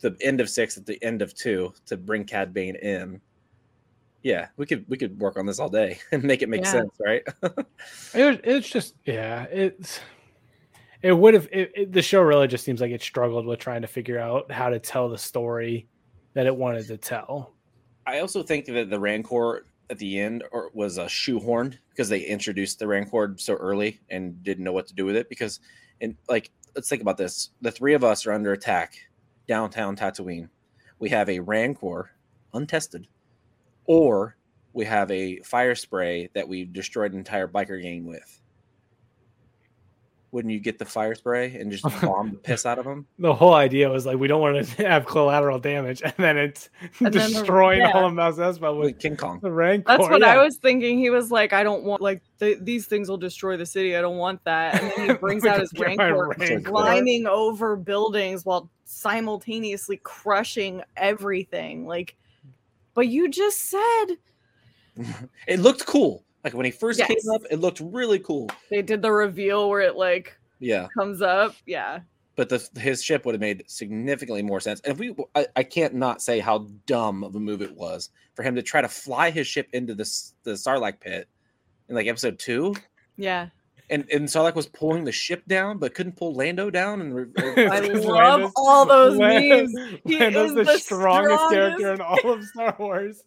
[0.00, 3.20] the end of six at the end of two to bring Cad Bane in.
[4.22, 6.72] Yeah, we could we could work on this all day and make it make Yeah.
[6.72, 7.22] sense, right?
[8.14, 10.00] It it's just yeah, it's
[11.02, 13.82] it would have it, it, the show really just seems like it struggled with trying
[13.82, 15.88] to figure out how to tell the story
[16.34, 17.54] that it wanted to tell.
[18.06, 22.20] I also think that the Rancor at the end or was a shoehorned because they
[22.20, 25.28] introduced the Rancor so early and didn't know what to do with it.
[25.28, 25.60] Because,
[26.00, 28.94] and like, let's think about this: the three of us are under attack
[29.48, 30.48] downtown Tatooine.
[31.00, 32.12] We have a Rancor,
[32.54, 33.08] untested,
[33.84, 34.36] or
[34.72, 38.40] we have a fire spray that we destroyed an entire biker gang with.
[40.30, 43.06] Wouldn't you get the fire spray and just bomb the piss out of them?
[43.18, 46.68] The whole idea was like we don't want to have collateral damage, and then it's
[47.00, 47.92] And then the- destroying yeah.
[47.92, 49.40] all of Mos Espa with Like King Kong.
[49.42, 49.84] the Rancor.
[49.86, 50.98] That's what I was thinking.
[50.98, 53.96] He was like, I don't want like th- these things will destroy the city.
[53.96, 54.82] I don't want that.
[54.82, 56.60] And then he brings out his Get rancor, Rancor.
[56.60, 61.86] climbing over buildings while simultaneously crushing everything.
[61.86, 62.16] Like,
[62.92, 64.06] but you just said
[65.46, 66.24] It looked cool.
[66.44, 67.08] Like when he first Yes.
[67.08, 68.48] came up, it looked really cool.
[68.70, 71.54] they did the reveal where it like Yeah, comes up.
[71.66, 72.00] Yeah.
[72.36, 74.80] but the his ship would have made significantly more sense.
[74.84, 78.10] And if we, I, I can't not say how dumb of a move it was
[78.34, 81.28] for him to try to fly his ship into this the Sarlacc pit
[81.88, 82.74] in like episode two,
[83.16, 83.48] Yeah.
[83.90, 87.00] and and Sarlacc was pulling the ship down, but couldn't pull Lando down.
[87.00, 89.74] And I love Lando's- all those memes.
[90.04, 93.24] He Lando's is the, the strongest, character in all of Star Wars.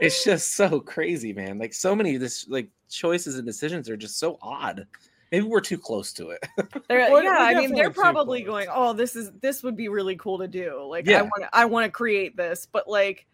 [0.00, 1.58] It's just so crazy, man.
[1.58, 4.86] Like so many of this like choices and decisions are just so odd.
[5.30, 6.42] Maybe we're too close to it.
[6.88, 10.16] They're, Well, yeah, I mean, they're probably going, "Oh, this is this would be really
[10.16, 13.26] cool to do." Like, I want to, I want to create this, but like,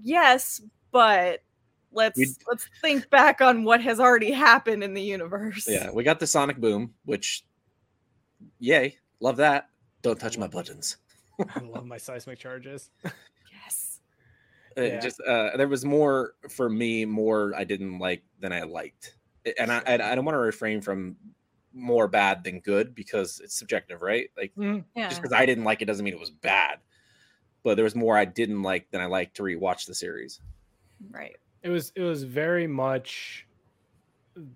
[0.00, 1.42] yes, but
[1.92, 5.66] let's We'd- let's think back on what has already happened in the universe.
[5.68, 7.44] yeah, we got the sonic boom, which,
[8.58, 9.68] yay, love that.
[10.00, 10.96] Don't touch my buttons.
[11.54, 12.90] I love my seismic charges.
[14.78, 14.86] Yes.
[14.86, 15.00] It Yeah.
[15.00, 19.16] just uh, there was more for me, more I didn't like than I liked,
[19.58, 21.16] and I and I don't want to refrain from
[21.74, 24.30] more bad than good because it's subjective, right?
[24.36, 24.84] Like Mhm.
[24.94, 25.08] Yeah.
[25.08, 26.80] just because I didn't like it doesn't mean it was bad.
[27.64, 30.40] But there was more I didn't like than I liked to rewatch the series.
[31.10, 31.36] Right.
[31.62, 33.47] it was it was very much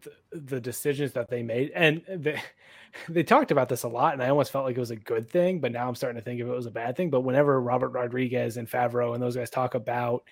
[0.03, 2.41] the, the decisions that they made and they,
[3.09, 5.29] they talked about this a lot and i almost felt like it was a good
[5.29, 7.11] thing but now i'm starting to think if it was a bad thing.
[7.11, 10.25] But whenever robert rodriguez and favreau and those guys talk about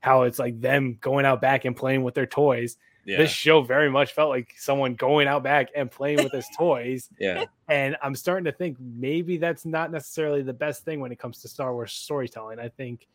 [0.00, 3.62] how it's like them going out back and playing with their toys Yeah, this show
[3.62, 7.08] very much felt like someone going out back and playing with his toys.
[7.18, 11.18] Yeah, and i'm starting to think maybe that's not necessarily the best thing when it
[11.18, 12.58] comes to star wars storytelling.
[12.60, 13.06] I think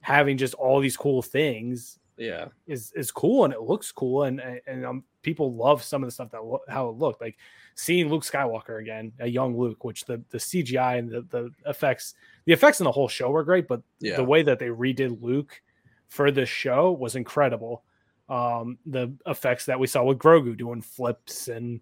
[0.00, 2.46] having just all these cool things yeah.
[2.66, 6.06] is is cool and it looks cool and and- and um, people love some of
[6.06, 7.36] the stuff that lo- how it looked like
[7.74, 12.14] seeing Luke Skywalker again, a young Luke, which the the CGI and the the effects,
[12.44, 14.16] the effects in the whole show were great, but Yeah.
[14.16, 15.60] the way that they redid Luke
[16.08, 17.84] for this show was incredible.
[18.28, 21.80] Um, the effects that we saw with Grogu doing flips and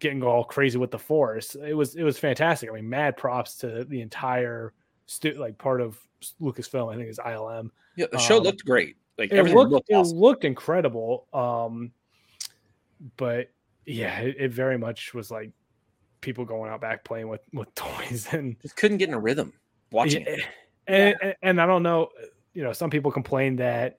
[0.00, 2.68] getting all crazy with the Force, it was it was fantastic.
[2.68, 4.72] I mean, mad props to the entire
[5.06, 5.98] stu- like part of
[6.40, 6.92] Lucasfilm.
[6.92, 8.96] I think is ILM Yeah, the show Um, looked great.
[9.18, 11.90] Like it everything looked, looked, it looked incredible um
[13.16, 13.50] but
[13.84, 15.50] yeah it, it very much was like
[16.20, 19.52] people going out back playing with with toys and Just couldn't get in a rhythm
[19.92, 20.44] watching yeah, it.
[20.86, 22.08] and, and, and i don't know
[22.54, 23.98] you know, some people complained that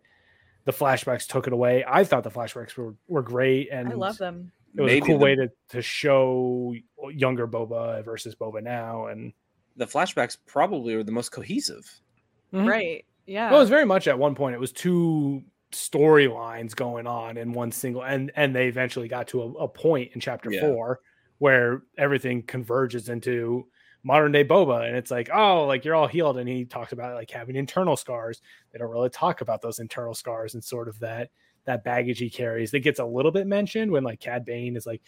[0.65, 1.85] the flashbacks took it away.
[1.87, 4.51] I thought the flashbacks were, were great and I love them.
[4.75, 6.73] it was Maybe a cool the- way to, to show
[7.13, 9.05] younger Boba versus Boba now.
[9.05, 9.31] And
[9.75, 11.87] The flashbacks probably were the most cohesive.
[12.51, 12.67] Mhm.
[12.67, 13.05] Right.
[13.27, 13.49] Yeah.
[13.51, 14.55] Well, it was very much at one point.
[14.55, 19.41] It was two storylines going on in one single, and and they eventually got to
[19.41, 20.61] a, a point in chapter Yeah.
[20.61, 21.01] four
[21.39, 23.67] where everything converges into
[24.03, 27.15] modern day Boba, and it's like, oh, like you're all healed, and he talks about
[27.15, 28.41] like having internal scars.
[28.71, 31.29] They don't really talk about those internal scars and sort of that
[31.65, 32.71] that baggage he carries.
[32.71, 35.01] That gets a little bit mentioned when like Cad Bane is like,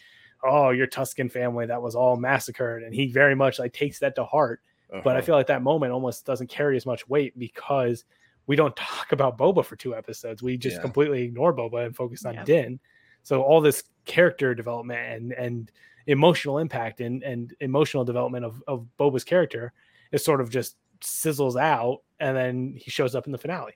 [0.44, 4.14] oh, your Tusken family that was all massacred, and he very much like takes that
[4.16, 4.60] to heart
[4.90, 5.20] but I Uh-huh.
[5.22, 8.04] feel like that moment almost doesn't carry as much weight because
[8.46, 10.42] we don't talk about Boba for two episodes.
[10.42, 10.82] We just Yeah.
[10.82, 12.44] completely ignore Boba and focus on Yeah.
[12.44, 12.80] Din.
[13.22, 15.70] So all this character development and and
[16.06, 19.72] emotional impact and and emotional development of of Boba's character
[20.12, 23.74] is sort of just sizzles out and then he shows up in the finale.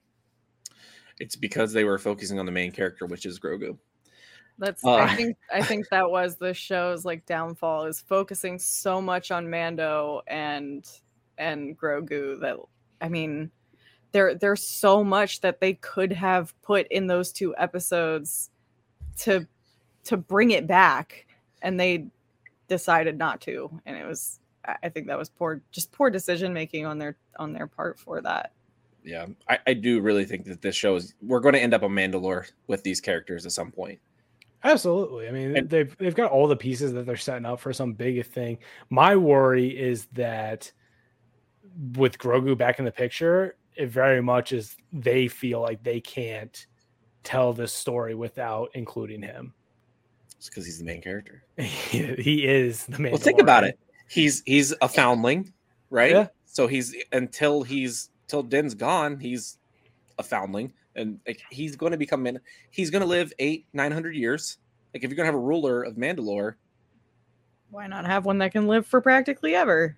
[1.20, 3.78] it's because they were focusing on the main character, which is Grogu.
[4.58, 9.00] That's Uh, I think I think that was the show's like downfall is focusing so
[9.00, 10.84] much on Mando and
[11.38, 12.56] and Grogu that
[13.00, 13.50] I mean
[14.12, 18.50] there there's so much that they could have put in those two episodes
[19.18, 19.46] to
[20.04, 21.26] to bring it back
[21.62, 22.06] and they
[22.68, 26.52] decided not to and it was I I think that was poor just poor decision
[26.52, 28.52] making on their on their part for that.
[29.02, 31.82] Yeah, I, I do really think that this show is we're going to end up
[31.82, 33.98] on Mandalore with these characters at some point.
[34.62, 35.28] Absolutely.
[35.28, 37.92] I mean, And- they've they've got all the pieces that they're setting up for some
[37.92, 38.56] big thing.
[38.88, 40.72] My worry is that
[41.96, 46.66] with Grogu back in the picture, it very much is they feel like they can't
[47.22, 49.54] tell this story without including him.
[50.36, 51.42] It's because he's the main character.
[51.56, 53.12] he, he is the main.
[53.12, 53.78] Well, think about it.
[54.08, 55.52] He's he's a foundling,
[55.90, 56.12] right?
[56.12, 56.26] Yeah.
[56.44, 59.58] So he's until he's till Din's gone, he's
[60.18, 62.40] a foundling, and like, he's going to become man.
[62.70, 64.58] He's going to live eight nine hundred years.
[64.92, 66.54] Like if you're going to have a ruler of Mandalore,
[67.70, 69.96] Why not have one that can live for practically ever?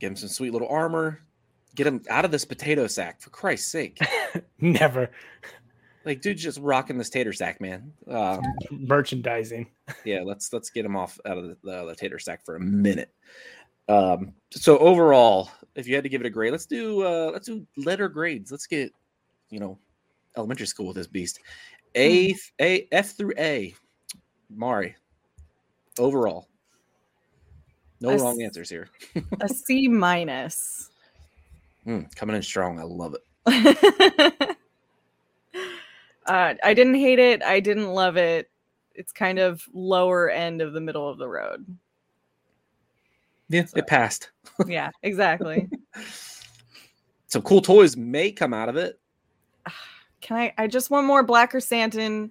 [0.00, 1.20] Give him some sweet little armor,
[1.74, 3.98] get him out of this potato sack for Christ's sake.
[4.60, 5.10] Never
[6.06, 7.92] like, dude, just rocking this tater sack, man.
[8.08, 8.40] Um,
[8.70, 9.66] merchandising.
[10.04, 12.60] yeah, let's let's get him off out of the, the, the tater sack for a
[12.60, 13.12] minute.
[13.88, 17.48] Um, so overall, if you had to give it a grade, let's do uh let's
[17.48, 18.52] do letter grades.
[18.52, 18.92] Let's get
[19.50, 19.78] you know
[20.36, 21.40] elementary school with this beast.
[21.96, 23.74] A A F through A.
[24.48, 24.94] Mari.
[25.98, 26.48] Overall.
[28.00, 28.88] No A wrong s- answers here.
[29.40, 30.90] A C minus.
[31.86, 32.78] Mm, coming in strong.
[32.78, 33.22] I love it.
[36.26, 37.42] uh, I didn't hate it.
[37.42, 38.50] I didn't love it.
[38.94, 41.64] It's kind of lower end of the middle of the road.
[43.48, 44.30] Yeah, it passed.
[44.66, 45.68] Yeah, exactly.
[47.26, 48.98] Some cool toys may come out of it.
[50.20, 50.54] Can I?
[50.56, 52.30] I just want more Black Krrsantan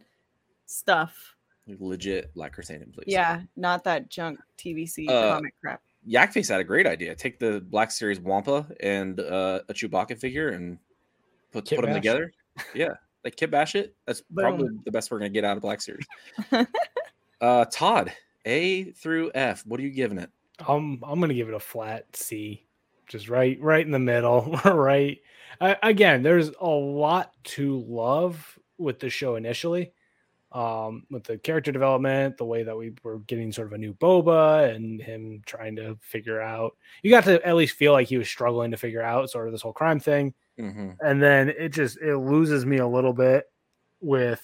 [0.65, 1.34] stuff.
[1.67, 3.05] Legit Black Krrsantan, please.
[3.07, 5.81] Yeah, not that junk TVC Uh, comic crap.
[6.07, 7.15] Yakface had a great idea.
[7.15, 10.77] Take the Black Series Wampa and uh, a Chewbacca figure and
[11.51, 12.01] put Kit put them bash.
[12.01, 12.31] together.
[12.75, 12.93] Yeah,
[13.23, 13.95] like Kit Bash it.
[14.05, 14.43] That's Boom.
[14.43, 16.05] probably the best we're gonna get out of Black Series.
[17.41, 18.13] uh, Todd,
[18.45, 19.65] A through F.
[19.65, 20.29] What are you giving it?
[20.65, 22.65] I'm I'm gonna give it a flat C,
[23.09, 24.57] just right right in the middle.
[24.65, 25.19] right.
[25.59, 29.91] Uh, again, there's a lot to love with the show initially,
[30.56, 33.94] um, with the character development, the way that we were getting sort of a new
[33.94, 36.76] Boba and him trying to figure out.
[37.03, 39.52] You got to at least feel like he was struggling to figure out sort of
[39.52, 40.91] this whole crime thing Mm-hmm.
[41.06, 43.52] and then it just it loses me a little bit
[43.99, 44.41] with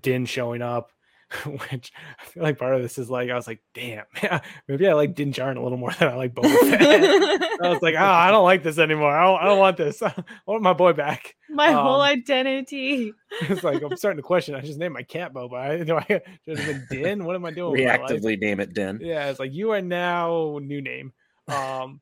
[0.00, 0.90] Din showing up,
[1.44, 4.04] which I feel like part of this is like I was like, damn,
[4.68, 7.60] maybe I like Din Djarin a little more than I like Boba Fett.
[7.62, 9.14] I was like, oh, I don't like this anymore.
[9.14, 10.02] I don't, I don't want this.
[10.02, 10.14] I
[10.46, 11.36] want my boy back.
[11.50, 13.12] My whole um, identity.
[13.42, 14.54] It's like I'm starting to question.
[14.54, 15.54] I just named my cat Boba.
[15.54, 17.24] I, do I should have been Din?
[17.24, 17.72] What am I doing?
[17.72, 18.10] with my life?
[18.10, 18.98] Reactively name it Din.
[19.02, 21.12] Yeah, it's like you are now new name.
[21.46, 22.00] Um,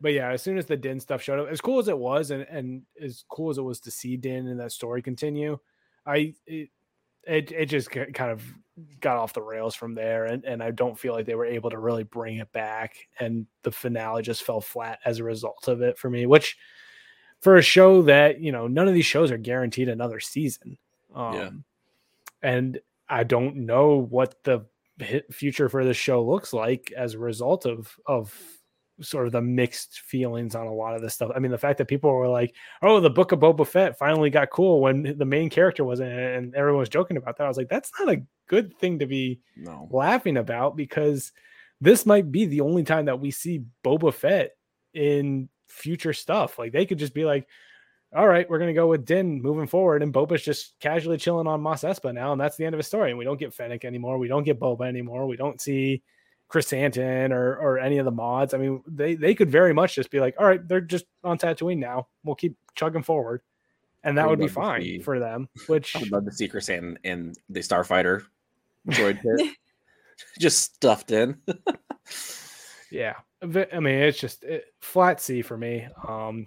[0.00, 2.32] but yeah, as soon as the Din stuff showed up, as cool as it was,
[2.32, 5.60] and and as cool as it was to see Din and that story continue,
[6.04, 6.70] I it
[7.26, 8.42] it, it just kind of
[9.00, 11.70] got off the rails from there, and and I don't feel like they were able
[11.70, 15.82] to really bring it back, and the finale just fell flat as a result of
[15.82, 16.56] it for me, which.
[17.40, 20.78] For a show that you know, none of these shows are guaranteed another season.
[21.12, 21.50] Um, Yeah.
[22.42, 24.64] and I don't know what the
[25.00, 28.32] hit future for this show looks like as a result of of
[29.02, 31.30] sort of the mixed feelings on a lot of this stuff.
[31.34, 34.30] I mean, the fact that people were like, "Oh, the Book of Boba Fett finally
[34.30, 37.44] got cool when the main character wasn't," and everyone was joking about that.
[37.44, 39.88] I was like, "That's not a good thing to be No.
[39.90, 41.32] laughing about because
[41.80, 44.52] this might be the only time that we see Boba Fett
[44.94, 46.58] in future stuff.
[46.58, 47.48] Like they could just be like,
[48.14, 51.62] all right, we're gonna go with Din moving forward, and Boba's just casually chilling on
[51.62, 53.08] Mos Espa now, and that's the end of his story.
[53.10, 54.18] And we don't get Fennec anymore.
[54.18, 55.26] We don't get Boba anymore.
[55.26, 56.02] We don't see
[56.52, 58.52] Krrsantan or or any of the mods.
[58.52, 61.38] I mean, they they could very much just be like, all right, they're just on
[61.38, 62.08] Tatooine now.
[62.24, 63.40] We'll keep chugging forward,
[64.04, 65.48] and that I would would be fine see- for them.
[65.66, 68.24] Which I would love to see Krrsantan in the Starfighter
[68.88, 69.48] droid pit,
[70.38, 71.38] just stuffed in.
[72.90, 75.88] yeah, I mean, it's just it, flat C for me.
[76.06, 76.46] Um,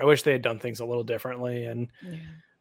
[0.00, 1.88] I wish they had done things a little differently, and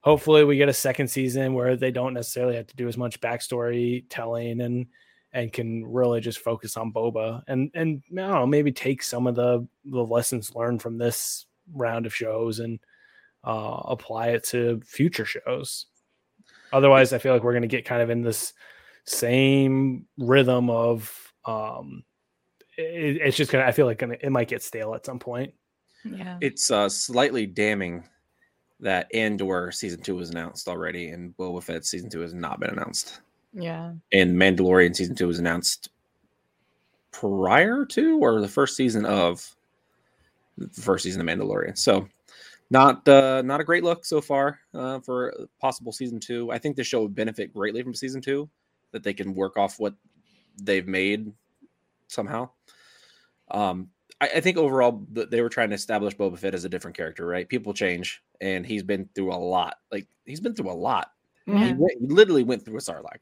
[0.02, 3.22] hopefully we get a second season where they don't necessarily have to do as much
[3.22, 4.88] backstory telling and
[5.36, 9.28] and can really just focus on Boba and and I don't know maybe take some
[9.28, 12.80] of the the lessons learned from this round of shows and
[13.44, 15.86] uh, apply it to future shows.
[16.74, 18.54] Otherwise, I feel like we're going to get kind of in this
[19.06, 22.04] same rhythm of um,
[22.78, 23.66] it, it's just gonna.
[23.66, 25.54] I feel like gonna, it might get stale at some point.
[26.04, 26.38] Yeah.
[26.42, 28.04] It's uh, slightly damning
[28.80, 32.72] that Andor season two was announced already, and Boba Fett season two has not been
[32.72, 33.22] announced.
[33.56, 33.94] Yeah.
[34.12, 35.90] And Mandalorian season two was announced
[37.12, 39.56] prior to or the first season of
[40.58, 41.78] the first season of Mandalorian.
[41.78, 42.08] So
[42.70, 46.52] not uh, not a great look so far uh, for possible season two.
[46.52, 48.50] I think the show would benefit greatly from season two,
[48.92, 49.94] that they can work off what
[50.62, 51.32] they've made
[52.08, 52.50] somehow.
[53.52, 56.98] Um, I, I think overall they were trying to establish Boba Fett as a different
[56.98, 57.48] character, right?
[57.48, 59.76] People change, and he's been through a lot.
[59.92, 61.12] Like he's been through a lot.
[61.46, 63.20] He, went, he literally went through a Sarlacc.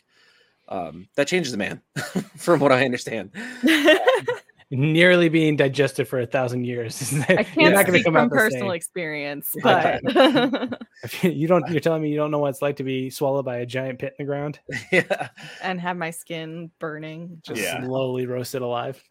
[0.74, 1.82] Um, that changes the man,
[2.36, 3.30] from what I understand.
[4.72, 7.14] Nearly being digested for a thousand years.
[7.30, 8.76] I You're can't not gonna speak come from out personal same.
[8.76, 10.02] experience, but
[11.22, 11.70] you- you don't.
[11.70, 14.00] You're telling me you don't know what it's like to be swallowed by a giant
[14.00, 14.60] pit in the ground,
[14.92, 15.30] yeah,
[15.62, 17.40] and have my skin burning.
[17.46, 17.84] just Yeah.
[17.84, 19.04] slowly roasted alive.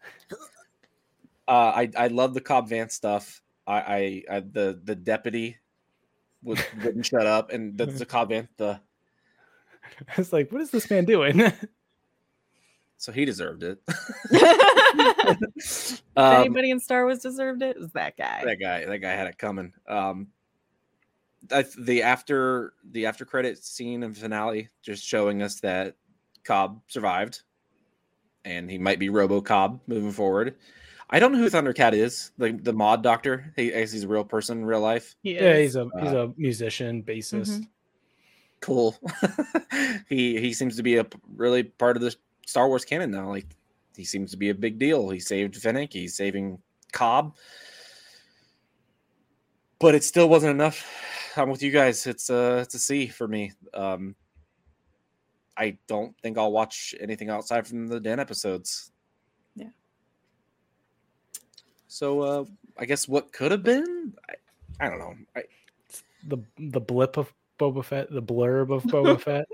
[1.47, 3.41] uh, I I love the Cobb Vance stuff.
[3.65, 5.57] I, I, I the the deputy
[6.43, 8.81] would, wouldn't shut up, and the, the Cobb Vance the
[10.17, 11.41] It's like, what is this man doing?
[12.97, 13.79] so he deserved it.
[16.15, 18.43] um, anybody in Star Wars deserved it, it was that guy.
[18.45, 20.27] that guy that guy had it coming um
[21.51, 25.95] I, the after the after credit scene and finale just showing us that
[26.43, 27.41] cobb survived
[28.45, 30.55] and he might be robo cobb moving forward
[31.09, 34.07] i don't know who thundercat is like the mod doctor he, I guess he's a
[34.07, 37.59] real person in real life He yeah, he's a he's a musician, bassist.
[37.59, 37.67] Mhm.
[38.63, 38.95] Cool.
[40.07, 42.15] He he seems to be a really part of the
[42.45, 43.47] star wars canon now like
[43.97, 45.09] he seems to be a big deal.
[45.09, 46.59] He saved Fennec, he's saving
[46.93, 47.35] cobb.
[49.79, 50.87] But it still wasn't enough.
[51.35, 52.07] I'm with you guys.
[52.07, 53.51] It's a it's a c for me.
[53.73, 54.15] Um
[55.57, 58.91] i don't think i'll watch anything outside from the Din episodes.
[59.55, 59.73] Yeah.
[61.87, 62.45] so uh
[62.77, 64.13] i guess what could have been?
[64.29, 65.15] I, I don't know.
[65.35, 65.43] I,
[66.29, 69.47] The the blip of Boba Fett, the blurb of Boba Fett.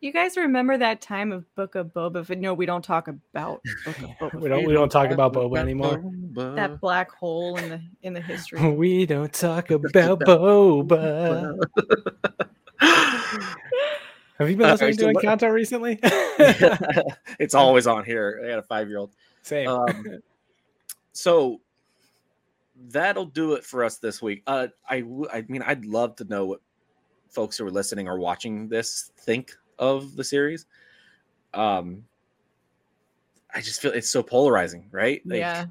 [0.00, 2.38] You guys remember that time of Book of Boba Fett?
[2.38, 5.58] No, we don't talk about Book of Boba We don't we don't talk about Boba
[5.58, 6.02] anymore.
[6.54, 8.60] That black hole in the in the history.
[8.72, 11.58] We don't talk about Boba.
[14.38, 15.98] Have you been Uh, listening so to what- Encanto recently?
[17.40, 18.40] it's always on here.
[18.44, 19.12] I got a five year old.
[19.42, 19.68] Same.
[19.68, 20.20] Um,
[21.12, 21.60] so
[22.90, 24.44] that'll do it for us this week.
[24.46, 26.60] Uh, I w- I mean, I'd love to know what
[27.28, 30.66] folks who are listening or watching this think of the series.
[31.54, 32.04] Um,
[33.54, 35.22] I just feel it's so polarizing, right?
[35.24, 35.66] Like, yeah.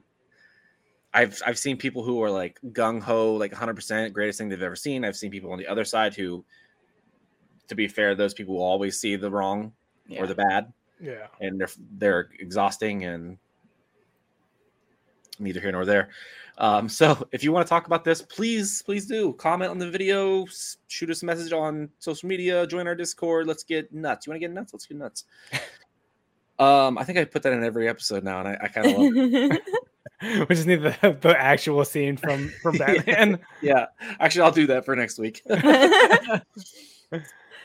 [1.13, 4.61] I've I've seen people who are like gung ho, like 100 percent greatest thing they've
[4.61, 5.05] ever seen.
[5.05, 6.43] I've seen people on the other side who,
[7.67, 9.71] to be fair, those people will always see the wrong
[10.07, 10.21] yeah.
[10.21, 11.27] or the bad yeah.
[11.41, 13.37] and they're they're exhausting and
[15.39, 16.09] neither here nor there.
[16.57, 19.89] Um, so if you want to talk about this, please please do comment on the
[19.89, 20.45] video,
[20.87, 23.47] shoot us a message on social media, join our Discord.
[23.47, 24.25] Let's get nuts.
[24.25, 24.73] You want to get nuts?
[24.73, 25.25] Let's get nuts.
[26.59, 28.93] um, I think I put that in every episode now, and I, I kind of
[28.97, 29.61] love it.
[30.49, 33.39] We just need the, the actual scene from from Batman.
[33.61, 33.85] Yeah,
[34.19, 35.43] actually, I'll do that for next week.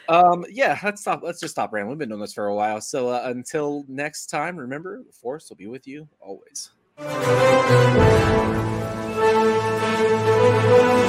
[0.09, 1.23] um, yeah, let's stop.
[1.23, 1.97] Let's just stop rambling.
[1.97, 2.82] We've been doing this for a while.
[2.82, 6.73] So uh, until next time, remember, the force will be with you always
[10.55, 11.02] oh.